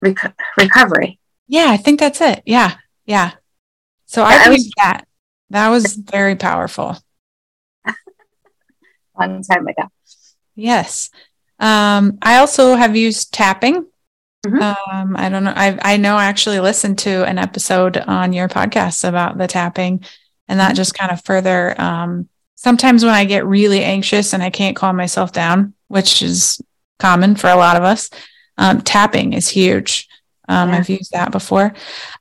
rec- 0.00 0.36
recovery. 0.56 1.20
Yeah, 1.46 1.66
I 1.68 1.76
think 1.76 2.00
that's 2.00 2.20
it. 2.20 2.42
Yeah, 2.46 2.76
yeah. 3.04 3.32
So 4.06 4.22
I 4.22 4.50
used 4.50 4.72
that. 4.78 5.06
That 5.50 5.68
was 5.68 5.94
very 5.94 6.34
powerful 6.34 6.96
long 9.18 9.42
time 9.42 9.66
ago. 9.66 9.84
Yes. 10.54 11.10
Um, 11.58 12.18
I 12.22 12.38
also 12.38 12.74
have 12.74 12.96
used 12.96 13.32
tapping. 13.32 13.86
Mm-hmm. 14.44 14.60
Um, 14.60 15.16
I 15.16 15.28
don't 15.28 15.44
know. 15.44 15.54
I 15.54 15.78
I 15.82 15.96
know 15.96 16.16
I 16.16 16.24
actually 16.24 16.58
listened 16.58 16.98
to 17.00 17.24
an 17.24 17.38
episode 17.38 17.96
on 17.96 18.32
your 18.32 18.48
podcast 18.48 19.08
about 19.08 19.38
the 19.38 19.46
tapping, 19.46 20.04
and 20.48 20.58
that 20.58 20.74
just 20.74 20.94
kind 20.94 21.12
of 21.12 21.24
further. 21.24 21.80
Um, 21.80 22.28
sometimes 22.56 23.04
when 23.04 23.14
I 23.14 23.24
get 23.24 23.46
really 23.46 23.84
anxious 23.84 24.32
and 24.32 24.42
I 24.42 24.50
can't 24.50 24.76
calm 24.76 24.96
myself 24.96 25.32
down, 25.32 25.74
which 25.88 26.22
is 26.22 26.60
common 26.98 27.36
for 27.36 27.50
a 27.50 27.56
lot 27.56 27.76
of 27.76 27.84
us, 27.84 28.10
um, 28.58 28.80
tapping 28.80 29.32
is 29.32 29.48
huge. 29.48 30.08
Um, 30.48 30.70
yeah. 30.70 30.76
I've 30.76 30.88
used 30.88 31.12
that 31.12 31.30
before. 31.32 31.74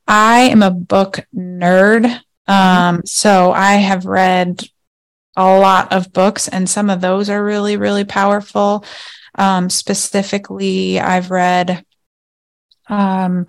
I 0.08 0.42
am 0.42 0.62
a 0.62 0.72
book 0.72 1.26
nerd. 1.36 2.22
Um, 2.48 3.02
so 3.06 3.52
I 3.52 3.74
have 3.74 4.06
read 4.06 4.62
a 5.42 5.60
lot 5.60 5.92
of 5.94 6.14
books, 6.14 6.48
and 6.48 6.70
some 6.70 6.90
of 6.90 7.02
those 7.02 7.30
are 7.30 7.44
really, 7.44 7.78
really 7.78 8.06
powerful. 8.06 8.86
Um, 9.36 9.70
specifically, 9.70 11.00
I've 11.00 11.32
read 11.32 11.86
um, 12.88 13.48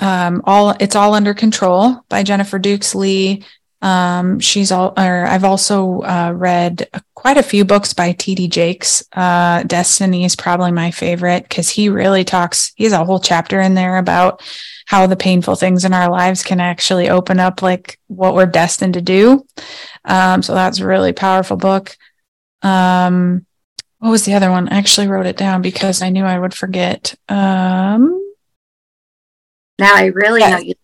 um, 0.00 0.42
all 0.44 0.70
it's 0.80 0.96
all 0.96 1.14
under 1.14 1.34
control 1.34 2.04
by 2.08 2.22
Jennifer 2.22 2.58
Dukes 2.58 2.94
Lee. 2.94 3.44
Um, 3.82 4.38
she's 4.38 4.70
all, 4.70 4.94
or 4.96 5.26
I've 5.26 5.44
also 5.44 6.02
uh, 6.02 6.32
read 6.34 6.88
quite 7.14 7.36
a 7.36 7.42
few 7.42 7.64
books 7.64 7.92
by 7.92 8.12
T.D. 8.12 8.46
Jakes. 8.48 9.02
Uh, 9.12 9.64
Destiny 9.64 10.24
is 10.24 10.36
probably 10.36 10.70
my 10.70 10.92
favorite 10.92 11.42
because 11.48 11.68
he 11.68 11.88
really 11.88 12.24
talks. 12.24 12.72
He 12.76 12.84
has 12.84 12.92
a 12.92 13.04
whole 13.04 13.18
chapter 13.18 13.60
in 13.60 13.74
there 13.74 13.96
about 13.96 14.40
how 14.92 15.06
the 15.06 15.16
painful 15.16 15.56
things 15.56 15.86
in 15.86 15.94
our 15.94 16.10
lives 16.10 16.42
can 16.42 16.60
actually 16.60 17.08
open 17.08 17.40
up 17.40 17.62
like 17.62 17.98
what 18.08 18.34
we're 18.34 18.44
destined 18.44 18.92
to 18.92 19.00
do. 19.00 19.46
Um, 20.04 20.42
so 20.42 20.52
that's 20.52 20.80
a 20.80 20.86
really 20.86 21.14
powerful 21.14 21.56
book. 21.56 21.96
Um, 22.60 23.46
what 24.00 24.10
was 24.10 24.26
the 24.26 24.34
other 24.34 24.50
one? 24.50 24.68
I 24.68 24.76
actually 24.76 25.08
wrote 25.08 25.24
it 25.24 25.38
down 25.38 25.62
because 25.62 26.02
I 26.02 26.10
knew 26.10 26.26
I 26.26 26.38
would 26.38 26.52
forget. 26.52 27.14
Um, 27.26 28.20
now 29.78 29.94
I 29.94 30.12
really 30.14 30.40
yes. 30.40 30.50
know 30.50 30.58
you 30.58 30.74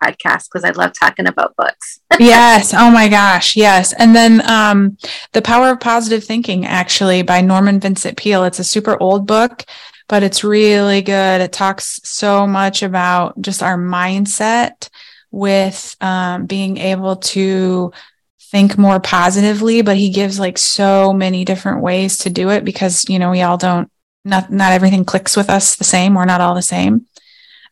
podcast 0.00 0.48
because 0.48 0.62
I 0.62 0.70
love 0.70 0.92
talking 0.92 1.26
about 1.26 1.56
books. 1.56 1.98
yes. 2.20 2.72
Oh 2.72 2.92
my 2.92 3.08
gosh. 3.08 3.56
Yes. 3.56 3.92
And 3.92 4.14
then 4.14 4.48
um, 4.48 4.98
The 5.32 5.42
Power 5.42 5.70
of 5.70 5.80
Positive 5.80 6.22
Thinking, 6.22 6.64
actually, 6.64 7.22
by 7.22 7.40
Norman 7.40 7.80
Vincent 7.80 8.16
Peale. 8.16 8.44
It's 8.44 8.60
a 8.60 8.64
super 8.64 8.96
old 9.02 9.26
book, 9.26 9.64
but 10.12 10.22
it's 10.22 10.44
really 10.44 11.00
good. 11.00 11.40
It 11.40 11.52
talks 11.52 11.98
so 12.04 12.46
much 12.46 12.82
about 12.82 13.40
just 13.40 13.62
our 13.62 13.78
mindset 13.78 14.90
with 15.30 15.96
um, 16.02 16.44
being 16.44 16.76
able 16.76 17.16
to 17.16 17.92
think 18.38 18.76
more 18.76 19.00
positively, 19.00 19.80
but 19.80 19.96
he 19.96 20.10
gives 20.10 20.38
like 20.38 20.58
so 20.58 21.14
many 21.14 21.46
different 21.46 21.80
ways 21.80 22.18
to 22.18 22.28
do 22.28 22.50
it 22.50 22.62
because, 22.62 23.08
you 23.08 23.18
know, 23.18 23.30
we 23.30 23.40
all 23.40 23.56
don't, 23.56 23.90
not, 24.22 24.52
not 24.52 24.72
everything 24.72 25.06
clicks 25.06 25.34
with 25.34 25.48
us 25.48 25.76
the 25.76 25.84
same. 25.84 26.12
We're 26.12 26.26
not 26.26 26.42
all 26.42 26.54
the 26.54 26.60
same. 26.60 27.06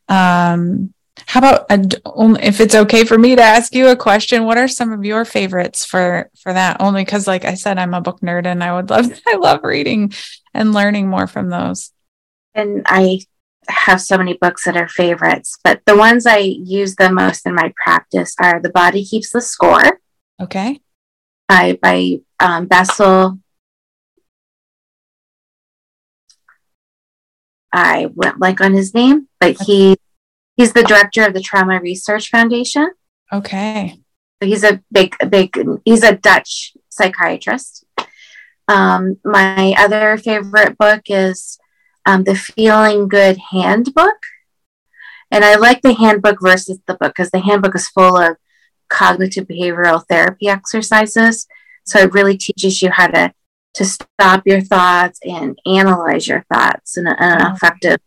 Um, 0.08 0.94
how 1.26 1.40
about 1.40 1.66
a, 1.68 1.84
if 2.42 2.58
it's 2.62 2.74
okay 2.74 3.04
for 3.04 3.18
me 3.18 3.36
to 3.36 3.42
ask 3.42 3.74
you 3.74 3.88
a 3.88 3.96
question? 3.96 4.44
What 4.44 4.56
are 4.56 4.66
some 4.66 4.92
of 4.92 5.04
your 5.04 5.26
favorites 5.26 5.84
for 5.84 6.30
for 6.40 6.54
that? 6.54 6.78
Only 6.80 7.04
because, 7.04 7.26
like 7.26 7.44
I 7.44 7.52
said, 7.52 7.76
I'm 7.76 7.92
a 7.92 8.00
book 8.00 8.20
nerd 8.20 8.46
and 8.46 8.64
I 8.64 8.74
would 8.74 8.88
love 8.88 9.12
I 9.26 9.36
love 9.36 9.62
reading 9.62 10.14
and 10.54 10.72
learning 10.72 11.06
more 11.06 11.26
from 11.26 11.50
those. 11.50 11.92
And 12.54 12.82
I 12.86 13.20
have 13.68 14.00
so 14.00 14.18
many 14.18 14.34
books 14.34 14.64
that 14.64 14.76
are 14.76 14.88
favorites, 14.88 15.58
but 15.62 15.80
the 15.86 15.96
ones 15.96 16.26
I 16.26 16.38
use 16.38 16.96
the 16.96 17.12
most 17.12 17.46
in 17.46 17.54
my 17.54 17.72
practice 17.82 18.34
are 18.40 18.60
"The 18.60 18.70
Body 18.70 19.04
Keeps 19.04 19.30
the 19.30 19.40
Score." 19.40 20.00
Okay. 20.40 20.80
By 21.48 21.78
by 21.80 22.18
um, 22.40 22.66
Bessel. 22.66 23.38
I 27.72 28.08
went 28.14 28.40
like 28.40 28.60
on 28.60 28.74
his 28.74 28.94
name, 28.94 29.28
but 29.38 29.56
he 29.62 29.96
He's 30.60 30.74
the 30.74 30.82
director 30.82 31.24
of 31.24 31.32
the 31.32 31.40
Trauma 31.40 31.80
Research 31.80 32.28
Foundation. 32.28 32.90
Okay. 33.32 33.98
So 34.42 34.46
he's 34.46 34.62
a 34.62 34.82
big, 34.92 35.16
big, 35.30 35.56
he's 35.86 36.02
a 36.02 36.14
Dutch 36.14 36.76
psychiatrist. 36.90 37.86
Um, 38.68 39.16
my 39.24 39.74
other 39.78 40.18
favorite 40.18 40.76
book 40.76 41.00
is 41.06 41.58
um, 42.06 42.24
the 42.24 42.34
Feeling 42.34 43.08
Good 43.08 43.38
Handbook. 43.50 44.18
And 45.30 45.44
I 45.44 45.56
like 45.56 45.82
the 45.82 45.94
handbook 45.94 46.38
versus 46.40 46.78
the 46.86 46.94
book 46.94 47.12
because 47.14 47.30
the 47.30 47.40
handbook 47.40 47.76
is 47.76 47.88
full 47.88 48.16
of 48.16 48.36
cognitive 48.88 49.46
behavioral 49.46 50.04
therapy 50.08 50.48
exercises. 50.48 51.46
So 51.84 52.00
it 52.00 52.12
really 52.12 52.36
teaches 52.36 52.82
you 52.82 52.90
how 52.90 53.06
to 53.08 53.32
to 53.74 53.84
stop 53.84 54.42
your 54.46 54.60
thoughts 54.60 55.20
and 55.24 55.58
analyze 55.64 56.26
your 56.26 56.44
thoughts 56.52 56.96
in, 56.96 57.06
a, 57.06 57.12
in 57.12 57.16
an 57.20 57.52
effective 57.54 57.98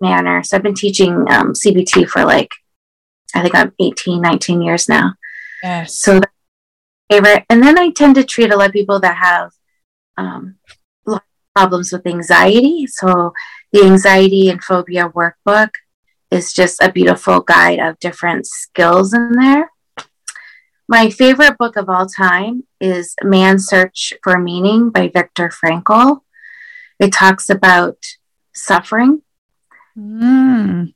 manner. 0.00 0.42
So 0.42 0.56
I've 0.56 0.62
been 0.62 0.74
teaching 0.74 1.12
um, 1.30 1.54
CBT 1.54 2.08
for 2.08 2.24
like, 2.24 2.50
I 3.34 3.42
think 3.42 3.54
I'm 3.54 3.72
18, 3.80 4.20
19 4.20 4.60
years 4.60 4.88
now. 4.88 5.14
Yes. 5.62 5.94
So 5.96 6.20
favorite. 7.10 7.44
And 7.48 7.62
then 7.62 7.78
I 7.78 7.90
tend 7.90 8.16
to 8.16 8.24
treat 8.24 8.52
a 8.52 8.56
lot 8.56 8.68
of 8.68 8.72
people 8.72 9.00
that 9.00 9.16
have 9.16 9.52
um, 10.16 10.56
problems 11.54 11.92
with 11.92 12.06
anxiety. 12.06 12.86
So 12.86 13.32
the 13.72 13.84
anxiety 13.84 14.48
and 14.48 14.62
phobia 14.62 15.08
workbook 15.08 15.70
is 16.30 16.52
just 16.52 16.82
a 16.82 16.92
beautiful 16.92 17.40
guide 17.40 17.78
of 17.78 17.98
different 18.00 18.46
skills 18.46 19.14
in 19.14 19.32
there. 19.32 19.70
My 20.88 21.08
favorite 21.08 21.56
book 21.58 21.76
of 21.76 21.88
all 21.88 22.06
time 22.06 22.64
is 22.80 23.14
Man's 23.22 23.66
Search 23.66 24.12
for 24.22 24.38
Meaning 24.38 24.90
by 24.90 25.08
Viktor 25.08 25.48
Frankl. 25.50 26.20
It 27.00 27.12
talks 27.12 27.48
about 27.48 27.96
suffering 28.54 29.22
Mm. 29.98 30.92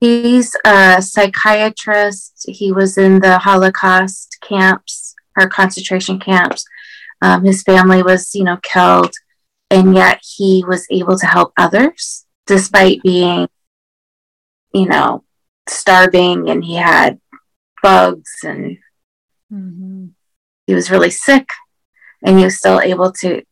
He's 0.00 0.54
a 0.64 1.02
psychiatrist. 1.02 2.46
He 2.48 2.72
was 2.72 2.98
in 2.98 3.20
the 3.20 3.38
Holocaust 3.38 4.38
camps 4.42 5.14
or 5.36 5.48
concentration 5.48 6.18
camps. 6.18 6.64
Um, 7.20 7.44
his 7.44 7.62
family 7.62 8.02
was, 8.02 8.34
you 8.34 8.44
know, 8.44 8.58
killed, 8.62 9.12
and 9.70 9.94
yet 9.94 10.20
he 10.22 10.64
was 10.66 10.86
able 10.90 11.18
to 11.18 11.26
help 11.26 11.52
others 11.56 12.26
despite 12.46 13.02
being, 13.02 13.48
you 14.72 14.86
know, 14.86 15.24
starving 15.68 16.48
and 16.48 16.64
he 16.64 16.76
had 16.76 17.20
bugs 17.82 18.36
and 18.42 18.78
mm-hmm. 19.52 20.06
he 20.66 20.74
was 20.74 20.90
really 20.90 21.10
sick. 21.10 21.50
and 22.22 22.38
he 22.38 22.44
was 22.44 22.58
still 22.58 22.80
able 22.80 23.12
to 23.12 23.42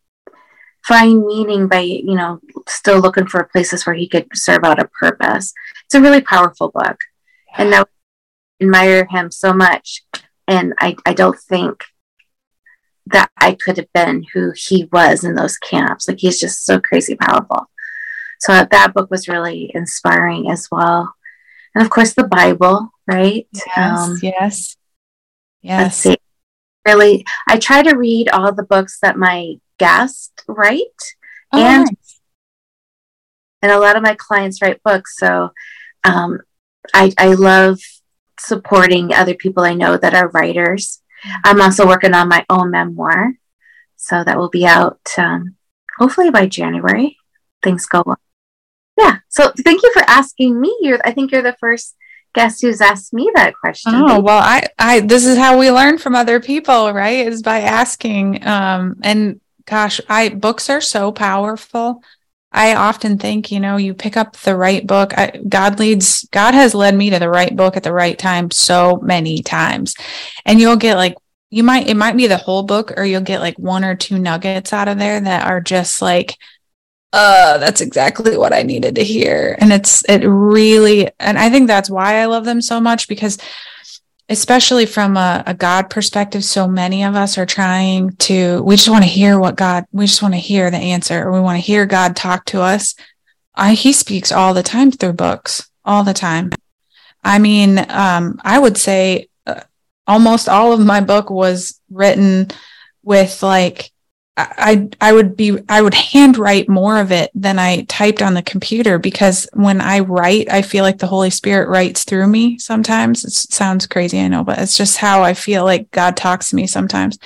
find 0.87 1.27
meaning 1.27 1.67
by 1.67 1.81
you 1.81 2.15
know 2.15 2.39
still 2.69 3.01
looking 3.01 3.27
for 3.27 3.45
places 3.45 3.85
where 3.85 3.95
he 3.95 4.09
could 4.09 4.27
serve 4.35 4.65
out 4.65 4.81
a 4.81 4.89
purpose 5.01 5.53
it's 5.85 5.95
a 5.95 6.01
really 6.01 6.21
powerful 6.21 6.71
book 6.71 6.99
and 7.57 7.75
I 7.75 7.85
admire 8.61 9.05
him 9.07 9.31
so 9.31 9.53
much 9.53 10.05
and 10.47 10.75
I, 10.79 10.97
I 11.05 11.13
don't 11.13 11.39
think 11.39 11.85
that 13.07 13.31
I 13.37 13.55
could 13.55 13.77
have 13.77 13.93
been 13.93 14.25
who 14.35 14.53
he 14.57 14.89
was 14.93 15.25
in 15.25 15.35
those 15.35 15.59
camps. 15.59 16.09
Like 16.09 16.19
he's 16.19 16.41
just 16.41 16.65
so 16.65 16.81
crazy 16.81 17.15
powerful. 17.17 17.71
So 18.41 18.53
that 18.71 18.95
book 18.95 19.11
was 19.11 19.29
really 19.29 19.71
inspiring 19.75 20.51
as 20.51 20.69
well. 20.71 21.15
And 21.75 21.85
of 21.85 21.91
course, 21.91 22.15
the 22.15 22.27
Bible, 22.27 22.91
right? 23.07 23.47
Yes, 23.53 23.99
um, 23.99 24.19
yes, 24.23 24.77
yes. 25.63 26.07
Really, 26.87 27.25
I 27.49 27.59
try 27.59 27.83
to 27.83 27.97
read 27.97 28.29
all 28.29 28.53
the 28.53 28.63
books 28.63 28.99
that 29.03 29.19
my 29.19 29.57
guests 29.79 30.33
write, 30.47 30.81
oh, 31.53 31.59
and 31.59 31.85
nice. 31.85 32.21
and 33.63 33.73
a 33.73 33.79
lot 33.79 33.97
of 33.97 34.03
my 34.03 34.15
clients 34.19 34.63
write 34.63 34.83
books. 34.83 35.17
So 35.19 35.51
um, 36.05 36.41
I 36.95 37.13
I 37.19 37.35
love 37.35 37.79
supporting 38.39 39.13
other 39.13 39.35
people 39.35 39.65
I 39.65 39.75
know 39.75 39.97
that 39.97 40.15
are 40.15 40.29
writers. 40.29 41.03
I'm 41.45 41.61
also 41.61 41.87
working 41.87 42.15
on 42.15 42.29
my 42.29 42.45
own 42.49 42.71
memoir, 42.71 43.33
so 43.97 44.23
that 44.25 44.37
will 44.37 44.51
be 44.51 44.67
out 44.67 45.01
um, 45.19 45.57
hopefully 45.99 46.31
by 46.31 46.47
January. 46.47 47.17
Things 47.63 47.87
go 47.87 48.03
well. 48.05 48.21
Yeah. 48.99 49.19
So 49.29 49.53
thank 49.65 49.83
you 49.83 49.93
for 49.93 50.03
asking 50.03 50.61
me. 50.61 50.75
You're, 50.81 51.01
I 51.05 51.13
think 51.13 51.31
you're 51.31 51.43
the 51.43 51.57
first 51.61 51.97
guest 52.35 52.63
who's 52.63 52.81
asked 52.81 53.13
me 53.13 53.31
that 53.35 53.55
question. 53.55 53.93
Oh 53.95 54.21
well, 54.21 54.39
I, 54.39 54.69
I, 54.79 55.01
this 55.01 55.27
is 55.27 55.37
how 55.37 55.59
we 55.59 55.71
learn 55.71 55.99
from 55.99 56.15
other 56.15 56.41
people, 56.41 56.93
right? 56.93 57.27
Is 57.27 57.43
by 57.43 57.61
asking. 57.61 58.47
Um, 58.47 58.97
and 59.03 59.41
gosh, 59.65 60.01
I 60.09 60.29
books 60.29 60.71
are 60.71 60.81
so 60.81 61.13
powerful. 61.13 62.03
I 62.53 62.75
often 62.75 63.19
think, 63.19 63.51
you 63.53 63.61
know, 63.61 63.77
you 63.77 63.93
pick 63.93 64.17
up 64.17 64.37
the 64.37 64.57
right 64.57 64.87
book. 64.87 65.17
I, 65.17 65.41
God 65.49 65.79
leads, 65.79 66.27
God 66.31 66.55
has 66.55 66.75
led 66.75 66.95
me 66.95 67.11
to 67.11 67.19
the 67.19 67.29
right 67.29 67.55
book 67.55 67.77
at 67.77 67.83
the 67.83 67.93
right 67.93 68.19
time 68.19 68.51
so 68.51 68.99
many 69.03 69.43
times. 69.43 69.95
And 70.45 70.59
you'll 70.59 70.77
get 70.77 70.97
like, 70.97 71.17
you 71.51 71.63
might, 71.63 71.89
it 71.89 71.97
might 71.97 72.17
be 72.17 72.27
the 72.27 72.37
whole 72.37 72.63
book, 72.63 72.93
or 72.97 73.05
you'll 73.05 73.21
get 73.21 73.41
like 73.41 73.59
one 73.59 73.85
or 73.85 73.95
two 73.95 74.19
nuggets 74.19 74.73
out 74.73 74.89
of 74.89 74.99
there 74.99 75.21
that 75.21 75.47
are 75.47 75.61
just 75.61 76.01
like, 76.01 76.37
uh, 77.13 77.59
that's 77.59 77.81
exactly 77.81 78.37
what 78.37 78.53
I 78.53 78.63
needed 78.63 78.95
to 78.97 79.05
hear. 79.05 79.57
And 79.61 79.73
it's, 79.73 80.03
it 80.09 80.25
really, 80.25 81.11
and 81.21 81.39
I 81.39 81.51
think 81.51 81.67
that's 81.67 81.91
why 81.91 82.17
I 82.17 82.27
love 82.27 82.45
them 82.45 82.61
so 82.61 82.81
much 82.81 83.07
because 83.07 83.39
especially 84.29 84.87
from 84.87 85.17
a, 85.17 85.43
a, 85.47 85.55
God 85.55 85.89
perspective, 85.89 86.45
so 86.45 86.67
many 86.67 87.05
of 87.05 87.15
us 87.15 87.39
are 87.39 87.47
trying 87.47 88.17
to, 88.17 88.63
we 88.63 88.75
just 88.77 88.89
want 88.89 89.05
to 89.05 89.11
hear 89.11 89.39
what 89.39 89.57
God, 89.57 89.85
we 89.93 90.07
just 90.07 90.23
want 90.23 90.35
to 90.35 90.41
hear 90.41 90.71
the 90.71 90.79
answer, 90.79 91.23
or 91.23 91.33
we 91.33 91.41
want 91.41 91.57
to 91.57 91.67
hear 91.67 91.87
God 91.87 92.17
talk 92.17 92.45
to 92.47 92.61
us. 92.61 92.95
I, 93.55 93.75
he 93.75 93.93
speaks 93.93 94.33
all 94.33 94.53
the 94.53 94.63
time 94.63 94.91
through 94.91 95.13
books, 95.13 95.71
all 95.85 96.03
the 96.03 96.13
time. 96.13 96.51
I 97.23 97.39
mean, 97.39 97.79
um, 97.89 98.41
I 98.45 98.59
would 98.59 98.77
say 98.77 99.29
uh, 99.47 99.63
almost 100.07 100.49
all 100.49 100.73
of 100.73 100.81
my 100.81 101.01
book 101.01 101.31
was 101.31 101.81
written 101.91 102.49
with 103.03 103.43
like 103.43 103.93
I 104.39 104.89
I 105.01 105.15
would 105.15 105.35
be 105.35 105.59
I 105.69 105.81
would 105.81 105.95
handwrite 105.95 106.69
more 106.69 106.99
of 106.99 107.11
it 107.11 107.31
than 107.35 107.59
I 107.59 107.83
typed 107.85 108.21
on 108.21 108.35
the 108.35 108.43
computer 108.43 108.99
because 108.99 109.49
when 109.55 109.81
I 109.81 110.01
write, 110.01 110.51
I 110.51 110.61
feel 110.61 110.85
like 110.85 110.99
the 110.99 111.07
Holy 111.07 111.31
Spirit 111.31 111.71
writes 111.71 112.05
through 112.05 112.27
me 112.29 112.59
sometimes. 112.59 113.25
It 113.25 113.33
sounds 113.33 113.87
crazy, 113.87 114.21
I 114.21 114.29
know, 114.29 114.45
but 114.45 114.59
it's 114.59 114.77
just 114.77 114.99
how 114.99 115.23
I 115.23 115.33
feel 115.33 115.65
like 115.65 115.91
God 115.91 116.19
talks 116.19 116.51
to 116.51 116.57
me 116.57 116.67
sometimes. 116.67 117.19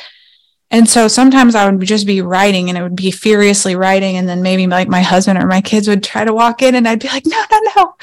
And 0.70 0.88
so 0.88 1.08
sometimes 1.08 1.54
I 1.54 1.68
would 1.68 1.80
just 1.80 2.06
be 2.06 2.22
writing 2.22 2.68
and 2.68 2.78
it 2.78 2.82
would 2.82 2.96
be 2.96 3.10
furiously 3.10 3.74
writing. 3.74 4.16
And 4.16 4.28
then 4.28 4.42
maybe 4.42 4.66
like 4.66 4.88
my 4.88 5.02
husband 5.02 5.42
or 5.42 5.46
my 5.46 5.60
kids 5.60 5.88
would 5.88 6.02
try 6.02 6.24
to 6.24 6.32
walk 6.32 6.62
in 6.62 6.74
and 6.74 6.86
I'd 6.86 7.00
be 7.00 7.08
like, 7.08 7.26
no, 7.26 7.44
no, 7.50 7.60
no, 7.76 7.94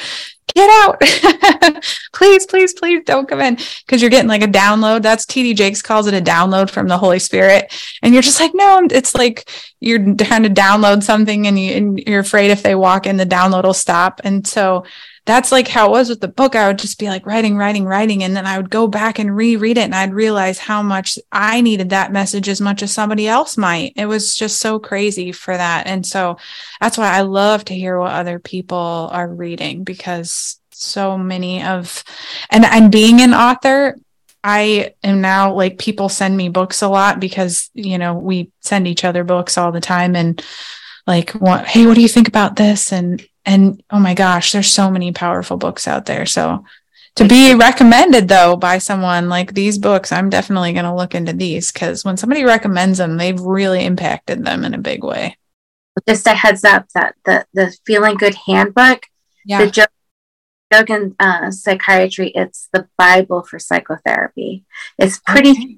get 0.54 0.70
out. 0.70 1.82
please, 2.14 2.46
please, 2.46 2.74
please 2.74 3.04
don't 3.06 3.30
come 3.30 3.40
in. 3.40 3.58
Cause 3.88 4.02
you're 4.02 4.10
getting 4.10 4.28
like 4.28 4.42
a 4.42 4.48
download. 4.48 5.02
That's 5.02 5.26
TD 5.26 5.56
Jakes 5.56 5.82
calls 5.82 6.08
it 6.08 6.14
a 6.14 6.22
download 6.22 6.70
from 6.70 6.88
the 6.88 6.98
Holy 6.98 7.20
Spirit. 7.20 7.74
And 8.02 8.14
you're 8.14 8.24
just 8.24 8.40
like, 8.40 8.52
no, 8.54 8.86
it's 8.92 9.16
like 9.16 9.50
you're 9.80 10.16
trying 10.16 10.44
to 10.44 10.50
download 10.50 11.04
something 11.04 11.48
and, 11.48 11.58
you, 11.58 11.72
and 11.72 12.00
you're 12.00 12.20
afraid 12.20 12.52
if 12.52 12.64
they 12.64 12.76
walk 12.76 13.06
in, 13.06 13.16
the 13.16 13.26
download 13.26 13.64
will 13.64 13.74
stop. 13.74 14.20
And 14.26 14.46
so 14.46 14.84
that's 15.28 15.52
like 15.52 15.68
how 15.68 15.88
it 15.88 15.92
was 15.92 16.08
with 16.08 16.22
the 16.22 16.30
book. 16.30 16.56
I 16.56 16.68
would 16.68 16.80
just 16.80 16.98
be 16.98 17.10
like 17.10 17.26
writing, 17.26 17.58
writing, 17.58 17.84
writing. 17.84 18.24
And 18.24 18.34
then 18.34 18.46
I 18.46 18.56
would 18.56 18.70
go 18.70 18.88
back 18.88 19.20
and 19.20 19.36
reread 19.36 19.78
it 19.78 19.82
and 19.82 19.94
I'd 19.94 20.14
realize 20.14 20.58
how 20.58 20.82
much 20.82 21.20
I 21.34 21.60
needed 21.60 21.90
that 21.90 22.14
message 22.14 22.48
as 22.48 22.62
much 22.62 22.82
as 22.82 22.94
somebody 22.94 23.28
else 23.28 23.58
might. 23.58 23.92
It 23.98 24.06
was 24.06 24.36
just 24.36 24.62
so 24.62 24.80
crazy 24.80 25.34
for 25.34 25.56
that. 25.56 25.86
And 25.86 26.06
so 26.06 26.38
that's 26.80 26.98
why 26.98 27.12
I 27.12 27.22
love 27.22 27.66
to 27.66 27.76
hear 27.76 28.00
what 28.00 28.14
other 28.14 28.40
people 28.40 29.10
are 29.12 29.28
reading 29.28 29.84
because 29.84 30.62
so 30.72 31.18
many 31.18 31.62
of, 31.62 32.06
and, 32.50 32.64
and 32.64 32.90
being 32.90 33.20
an 33.20 33.34
author, 33.34 33.98
I 34.46 34.94
am 35.04 35.20
now 35.20 35.54
like 35.54 35.78
people 35.78 36.08
send 36.08 36.38
me 36.38 36.48
books 36.48 36.82
a 36.82 36.88
lot 36.88 37.20
because, 37.20 37.70
you 37.74 37.98
know, 37.98 38.14
we 38.14 38.52
send 38.62 38.88
each 38.88 39.04
other 39.04 39.26
books 39.26 39.58
all 39.58 39.74
the 39.74 39.82
time 39.82 40.16
and 40.16 40.42
like, 41.08 41.32
what, 41.32 41.66
hey, 41.66 41.88
what 41.88 41.96
do 41.96 42.02
you 42.02 42.08
think 42.08 42.28
about 42.28 42.58
this? 42.58 42.92
And 42.92 43.26
and 43.46 43.82
oh 43.90 44.00
my 44.00 44.14
gosh, 44.14 44.52
there's 44.52 44.70
so 44.70 44.92
many 44.92 45.14
powerful 45.14 45.56
books 45.56 45.88
out 45.88 46.06
there. 46.06 46.26
So 46.26 46.66
to 47.16 47.28
be 47.28 47.56
recommended 47.56 48.28
though 48.28 48.58
by 48.58 48.78
someone 48.78 49.30
like 49.30 49.54
these 49.54 49.80
books, 49.80 50.12
I'm 50.12 50.30
definitely 50.30 50.74
going 50.74 50.86
to 50.86 50.94
look 50.94 51.16
into 51.16 51.32
these 51.34 51.72
because 51.72 52.04
when 52.04 52.18
somebody 52.18 52.44
recommends 52.44 52.98
them, 52.98 53.18
they've 53.18 53.40
really 53.40 53.86
impacted 53.86 54.44
them 54.44 54.66
in 54.66 54.74
a 54.74 54.80
big 54.80 55.04
way. 55.04 55.38
Just 56.08 56.28
a 56.28 56.34
heads 56.34 56.64
up 56.64 56.88
that 56.94 57.16
the 57.26 57.46
the 57.54 57.76
Feeling 57.88 58.18
Good 58.18 58.36
Handbook, 58.46 59.08
yeah. 59.46 59.66
the 59.66 59.72
joke, 59.72 59.90
joke 60.72 60.90
in 60.92 61.16
uh, 61.20 61.50
psychiatry, 61.50 62.30
it's 62.36 62.70
the 62.72 62.88
Bible 63.00 63.42
for 63.42 63.58
psychotherapy. 63.58 64.66
It's 65.00 65.20
pretty. 65.20 65.52
Okay. 65.52 65.78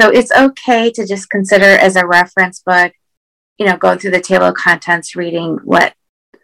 So 0.00 0.08
it's 0.08 0.32
okay 0.32 0.90
to 0.90 1.06
just 1.06 1.30
consider 1.30 1.66
as 1.66 1.94
a 1.94 2.04
reference 2.04 2.60
book, 2.66 2.92
you 3.58 3.66
know, 3.66 3.76
going 3.76 3.98
through 3.98 4.12
the 4.12 4.20
table 4.20 4.46
of 4.46 4.54
contents, 4.54 5.16
reading 5.16 5.58
what 5.64 5.94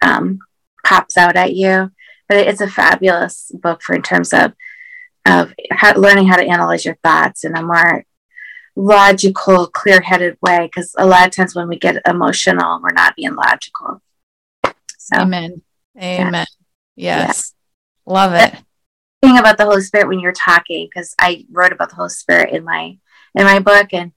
um, 0.03 0.39
pops 0.85 1.17
out 1.17 1.37
at 1.37 1.55
you. 1.55 1.91
But 2.29 2.39
it's 2.39 2.61
a 2.61 2.69
fabulous 2.69 3.51
book 3.55 3.83
for 3.83 3.95
in 3.95 4.03
terms 4.03 4.33
of 4.33 4.53
of 5.27 5.53
how, 5.71 5.95
learning 5.95 6.27
how 6.29 6.37
to 6.37 6.47
analyze 6.47 6.85
your 6.85 6.99
thoughts 7.03 7.45
in 7.45 7.57
a 7.57 7.63
more 7.63 8.05
logical, 8.77 9.67
clear-headed 9.67 10.37
way. 10.41 10.61
Because 10.63 10.95
a 10.99 11.07
lot 11.07 11.27
of 11.27 11.35
times 11.35 11.55
when 11.55 11.69
we 11.69 11.79
get 11.79 12.01
emotional, 12.07 12.81
we're 12.83 12.93
not 12.93 13.17
being 13.17 13.35
logical. 13.35 14.03
So, 14.99 15.17
Amen. 15.21 15.63
Amen. 16.01 16.47
Yeah. 16.97 17.19
Yes. 17.27 17.55
Yeah. 18.07 18.13
Love 18.13 18.33
it. 18.35 18.55
Thing 19.23 19.39
about 19.39 19.59
the 19.59 19.65
Holy 19.65 19.83
Spirit 19.83 20.09
when 20.09 20.21
you're 20.21 20.33
talking, 20.33 20.87
because 20.87 21.15
I 21.19 21.45
wrote 21.51 21.73
about 21.73 21.91
the 21.91 21.97
Holy 21.97 22.09
Spirit 22.09 22.55
in 22.55 22.65
my 22.65 22.99
in 23.35 23.45
my 23.45 23.59
book, 23.59 23.89
and 23.93 24.13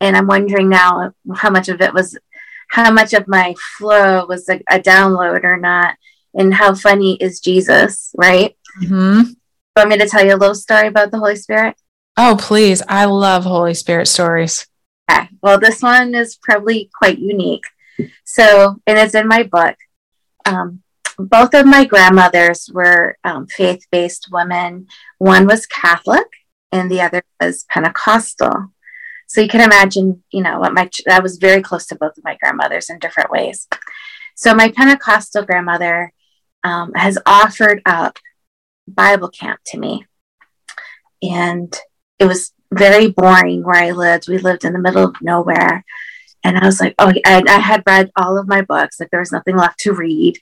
and 0.00 0.16
I'm 0.16 0.26
wondering 0.26 0.68
now 0.68 1.12
how 1.34 1.50
much 1.50 1.68
of 1.68 1.80
it 1.80 1.94
was 1.94 2.18
how 2.74 2.90
much 2.90 3.14
of 3.14 3.28
my 3.28 3.54
flow 3.78 4.26
was 4.26 4.48
a, 4.48 4.60
a 4.68 4.80
download 4.80 5.44
or 5.44 5.56
not, 5.56 5.94
and 6.34 6.52
how 6.52 6.74
funny 6.74 7.14
is 7.14 7.38
Jesus, 7.38 8.10
right? 8.16 8.56
Mm-hmm. 8.82 9.30
Want 9.76 9.88
me 9.88 9.98
to 9.98 10.08
tell 10.08 10.26
you 10.26 10.34
a 10.34 10.36
little 10.36 10.56
story 10.56 10.88
about 10.88 11.12
the 11.12 11.18
Holy 11.18 11.36
Spirit? 11.36 11.76
Oh, 12.16 12.36
please. 12.36 12.82
I 12.88 13.04
love 13.04 13.44
Holy 13.44 13.74
Spirit 13.74 14.08
stories. 14.08 14.66
Okay. 15.08 15.28
Well, 15.40 15.60
this 15.60 15.82
one 15.82 16.16
is 16.16 16.34
probably 16.34 16.90
quite 16.98 17.20
unique. 17.20 17.62
So, 18.24 18.80
and 18.88 18.98
it's 18.98 19.14
in 19.14 19.28
my 19.28 19.44
book. 19.44 19.76
Um, 20.44 20.82
both 21.16 21.54
of 21.54 21.66
my 21.66 21.84
grandmothers 21.84 22.68
were 22.74 23.16
um, 23.22 23.46
faith 23.46 23.86
based 23.92 24.30
women. 24.32 24.88
One 25.18 25.46
was 25.46 25.66
Catholic 25.66 26.26
and 26.72 26.90
the 26.90 27.02
other 27.02 27.22
was 27.40 27.64
Pentecostal. 27.70 28.73
So 29.34 29.40
you 29.40 29.48
can 29.48 29.62
imagine, 29.62 30.22
you 30.30 30.44
know, 30.44 30.60
what 30.60 30.74
my 30.74 30.88
I 31.10 31.18
was 31.18 31.38
very 31.38 31.60
close 31.60 31.86
to 31.86 31.96
both 31.96 32.16
of 32.16 32.22
my 32.22 32.36
grandmothers 32.40 32.88
in 32.88 33.00
different 33.00 33.32
ways. 33.32 33.66
So 34.36 34.54
my 34.54 34.70
Pentecostal 34.70 35.44
grandmother 35.44 36.12
um, 36.62 36.92
has 36.94 37.18
offered 37.26 37.82
up 37.84 38.20
Bible 38.86 39.28
camp 39.28 39.58
to 39.66 39.78
me, 39.80 40.06
and 41.20 41.76
it 42.20 42.26
was 42.26 42.52
very 42.72 43.08
boring 43.08 43.64
where 43.64 43.82
I 43.82 43.90
lived. 43.90 44.28
We 44.28 44.38
lived 44.38 44.64
in 44.64 44.72
the 44.72 44.78
middle 44.78 45.06
of 45.06 45.16
nowhere, 45.20 45.84
and 46.44 46.56
I 46.56 46.64
was 46.64 46.78
like, 46.80 46.94
oh, 47.00 47.12
I, 47.26 47.42
I 47.48 47.58
had 47.58 47.82
read 47.88 48.12
all 48.14 48.38
of 48.38 48.46
my 48.46 48.60
books. 48.60 49.00
Like 49.00 49.10
there 49.10 49.18
was 49.18 49.32
nothing 49.32 49.56
left 49.56 49.80
to 49.80 49.94
read. 49.94 50.38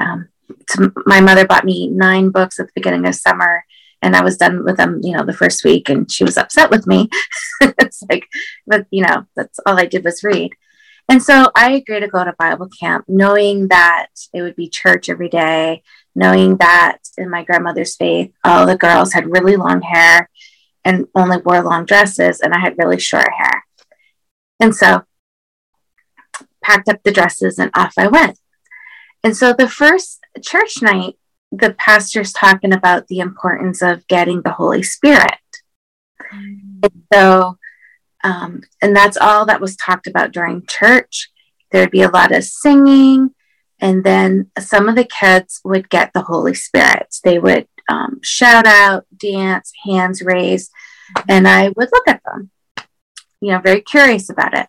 Um, 0.00 0.28
to, 0.68 0.92
my 1.06 1.20
mother 1.20 1.44
bought 1.44 1.64
me 1.64 1.88
nine 1.88 2.30
books 2.30 2.60
at 2.60 2.66
the 2.66 2.72
beginning 2.76 3.04
of 3.04 3.16
summer 3.16 3.64
and 4.02 4.14
I 4.14 4.22
was 4.22 4.36
done 4.36 4.64
with 4.64 4.76
them, 4.76 5.00
you 5.02 5.16
know, 5.16 5.24
the 5.24 5.32
first 5.32 5.64
week, 5.64 5.88
and 5.88 6.10
she 6.10 6.24
was 6.24 6.36
upset 6.36 6.70
with 6.70 6.86
me. 6.86 7.08
it's 7.60 8.02
like, 8.08 8.26
but 8.66 8.86
you 8.90 9.02
know, 9.02 9.26
that's 9.36 9.58
all 9.66 9.78
I 9.78 9.86
did 9.86 10.04
was 10.04 10.22
read. 10.22 10.52
And 11.08 11.22
so 11.22 11.50
I 11.56 11.72
agreed 11.72 12.00
to 12.00 12.08
go 12.08 12.22
to 12.22 12.34
Bible 12.38 12.68
camp, 12.68 13.06
knowing 13.08 13.68
that 13.68 14.08
it 14.34 14.42
would 14.42 14.56
be 14.56 14.68
church 14.68 15.08
every 15.08 15.30
day, 15.30 15.82
knowing 16.14 16.58
that 16.58 16.98
in 17.16 17.30
my 17.30 17.44
grandmother's 17.44 17.96
faith, 17.96 18.32
all 18.44 18.66
the 18.66 18.76
girls 18.76 19.14
had 19.14 19.32
really 19.32 19.56
long 19.56 19.80
hair 19.80 20.28
and 20.84 21.06
only 21.14 21.38
wore 21.38 21.62
long 21.62 21.86
dresses, 21.86 22.40
and 22.40 22.52
I 22.52 22.60
had 22.60 22.76
really 22.76 23.00
short 23.00 23.28
hair. 23.36 23.64
And 24.60 24.74
so 24.74 25.02
packed 26.62 26.88
up 26.88 27.02
the 27.02 27.12
dresses 27.12 27.58
and 27.58 27.70
off 27.74 27.94
I 27.96 28.08
went. 28.08 28.38
And 29.24 29.36
so 29.36 29.52
the 29.52 29.68
first 29.68 30.20
church 30.42 30.82
night, 30.82 31.16
the 31.50 31.74
pastor's 31.74 32.32
talking 32.32 32.72
about 32.72 33.08
the 33.08 33.20
importance 33.20 33.82
of 33.82 34.06
getting 34.06 34.42
the 34.42 34.52
Holy 34.52 34.82
Spirit. 34.82 35.38
Mm. 36.32 36.82
And 36.82 37.02
so, 37.12 37.58
um, 38.24 38.62
and 38.82 38.94
that's 38.94 39.16
all 39.16 39.46
that 39.46 39.60
was 39.60 39.76
talked 39.76 40.06
about 40.06 40.32
during 40.32 40.66
church. 40.66 41.30
There'd 41.70 41.90
be 41.90 42.02
a 42.02 42.10
lot 42.10 42.34
of 42.34 42.44
singing, 42.44 43.34
and 43.80 44.04
then 44.04 44.50
some 44.58 44.88
of 44.88 44.96
the 44.96 45.04
kids 45.04 45.60
would 45.64 45.88
get 45.90 46.12
the 46.12 46.22
Holy 46.22 46.54
Spirit. 46.54 47.14
They 47.24 47.38
would 47.38 47.66
um, 47.88 48.20
shout 48.22 48.66
out, 48.66 49.06
dance, 49.16 49.72
hands 49.84 50.22
raised, 50.22 50.70
and 51.28 51.46
I 51.46 51.68
would 51.68 51.88
look 51.92 52.08
at 52.08 52.22
them, 52.24 52.50
you 53.40 53.52
know, 53.52 53.60
very 53.60 53.80
curious 53.80 54.28
about 54.28 54.54
it. 54.54 54.68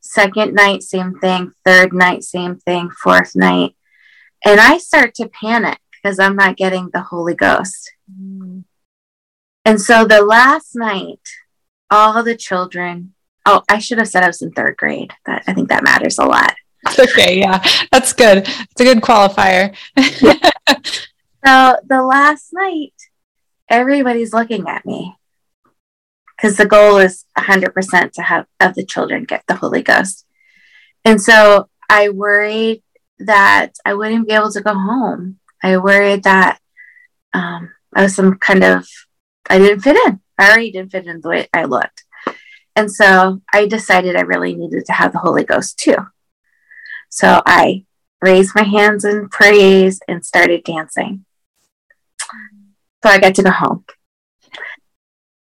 Second 0.00 0.54
night, 0.54 0.82
same 0.82 1.18
thing. 1.20 1.52
Third 1.64 1.92
night, 1.92 2.24
same 2.24 2.56
thing. 2.56 2.90
Fourth 2.90 3.36
night. 3.36 3.76
And 4.44 4.58
I 4.58 4.78
start 4.78 5.14
to 5.16 5.28
panic 5.28 5.78
because 6.02 6.18
I'm 6.18 6.36
not 6.36 6.56
getting 6.56 6.90
the 6.90 7.02
Holy 7.02 7.34
Ghost. 7.34 7.92
Mm. 8.10 8.64
And 9.64 9.80
so 9.80 10.04
the 10.04 10.22
last 10.22 10.74
night, 10.74 11.20
all 11.90 12.22
the 12.22 12.36
children, 12.36 13.14
oh, 13.44 13.62
I 13.68 13.78
should 13.78 13.98
have 13.98 14.08
said 14.08 14.22
I 14.22 14.28
was 14.28 14.42
in 14.42 14.52
third 14.52 14.76
grade. 14.76 15.12
That 15.26 15.44
I 15.46 15.52
think 15.52 15.68
that 15.68 15.84
matters 15.84 16.18
a 16.18 16.24
lot. 16.24 16.54
Okay, 16.98 17.38
yeah, 17.38 17.62
that's 17.92 18.12
good. 18.12 18.38
It's 18.38 18.80
a 18.80 18.84
good 18.84 19.02
qualifier. 19.02 19.76
so 21.44 21.76
the 21.86 22.02
last 22.02 22.52
night, 22.52 22.94
everybody's 23.68 24.32
looking 24.32 24.66
at 24.66 24.86
me 24.86 25.14
because 26.36 26.56
the 26.56 26.66
goal 26.66 26.96
is 26.96 27.26
100% 27.36 28.12
to 28.12 28.22
have 28.22 28.46
of 28.60 28.74
the 28.74 28.84
children 28.84 29.24
get 29.24 29.44
the 29.46 29.56
Holy 29.56 29.82
Ghost. 29.82 30.24
And 31.04 31.20
so 31.20 31.68
I 31.88 32.08
worried 32.08 32.82
that 33.18 33.72
I 33.84 33.94
wouldn't 33.94 34.26
be 34.26 34.34
able 34.34 34.52
to 34.52 34.60
go 34.60 34.72
home. 34.72 35.38
I 35.62 35.76
worried 35.76 36.24
that 36.24 36.58
um, 37.32 37.72
I 37.94 38.02
was 38.02 38.14
some 38.14 38.38
kind 38.38 38.64
of, 38.64 38.86
I 39.48 39.58
didn't 39.58 39.80
fit 39.80 39.96
in. 40.06 40.20
I 40.38 40.48
already 40.50 40.72
didn't 40.72 40.92
fit 40.92 41.06
in 41.06 41.20
the 41.20 41.28
way 41.28 41.48
I 41.52 41.64
looked. 41.64 42.04
And 42.76 42.90
so 42.90 43.42
I 43.52 43.66
decided 43.66 44.16
I 44.16 44.22
really 44.22 44.54
needed 44.54 44.86
to 44.86 44.92
have 44.92 45.12
the 45.12 45.18
Holy 45.18 45.44
Ghost 45.44 45.78
too. 45.78 45.96
So 47.10 47.42
I 47.44 47.84
raised 48.22 48.54
my 48.54 48.62
hands 48.62 49.04
in 49.04 49.28
praise 49.28 50.00
and 50.08 50.24
started 50.24 50.64
dancing. 50.64 51.24
So 53.02 53.10
I 53.10 53.18
got 53.18 53.34
to 53.34 53.42
go 53.42 53.50
home. 53.50 53.84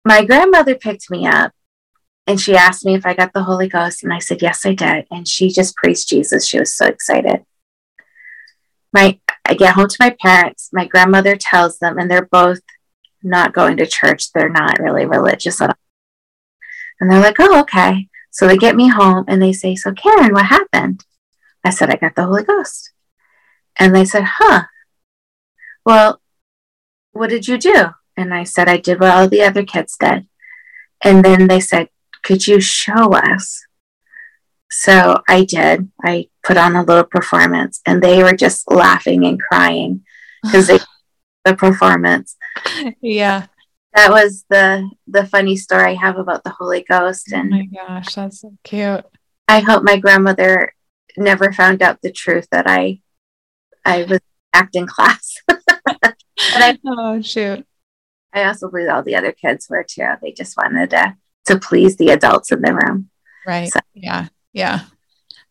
My 0.04 0.24
grandmother 0.24 0.74
picked 0.74 1.10
me 1.10 1.26
up 1.26 1.52
and 2.26 2.40
she 2.40 2.56
asked 2.56 2.84
me 2.84 2.94
if 2.94 3.04
I 3.04 3.14
got 3.14 3.32
the 3.32 3.42
Holy 3.42 3.68
Ghost. 3.68 4.02
And 4.02 4.12
I 4.12 4.18
said, 4.18 4.42
Yes, 4.42 4.64
I 4.64 4.74
did. 4.74 5.06
And 5.10 5.28
she 5.28 5.50
just 5.50 5.76
praised 5.76 6.08
Jesus. 6.08 6.46
She 6.46 6.58
was 6.58 6.74
so 6.74 6.86
excited. 6.86 7.44
My 8.92 9.20
I 9.48 9.54
get 9.54 9.74
home 9.74 9.88
to 9.88 9.96
my 9.98 10.14
parents. 10.20 10.68
My 10.72 10.86
grandmother 10.86 11.34
tells 11.34 11.78
them, 11.78 11.98
and 11.98 12.10
they're 12.10 12.28
both 12.30 12.60
not 13.22 13.54
going 13.54 13.78
to 13.78 13.86
church. 13.86 14.30
They're 14.32 14.48
not 14.48 14.78
really 14.78 15.06
religious 15.06 15.60
at 15.60 15.70
all. 15.70 15.76
And 17.00 17.10
they're 17.10 17.20
like, 17.20 17.36
Oh, 17.38 17.60
okay. 17.60 18.08
So 18.30 18.46
they 18.46 18.56
get 18.56 18.76
me 18.76 18.88
home 18.88 19.24
and 19.26 19.40
they 19.40 19.52
say, 19.52 19.74
So 19.74 19.92
Karen, 19.92 20.32
what 20.32 20.46
happened? 20.46 21.04
I 21.64 21.70
said, 21.70 21.90
I 21.90 21.96
got 21.96 22.14
the 22.14 22.24
Holy 22.24 22.44
Ghost. 22.44 22.92
And 23.78 23.94
they 23.94 24.04
said, 24.04 24.24
Huh. 24.24 24.64
Well, 25.84 26.20
what 27.12 27.30
did 27.30 27.48
you 27.48 27.58
do? 27.58 27.90
And 28.16 28.34
I 28.34 28.44
said, 28.44 28.68
I 28.68 28.76
did 28.76 29.00
what 29.00 29.10
all 29.10 29.28
the 29.28 29.42
other 29.42 29.64
kids 29.64 29.96
did. 29.98 30.26
And 31.02 31.24
then 31.24 31.46
they 31.46 31.60
said, 31.60 31.88
Could 32.22 32.46
you 32.46 32.60
show 32.60 33.14
us? 33.14 33.64
So 34.70 35.22
I 35.28 35.44
did. 35.44 35.90
I 36.04 36.28
put 36.44 36.56
on 36.56 36.76
a 36.76 36.82
little 36.82 37.04
performance 37.04 37.80
and 37.86 38.02
they 38.02 38.22
were 38.22 38.36
just 38.36 38.70
laughing 38.70 39.24
and 39.24 39.40
crying 39.40 40.04
because 40.42 40.66
they 40.66 40.78
the 41.44 41.54
performance. 41.54 42.36
Yeah. 43.00 43.46
That 43.94 44.10
was 44.10 44.44
the 44.50 44.88
the 45.06 45.26
funny 45.26 45.56
story 45.56 45.92
I 45.92 45.94
have 45.94 46.18
about 46.18 46.44
the 46.44 46.50
Holy 46.50 46.84
Ghost. 46.88 47.30
Oh 47.32 47.38
and 47.38 47.52
oh 47.52 47.56
my 47.56 47.66
gosh, 47.66 48.14
that's 48.14 48.40
so 48.40 48.52
cute. 48.62 49.04
I 49.48 49.60
hope 49.60 49.82
my 49.82 49.96
grandmother 49.96 50.74
never 51.16 51.52
found 51.52 51.82
out 51.82 52.02
the 52.02 52.12
truth 52.12 52.46
that 52.52 52.66
I 52.66 53.00
I 53.84 54.04
was 54.04 54.20
acting 54.52 54.86
class. 54.86 55.34
I, 56.38 56.78
oh 56.86 57.22
shoot. 57.22 57.66
I 58.32 58.44
also 58.44 58.70
believe 58.70 58.90
all 58.90 59.02
the 59.02 59.16
other 59.16 59.32
kids 59.32 59.68
were 59.70 59.84
too. 59.88 60.06
They 60.22 60.32
just 60.32 60.56
wanted 60.56 60.90
to 60.90 61.16
to 61.46 61.58
please 61.58 61.96
the 61.96 62.10
adults 62.10 62.52
in 62.52 62.60
the 62.60 62.74
room. 62.74 63.08
Right. 63.46 63.72
So, 63.72 63.80
yeah. 63.94 64.28
Yeah. 64.58 64.80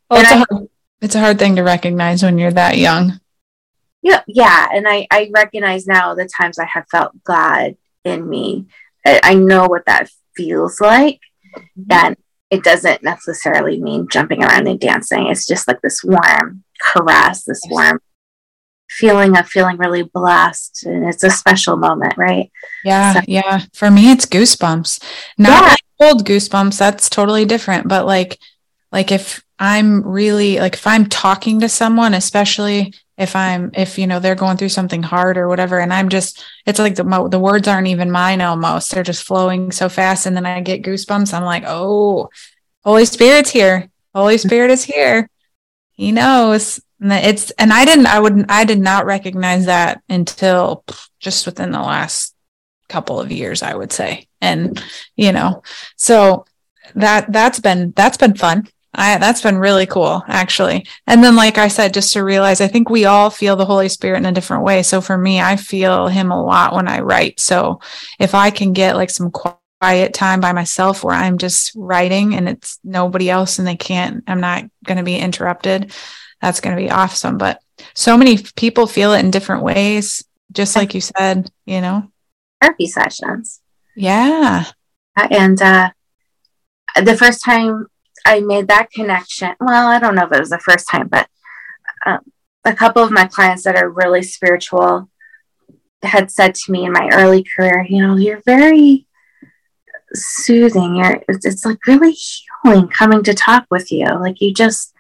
Well, 0.10 0.20
it's, 0.20 0.32
I, 0.32 0.36
a 0.36 0.46
hard, 0.50 0.70
it's 1.02 1.16
a 1.16 1.20
hard 1.22 1.40
thing 1.40 1.56
to 1.56 1.64
recognize 1.64 2.24
when 2.24 2.38
you're 2.38 2.52
that 2.52 2.78
young. 2.78 3.22
Yeah, 4.02 4.22
yeah. 4.28 4.68
And 4.74 4.86
I, 4.86 5.08
I 5.10 5.32
recognize 5.34 5.88
now 5.88 6.14
the 6.14 6.28
times 6.28 6.60
I 6.60 6.66
have 6.66 6.86
felt 6.92 7.24
God 7.24 7.78
in 8.04 8.28
me. 8.28 8.66
I, 9.06 9.22
I 9.24 9.34
know 9.34 9.66
what 9.68 9.86
that 9.86 10.10
feels 10.36 10.82
like. 10.82 11.22
Mm-hmm. 11.56 11.92
And 11.92 12.18
it 12.50 12.64
doesn't 12.64 13.02
necessarily 13.02 13.80
mean 13.80 14.10
jumping 14.10 14.44
around 14.44 14.68
and 14.68 14.80
dancing. 14.80 15.28
It's 15.28 15.48
just 15.48 15.70
like 15.70 15.82
this 15.82 16.04
warm 16.04 16.66
caress, 16.82 17.46
this 17.46 17.62
warm 17.70 18.02
feeling 18.90 19.38
of 19.38 19.48
feeling 19.48 19.78
really 19.78 20.04
blessed. 20.04 20.86
And 20.86 21.08
it's 21.08 21.24
a 21.24 21.30
special 21.30 21.78
moment, 21.78 22.16
right? 22.18 22.52
Yeah. 22.84 23.14
So, 23.14 23.20
yeah. 23.26 23.62
For 23.74 23.90
me, 23.90 24.12
it's 24.12 24.26
goosebumps. 24.26 25.02
Not 25.38 25.64
yeah. 25.64 25.70
like 25.70 25.80
old 26.02 26.26
goosebumps. 26.26 26.78
That's 26.78 27.10
totally 27.10 27.46
different. 27.46 27.88
But 27.88 28.06
like, 28.06 28.38
like 28.92 29.12
if 29.12 29.44
I'm 29.60 30.08
really 30.08 30.60
like, 30.60 30.76
if 30.76 30.88
I'm 30.88 31.08
talking 31.08 31.60
to 31.62 31.70
someone, 31.70 32.14
especially 32.14 32.94
if 33.18 33.36
I'm, 33.36 33.72
if, 33.74 33.98
you 33.98 34.06
know, 34.06 34.20
they're 34.20 34.36
going 34.36 34.58
through 34.58 34.70
something 34.70 35.02
hard 35.02 35.38
or 35.38 35.48
whatever, 35.48 35.80
and 35.80 35.92
I'm 35.92 36.10
just, 36.10 36.44
it's 36.66 36.80
like 36.80 36.96
the, 36.96 37.28
the 37.30 37.40
words 37.40 37.68
aren't 37.68 37.88
even 37.88 38.12
mine 38.12 38.42
almost. 38.42 38.92
They're 38.92 39.04
just 39.04 39.24
flowing 39.24 39.72
so 39.72 39.90
fast. 39.90 40.28
And 40.28 40.36
then 40.36 40.46
I 40.46 40.62
get 40.62 40.84
goosebumps. 40.84 41.34
I'm 41.34 41.44
like, 41.44 41.64
oh, 41.66 42.30
Holy 42.84 43.06
Spirit's 43.06 43.50
here. 43.50 43.90
Holy 44.14 44.38
Spirit 44.38 44.70
is 44.70 44.84
here. 44.84 45.30
He 45.94 46.12
knows. 46.12 46.80
And 47.02 47.12
it's, 47.12 47.50
and 47.52 47.74
I 47.74 47.86
didn't, 47.86 48.08
I 48.08 48.20
wouldn't, 48.20 48.52
I 48.52 48.66
did 48.66 48.80
not 48.80 49.06
recognize 49.06 49.66
that 49.66 50.02
until 50.08 50.84
just 51.20 51.48
within 51.48 51.72
the 51.72 51.82
last 51.82 52.36
couple 52.90 53.20
of 53.20 53.32
years, 53.32 53.64
I 53.64 53.74
would 53.74 53.92
say. 53.92 54.28
And, 54.40 54.82
you 55.16 55.32
know, 55.32 55.64
so 55.96 56.46
that, 56.94 57.32
that's 57.32 57.60
been, 57.60 57.94
that's 57.96 58.18
been 58.18 58.36
fun. 58.36 58.68
I, 58.98 59.20
that's 59.20 59.44
been 59.44 59.60
really 59.60 59.86
cool, 59.86 60.24
actually. 60.28 60.88
And 61.06 61.24
then, 61.24 61.36
like 61.36 61.60
I 61.60 61.68
said, 61.68 61.94
just 61.94 62.14
to 62.14 62.24
realize, 62.24 62.62
I 62.62 62.68
think 62.68 62.90
we 62.90 63.06
all 63.06 63.30
feel 63.30 63.56
the 63.56 63.66
Holy 63.66 63.90
Spirit 63.90 64.18
in 64.18 64.26
a 64.26 64.32
different 64.32 64.64
way. 64.64 64.82
So 64.82 65.02
for 65.02 65.16
me, 65.16 65.40
I 65.40 65.56
feel 65.56 66.08
Him 66.08 66.32
a 66.32 66.44
lot 66.44 66.74
when 66.74 66.88
I 66.88 67.02
write. 67.02 67.40
So 67.40 67.80
if 68.20 68.34
I 68.34 68.50
can 68.50 68.74
get 68.74 68.96
like 68.96 69.12
some 69.12 69.30
quiet 69.30 70.16
time 70.16 70.40
by 70.40 70.52
myself 70.52 71.04
where 71.04 71.14
I'm 71.14 71.38
just 71.38 71.74
writing 71.76 72.34
and 72.34 72.50
it's 72.50 72.80
nobody 72.84 73.30
else 73.30 73.60
and 73.60 73.68
they 73.68 73.76
can't, 73.76 74.24
I'm 74.26 74.42
not 74.42 74.66
going 74.84 74.98
to 74.98 75.04
be 75.04 75.18
interrupted, 75.18 75.94
that's 76.42 76.60
going 76.60 76.76
to 76.76 76.82
be 76.82 76.90
awesome. 76.90 77.38
But 77.38 77.62
so 77.94 78.18
many 78.18 78.40
people 78.56 78.88
feel 78.88 79.14
it 79.14 79.20
in 79.20 79.30
different 79.30 79.62
ways, 79.62 80.26
just 80.52 80.76
like 80.76 80.96
you 80.96 81.02
said, 81.02 81.52
you 81.66 81.82
know, 81.82 82.12
therapy 82.60 82.88
sessions. 82.88 83.62
Yeah. 83.96 84.66
And 85.16 85.62
uh, 85.62 85.92
the 87.00 87.16
first 87.16 87.44
time 87.44 87.86
I 88.28 88.42
made 88.42 88.68
that 88.68 88.92
connection. 88.92 89.56
Well, 89.62 89.88
I 89.88 90.00
don't 90.00 90.14
know 90.14 90.26
if 90.26 90.34
it 90.34 90.40
was 90.40 90.50
the 90.50 90.60
first 90.60 90.90
time, 90.90 91.08
but 91.08 91.30
um, 92.06 92.20
a 92.66 92.74
couple 92.74 93.02
of 93.02 93.10
my 93.10 93.26
clients 93.26 93.64
that 93.64 93.78
are 93.78 93.90
really 93.90 94.22
spiritual 94.22 95.10
had 96.04 96.30
said 96.30 96.54
to 96.54 96.72
me 96.72 96.86
in 96.86 96.92
my 96.92 97.10
early 97.14 97.44
career, 97.44 97.86
you 97.90 98.06
know, 98.06 98.18
you're 98.18 98.42
very 98.46 99.08
soothing. 100.14 100.98
You're, 100.98 101.24
it's, 101.30 101.46
it's 101.46 101.66
like 101.66 101.88
really 101.88 102.16
healing 102.64 102.90
coming 102.90 103.24
to 103.24 103.34
talk 103.34 103.66
with 103.72 103.94
you. 103.94 104.06
Like 104.06 104.42
you 104.42 104.54
just 104.54 104.94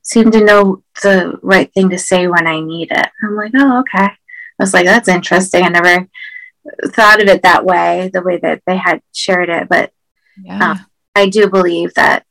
seem 0.00 0.30
to 0.30 0.42
know 0.42 0.82
the 1.02 1.38
right 1.42 1.70
thing 1.74 1.90
to 1.90 1.98
say 1.98 2.26
when 2.28 2.46
I 2.46 2.60
need 2.60 2.90
it. 2.90 3.08
I'm 3.22 3.36
like, 3.36 3.52
oh, 3.54 3.80
okay. 3.80 4.06
I 4.06 4.16
was 4.58 4.72
like, 4.72 4.86
that's 4.86 5.08
interesting. 5.08 5.64
I 5.64 5.68
never 5.68 6.08
thought 6.86 7.20
of 7.20 7.28
it 7.28 7.42
that 7.42 7.66
way, 7.66 8.10
the 8.10 8.22
way 8.22 8.38
that 8.38 8.62
they 8.66 8.78
had 8.78 9.02
shared 9.12 9.50
it. 9.50 9.68
But 9.68 9.92
yeah. 10.42 10.70
um, 10.70 10.86
I 11.14 11.28
do 11.28 11.50
believe 11.50 11.92
that 11.94 12.24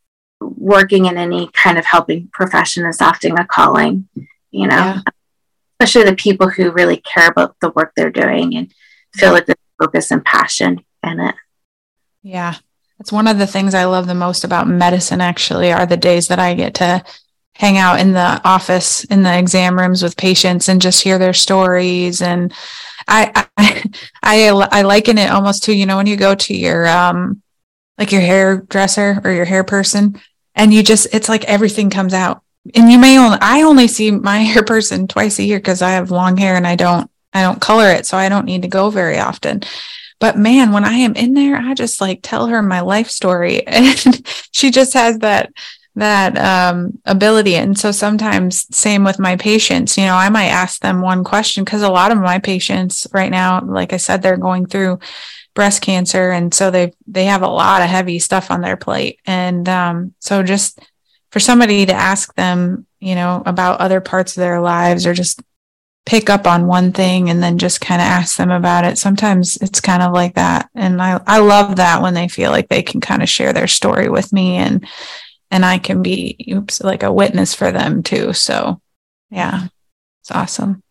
working 0.57 1.05
in 1.05 1.17
any 1.17 1.47
kind 1.53 1.77
of 1.77 1.85
helping 1.85 2.27
profession 2.31 2.85
is 2.85 3.01
often 3.01 3.37
a 3.37 3.45
calling, 3.45 4.07
you 4.51 4.67
know, 4.67 4.75
yeah. 4.75 4.99
especially 5.79 6.09
the 6.09 6.15
people 6.15 6.49
who 6.49 6.71
really 6.71 6.97
care 6.97 7.27
about 7.27 7.55
the 7.61 7.69
work 7.71 7.93
they're 7.95 8.09
doing 8.09 8.55
and 8.55 8.73
feel 9.15 9.31
like 9.31 9.45
there's 9.45 9.57
purpose 9.77 10.11
and 10.11 10.23
passion 10.23 10.83
in 11.03 11.19
it. 11.19 11.35
Yeah. 12.21 12.55
It's 12.99 13.11
one 13.11 13.27
of 13.27 13.37
the 13.37 13.47
things 13.47 13.73
I 13.73 13.85
love 13.85 14.07
the 14.07 14.15
most 14.15 14.43
about 14.43 14.67
medicine, 14.67 15.19
actually, 15.19 15.73
are 15.73 15.85
the 15.85 15.97
days 15.97 16.29
that 16.29 16.39
I 16.39 16.53
get 16.53 16.75
to 16.75 17.03
hang 17.55 17.77
out 17.77 17.99
in 17.99 18.13
the 18.13 18.41
office 18.43 19.03
in 19.05 19.23
the 19.23 19.37
exam 19.37 19.77
rooms 19.77 20.01
with 20.01 20.17
patients 20.17 20.69
and 20.69 20.81
just 20.81 21.03
hear 21.03 21.19
their 21.19 21.33
stories 21.33 22.19
and 22.19 22.51
I, 23.07 23.47
I 23.55 23.83
I 24.23 24.49
I, 24.71 24.81
liken 24.81 25.19
it 25.19 25.29
almost 25.29 25.63
to 25.65 25.73
you 25.73 25.85
know 25.85 25.97
when 25.97 26.07
you 26.07 26.15
go 26.15 26.33
to 26.33 26.55
your 26.55 26.87
um 26.87 27.43
like 27.97 28.11
your 28.11 28.21
hairdresser 28.21 29.21
or 29.23 29.31
your 29.31 29.45
hair 29.45 29.63
person, 29.63 30.19
and 30.55 30.73
you 30.73 30.83
just 30.83 31.07
it's 31.13 31.29
like 31.29 31.43
everything 31.45 31.89
comes 31.89 32.13
out. 32.13 32.41
And 32.75 32.91
you 32.91 32.97
may 32.97 33.17
only 33.17 33.37
I 33.41 33.63
only 33.63 33.87
see 33.87 34.11
my 34.11 34.39
hair 34.43 34.63
person 34.63 35.07
twice 35.07 35.39
a 35.39 35.43
year 35.43 35.59
because 35.59 35.81
I 35.81 35.91
have 35.91 36.11
long 36.11 36.37
hair 36.37 36.55
and 36.55 36.67
I 36.67 36.75
don't 36.75 37.09
I 37.33 37.41
don't 37.41 37.61
color 37.61 37.89
it, 37.89 38.05
so 38.05 38.17
I 38.17 38.29
don't 38.29 38.45
need 38.45 38.61
to 38.61 38.67
go 38.67 38.89
very 38.89 39.19
often. 39.19 39.61
But 40.19 40.37
man, 40.37 40.71
when 40.71 40.85
I 40.85 40.93
am 40.93 41.15
in 41.15 41.33
there, 41.33 41.57
I 41.57 41.73
just 41.73 41.99
like 41.99 42.19
tell 42.21 42.47
her 42.47 42.61
my 42.61 42.81
life 42.81 43.09
story, 43.09 43.65
and 43.67 44.27
she 44.51 44.71
just 44.71 44.93
has 44.93 45.19
that 45.19 45.51
that 45.95 46.37
um, 46.37 46.99
ability. 47.05 47.55
And 47.55 47.77
so 47.77 47.91
sometimes, 47.91 48.65
same 48.75 49.03
with 49.03 49.19
my 49.19 49.35
patients, 49.35 49.97
you 49.97 50.05
know, 50.05 50.15
I 50.15 50.29
might 50.29 50.47
ask 50.47 50.81
them 50.81 51.01
one 51.01 51.23
question 51.23 51.63
because 51.63 51.83
a 51.83 51.89
lot 51.89 52.11
of 52.11 52.17
my 52.17 52.39
patients 52.39 53.05
right 53.13 53.29
now, 53.29 53.61
like 53.63 53.93
I 53.93 53.97
said, 53.97 54.21
they're 54.21 54.37
going 54.37 54.65
through 54.65 54.99
breast 55.53 55.81
cancer, 55.81 56.31
and 56.31 56.53
so 56.53 56.71
they 56.71 56.93
they 57.07 57.25
have 57.25 57.41
a 57.41 57.47
lot 57.47 57.81
of 57.81 57.89
heavy 57.89 58.19
stuff 58.19 58.51
on 58.51 58.61
their 58.61 58.77
plate, 58.77 59.19
and 59.25 59.67
um, 59.69 60.13
so 60.19 60.43
just 60.43 60.79
for 61.31 61.39
somebody 61.39 61.85
to 61.85 61.93
ask 61.93 62.33
them, 62.35 62.85
you 62.99 63.15
know, 63.15 63.41
about 63.45 63.79
other 63.79 63.99
parts 63.99 64.37
of 64.37 64.41
their 64.41 64.61
lives 64.61 65.07
or 65.07 65.13
just 65.13 65.41
pick 66.05 66.29
up 66.29 66.45
on 66.45 66.67
one 66.67 66.91
thing 66.91 67.29
and 67.29 67.41
then 67.41 67.57
just 67.57 67.81
kind 67.81 68.01
of 68.01 68.05
ask 68.05 68.37
them 68.37 68.51
about 68.51 68.85
it. 68.85 68.97
Sometimes 68.97 69.57
it's 69.57 69.79
kind 69.79 70.03
of 70.03 70.11
like 70.11 70.35
that. 70.35 70.69
And 70.75 71.01
I, 71.01 71.21
I 71.25 71.39
love 71.39 71.77
that 71.77 72.01
when 72.01 72.13
they 72.13 72.27
feel 72.27 72.51
like 72.51 72.67
they 72.67 72.83
can 72.83 72.99
kind 72.99 73.23
of 73.23 73.29
share 73.29 73.53
their 73.53 73.67
story 73.67 74.09
with 74.09 74.33
me 74.33 74.57
and 74.57 74.85
and 75.49 75.63
I 75.63 75.77
can 75.77 76.01
be 76.01 76.35
oops, 76.51 76.81
like 76.81 77.03
a 77.03 77.13
witness 77.13 77.53
for 77.53 77.71
them 77.71 78.03
too. 78.03 78.33
So 78.33 78.81
yeah, 79.29 79.67
it's 80.21 80.31
awesome. 80.31 80.83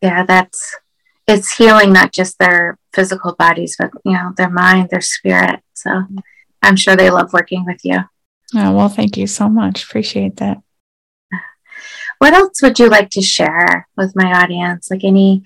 Yeah, 0.00 0.24
that's 0.24 0.76
it's 1.26 1.56
healing 1.56 1.92
not 1.92 2.12
just 2.12 2.38
their 2.38 2.77
physical 2.92 3.34
bodies, 3.34 3.76
but 3.78 3.90
you 4.04 4.12
know, 4.12 4.32
their 4.36 4.50
mind, 4.50 4.90
their 4.90 5.00
spirit. 5.00 5.60
So 5.74 6.04
I'm 6.62 6.76
sure 6.76 6.96
they 6.96 7.10
love 7.10 7.32
working 7.32 7.64
with 7.64 7.80
you. 7.84 7.98
Oh, 8.54 8.72
well, 8.72 8.88
thank 8.88 9.16
you 9.16 9.26
so 9.26 9.48
much. 9.48 9.84
Appreciate 9.84 10.36
that. 10.36 10.58
What 12.18 12.34
else 12.34 12.62
would 12.62 12.78
you 12.78 12.88
like 12.88 13.10
to 13.10 13.22
share 13.22 13.88
with 13.96 14.16
my 14.16 14.42
audience? 14.42 14.90
Like 14.90 15.04
any 15.04 15.44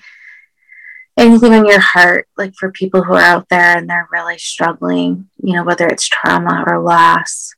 anything 1.16 1.52
on 1.52 1.66
your 1.66 1.80
heart, 1.80 2.26
like 2.38 2.54
for 2.54 2.70
people 2.70 3.02
who 3.02 3.12
are 3.14 3.20
out 3.20 3.48
there 3.50 3.76
and 3.76 3.88
they're 3.88 4.08
really 4.10 4.38
struggling, 4.38 5.28
you 5.42 5.54
know, 5.54 5.64
whether 5.64 5.86
it's 5.86 6.08
trauma 6.08 6.64
or 6.66 6.80
loss, 6.80 7.52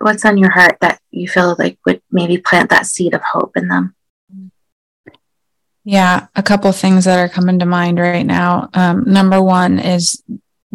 what's 0.00 0.24
on 0.24 0.36
your 0.36 0.50
heart 0.50 0.76
that 0.80 1.00
you 1.10 1.28
feel 1.28 1.54
like 1.58 1.78
would 1.86 2.02
maybe 2.10 2.38
plant 2.38 2.70
that 2.70 2.86
seed 2.86 3.14
of 3.14 3.22
hope 3.22 3.56
in 3.56 3.68
them? 3.68 3.94
Yeah, 5.88 6.26
a 6.34 6.42
couple 6.42 6.72
things 6.72 7.04
that 7.04 7.20
are 7.20 7.28
coming 7.28 7.60
to 7.60 7.64
mind 7.64 8.00
right 8.00 8.26
now. 8.26 8.68
Um, 8.74 9.04
number 9.06 9.40
one 9.40 9.78
is 9.78 10.20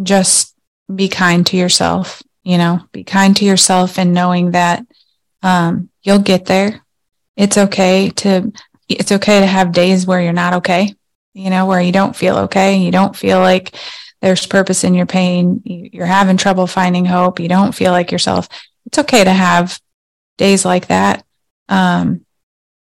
just 0.02 0.56
be 0.94 1.10
kind 1.10 1.46
to 1.48 1.58
yourself. 1.58 2.24
You 2.44 2.58
know, 2.58 2.80
be 2.94 3.04
kind 3.04 3.36
to 3.36 3.46
yourself 3.46 4.00
and 4.00 4.14
knowing 4.14 4.52
that 4.52 4.86
um, 5.44 5.90
you'll 6.02 6.20
get 6.20 6.46
there. 6.46 6.86
It's 7.36 7.58
okay 7.58 8.10
to 8.18 8.54
it's 8.88 9.12
okay 9.12 9.42
to 9.42 9.46
have 9.46 9.74
days 9.74 10.08
where 10.08 10.22
you're 10.22 10.32
not 10.32 10.54
okay. 10.54 10.96
You 11.34 11.50
know, 11.50 11.66
where 11.66 11.82
you 11.82 11.92
don't 11.92 12.16
feel 12.16 12.38
okay. 12.38 12.78
You 12.78 12.92
don't 12.92 13.16
feel 13.16 13.40
like 13.40 13.76
there's 14.22 14.46
purpose 14.46 14.86
in 14.86 14.94
your 14.94 15.08
pain. 15.08 15.62
You're 15.66 16.06
having 16.06 16.38
trouble 16.38 16.68
finding 16.68 17.04
hope. 17.04 17.42
You 17.42 17.50
don't 17.50 17.76
feel 17.76 17.92
like 17.92 18.14
yourself 18.14 18.48
it's 18.86 19.00
okay 19.00 19.24
to 19.24 19.34
have 19.34 19.78
days 20.38 20.64
like 20.64 20.88
that. 20.88 21.26
Um, 21.68 22.26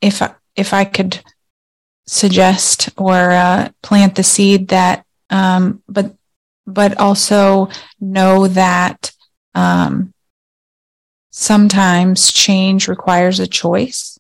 if 0.02 0.22
if 0.56 0.74
I 0.74 0.84
could 0.84 1.22
suggest 2.10 2.90
or 2.98 3.14
uh, 3.32 3.70
plant 3.84 4.16
the 4.16 4.24
seed 4.24 4.70
that, 4.70 5.06
um, 5.30 5.84
but 5.88 6.16
but 6.66 6.98
also 7.00 7.70
know 8.00 8.48
that 8.48 9.12
um, 9.56 10.14
sometimes 11.30 12.32
change 12.32 12.88
requires 12.88 13.40
a 13.40 13.48
choice. 13.48 14.20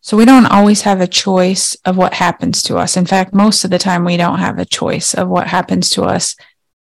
So 0.00 0.16
we 0.16 0.24
don't 0.24 0.46
always 0.46 0.82
have 0.82 1.00
a 1.00 1.06
choice 1.06 1.76
of 1.84 1.96
what 1.96 2.14
happens 2.14 2.62
to 2.64 2.76
us. 2.76 2.96
In 2.96 3.06
fact, 3.06 3.34
most 3.34 3.64
of 3.64 3.70
the 3.70 3.78
time 3.78 4.04
we 4.04 4.16
don't 4.16 4.38
have 4.38 4.58
a 4.58 4.64
choice 4.64 5.14
of 5.14 5.28
what 5.28 5.46
happens 5.46 5.90
to 5.90 6.02
us, 6.02 6.34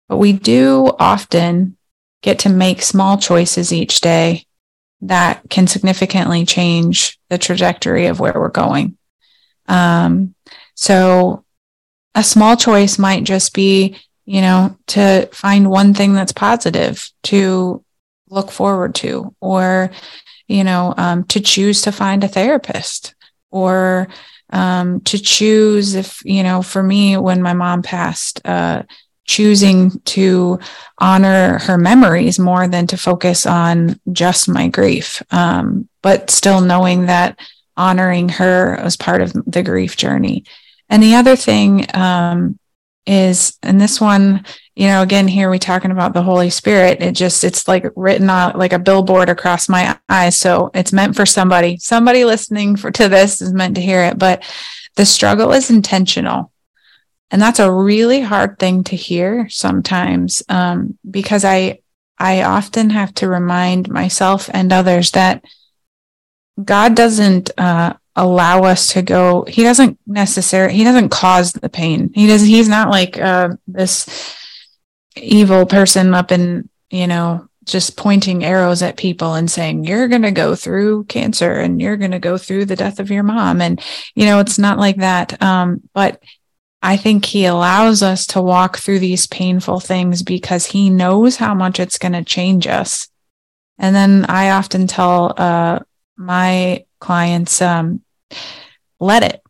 but 0.07 0.17
we 0.17 0.33
do 0.33 0.91
often 0.99 1.75
get 2.21 2.39
to 2.39 2.49
make 2.49 2.81
small 2.81 3.17
choices 3.17 3.73
each 3.73 4.01
day 4.01 4.45
that 5.01 5.41
can 5.49 5.65
significantly 5.65 6.45
change 6.45 7.17
the 7.29 7.37
trajectory 7.37 8.05
of 8.05 8.19
where 8.19 8.33
we're 8.35 8.49
going. 8.49 8.97
Um, 9.69 10.35
so 10.75 11.45
a 12.15 12.23
small 12.23 12.57
choice 12.57 12.97
might 12.97 13.23
just 13.23 13.53
be, 13.53 13.95
you 14.25 14.41
know, 14.41 14.77
to 14.87 15.29
find 15.31 15.69
one 15.69 15.93
thing 15.93 16.13
that's 16.13 16.33
positive 16.33 17.09
to 17.23 17.83
look 18.29 18.51
forward 18.51 18.95
to, 18.95 19.33
or, 19.39 19.91
you 20.47 20.63
know, 20.63 20.93
um, 20.97 21.23
to 21.25 21.39
choose 21.39 21.83
to 21.83 21.91
find 21.91 22.23
a 22.23 22.27
therapist, 22.27 23.15
or 23.51 24.07
um, 24.51 25.01
to 25.01 25.17
choose 25.19 25.95
if, 25.95 26.23
you 26.25 26.43
know, 26.43 26.61
for 26.61 26.83
me, 26.83 27.17
when 27.17 27.41
my 27.41 27.53
mom 27.53 27.81
passed, 27.81 28.41
uh, 28.45 28.83
choosing 29.25 29.91
to 30.05 30.59
honor 30.97 31.59
her 31.59 31.77
memories 31.77 32.39
more 32.39 32.67
than 32.67 32.87
to 32.87 32.97
focus 32.97 33.45
on 33.45 33.99
just 34.11 34.49
my 34.49 34.67
grief. 34.67 35.21
Um, 35.29 35.87
but 36.01 36.31
still 36.31 36.61
knowing 36.61 37.05
that 37.05 37.39
honoring 37.79 38.29
her 38.29 38.79
was 38.83 38.97
part 38.97 39.21
of 39.21 39.33
the 39.47 39.63
grief 39.63 39.97
journey. 39.97 40.43
And 40.89 41.01
the 41.01 41.15
other 41.15 41.35
thing 41.35 41.85
um, 41.95 42.59
is, 43.05 43.57
and 43.63 43.79
this 43.79 44.01
one, 44.01 44.45
you 44.75 44.87
know, 44.87 45.01
again, 45.01 45.27
here 45.27 45.49
we 45.49 45.59
talking 45.59 45.91
about 45.91 46.13
the 46.13 46.21
Holy 46.21 46.49
Spirit. 46.49 47.01
It 47.01 47.13
just, 47.13 47.43
it's 47.43 47.67
like 47.67 47.85
written 47.95 48.29
out 48.29 48.57
like 48.57 48.73
a 48.73 48.79
billboard 48.79 49.29
across 49.29 49.69
my 49.69 49.97
eyes. 50.09 50.37
So 50.37 50.71
it's 50.73 50.93
meant 50.93 51.15
for 51.15 51.25
somebody. 51.25 51.77
Somebody 51.77 52.25
listening 52.25 52.75
for 52.75 52.91
to 52.91 53.09
this 53.09 53.41
is 53.41 53.53
meant 53.53 53.75
to 53.75 53.81
hear 53.81 54.03
it. 54.03 54.19
But 54.19 54.43
the 54.95 55.05
struggle 55.05 55.53
is 55.53 55.69
intentional 55.69 56.51
and 57.31 57.41
that's 57.41 57.59
a 57.59 57.71
really 57.71 58.21
hard 58.21 58.57
thing 58.57 58.83
to 58.85 58.95
hear 58.95 59.47
sometimes 59.49 60.43
um, 60.49 60.97
because 61.09 61.45
i 61.45 61.79
i 62.17 62.43
often 62.43 62.89
have 62.89 63.13
to 63.13 63.29
remind 63.29 63.89
myself 63.89 64.49
and 64.53 64.71
others 64.71 65.11
that 65.11 65.43
god 66.63 66.95
doesn't 66.95 67.51
uh, 67.57 67.93
allow 68.15 68.63
us 68.63 68.93
to 68.93 69.01
go 69.01 69.45
he 69.47 69.63
doesn't 69.63 69.97
necessarily 70.05 70.73
he 70.73 70.83
doesn't 70.83 71.09
cause 71.09 71.53
the 71.53 71.69
pain 71.69 72.11
he 72.13 72.27
does 72.27 72.41
he's 72.41 72.69
not 72.69 72.89
like 72.89 73.17
uh, 73.19 73.49
this 73.67 74.35
evil 75.15 75.65
person 75.65 76.13
up 76.13 76.31
in 76.31 76.69
you 76.89 77.07
know 77.07 77.45
just 77.65 77.95
pointing 77.95 78.43
arrows 78.43 78.81
at 78.81 78.97
people 78.97 79.35
and 79.35 79.51
saying 79.51 79.83
you're 79.83 80.07
going 80.07 80.23
to 80.23 80.31
go 80.31 80.55
through 80.55 81.03
cancer 81.03 81.51
and 81.53 81.79
you're 81.79 81.97
going 81.97 82.11
to 82.11 82.19
go 82.19 82.37
through 82.37 82.65
the 82.65 82.75
death 82.75 82.99
of 82.99 83.11
your 83.11 83.21
mom 83.21 83.61
and 83.61 83.81
you 84.15 84.25
know 84.25 84.39
it's 84.39 84.57
not 84.57 84.79
like 84.79 84.97
that 84.97 85.41
um, 85.41 85.81
but 85.93 86.21
I 86.81 86.95
think 86.95 87.25
he 87.25 87.45
allows 87.45 88.01
us 88.01 88.25
to 88.27 88.41
walk 88.41 88.77
through 88.77 88.99
these 88.99 89.27
painful 89.27 89.79
things 89.79 90.23
because 90.23 90.67
he 90.67 90.89
knows 90.89 91.35
how 91.35 91.53
much 91.53 91.79
it's 91.79 91.97
going 91.97 92.13
to 92.13 92.23
change 92.23 92.67
us. 92.67 93.09
And 93.77 93.95
then 93.95 94.25
I 94.29 94.51
often 94.51 94.87
tell 94.87 95.33
uh, 95.35 95.79
my 96.19 96.85
clients, 96.99 97.61
um, 97.61 98.01
let 98.99 99.23
it, 99.23 99.41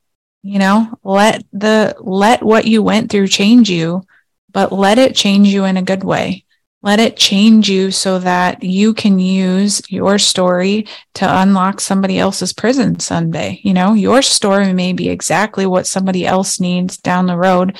you 0.43 0.59
know, 0.59 0.97
let 1.03 1.43
the, 1.51 1.95
let 1.99 2.43
what 2.43 2.65
you 2.65 2.83
went 2.83 3.11
through 3.11 3.27
change 3.27 3.69
you, 3.69 4.03
but 4.51 4.71
let 4.71 4.99
it 4.99 5.15
change 5.15 5.47
you 5.47 5.65
in 5.65 5.77
a 5.77 5.81
good 5.81 6.03
way. 6.03 6.45
Let 6.81 6.99
it 6.99 7.17
change 7.17 7.67
you 7.67 7.91
so 7.91 8.19
that 8.19 8.63
you 8.63 8.93
can 8.93 9.19
use 9.19 9.81
your 9.89 10.17
story 10.17 10.87
to 11.15 11.41
unlock 11.41 11.81
somebody 11.81 12.19
else's 12.19 12.53
prison 12.53 12.99
someday. 12.99 13.59
You 13.63 13.73
know, 13.73 13.93
your 13.93 14.21
story 14.21 14.71
may 14.71 14.93
be 14.93 15.09
exactly 15.09 15.65
what 15.65 15.87
somebody 15.87 16.25
else 16.25 16.59
needs 16.59 16.95
down 16.97 17.25
the 17.25 17.35
road 17.35 17.77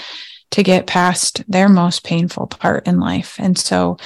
to 0.52 0.64
get 0.64 0.88
past 0.88 1.44
their 1.48 1.70
most 1.70 2.04
painful 2.04 2.48
part 2.48 2.88
in 2.88 3.00
life. 3.00 3.38
And 3.40 3.58
so, 3.58 3.98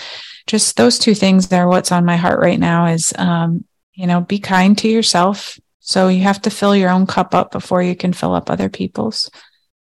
just 0.46 0.76
those 0.76 1.00
two 1.00 1.16
things 1.16 1.52
are 1.54 1.70
what's 1.70 1.92
on 1.92 2.04
my 2.04 2.18
heart 2.18 2.40
right 2.40 2.60
now 2.60 2.88
is, 2.88 3.14
um, 3.18 3.64
you 3.94 4.08
know, 4.08 4.22
be 4.22 4.40
kind 4.40 4.78
to 4.80 4.88
yourself. 4.88 5.60
So, 5.80 6.08
you 6.08 6.24
have 6.24 6.42
to 6.44 6.50
fill 6.50 6.76
your 6.76 6.90
own 6.90 7.06
cup 7.06 7.36
up 7.36 7.52
before 7.52 7.84
you 7.84 7.96
can 7.96 8.14
fill 8.14 8.34
up 8.34 8.50
other 8.50 8.70
people's. 8.70 9.30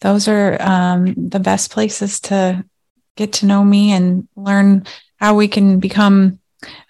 those 0.00 0.28
are 0.28 0.60
um, 0.62 1.28
the 1.28 1.40
best 1.40 1.70
places 1.70 2.20
to 2.20 2.64
get 3.16 3.34
to 3.34 3.46
know 3.46 3.62
me 3.62 3.92
and 3.92 4.26
learn 4.36 4.86
how 5.16 5.34
we 5.34 5.48
can 5.48 5.80
become 5.80 6.39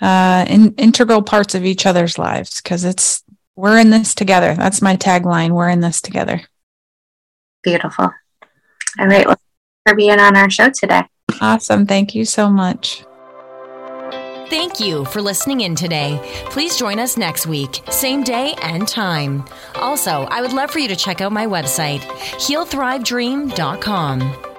uh, 0.01 0.45
in, 0.49 0.75
integral 0.75 1.23
parts 1.23 1.55
of 1.55 1.65
each 1.65 1.87
other's 1.87 2.19
lives 2.19 2.61
because 2.61 2.85
it's 2.85 3.23
we're 3.57 3.79
in 3.79 3.91
this 3.91 4.15
together. 4.15 4.55
That's 4.55 4.81
my 4.81 4.97
tagline. 4.97 5.51
We're 5.51 5.69
in 5.69 5.81
this 5.81 6.01
together. 6.01 6.43
Beautiful. 7.63 8.11
All 8.99 9.07
right. 9.07 9.27
Well, 9.27 9.37
for 9.87 9.95
being 9.95 10.19
on 10.19 10.37
our 10.37 10.51
show 10.51 10.71
today. 10.71 11.03
Awesome. 11.41 11.87
Thank 11.87 12.15
you 12.15 12.25
so 12.25 12.49
much. 12.49 13.05
Thank 14.49 14.81
you 14.81 15.05
for 15.05 15.21
listening 15.23 15.61
in 15.61 15.77
today. 15.77 16.19
Please 16.47 16.77
join 16.77 16.99
us 16.99 17.17
next 17.17 17.47
week, 17.47 17.85
same 17.89 18.25
day 18.25 18.57
and 18.63 18.89
time. 18.89 19.45
Also, 19.77 20.25
I 20.25 20.41
would 20.41 20.53
love 20.53 20.73
for 20.73 20.81
you 20.81 20.89
to 20.89 20.97
check 20.97 21.21
out 21.21 21.31
my 21.31 21.47
website, 21.47 22.01
healthrivedream.com. 22.01 24.50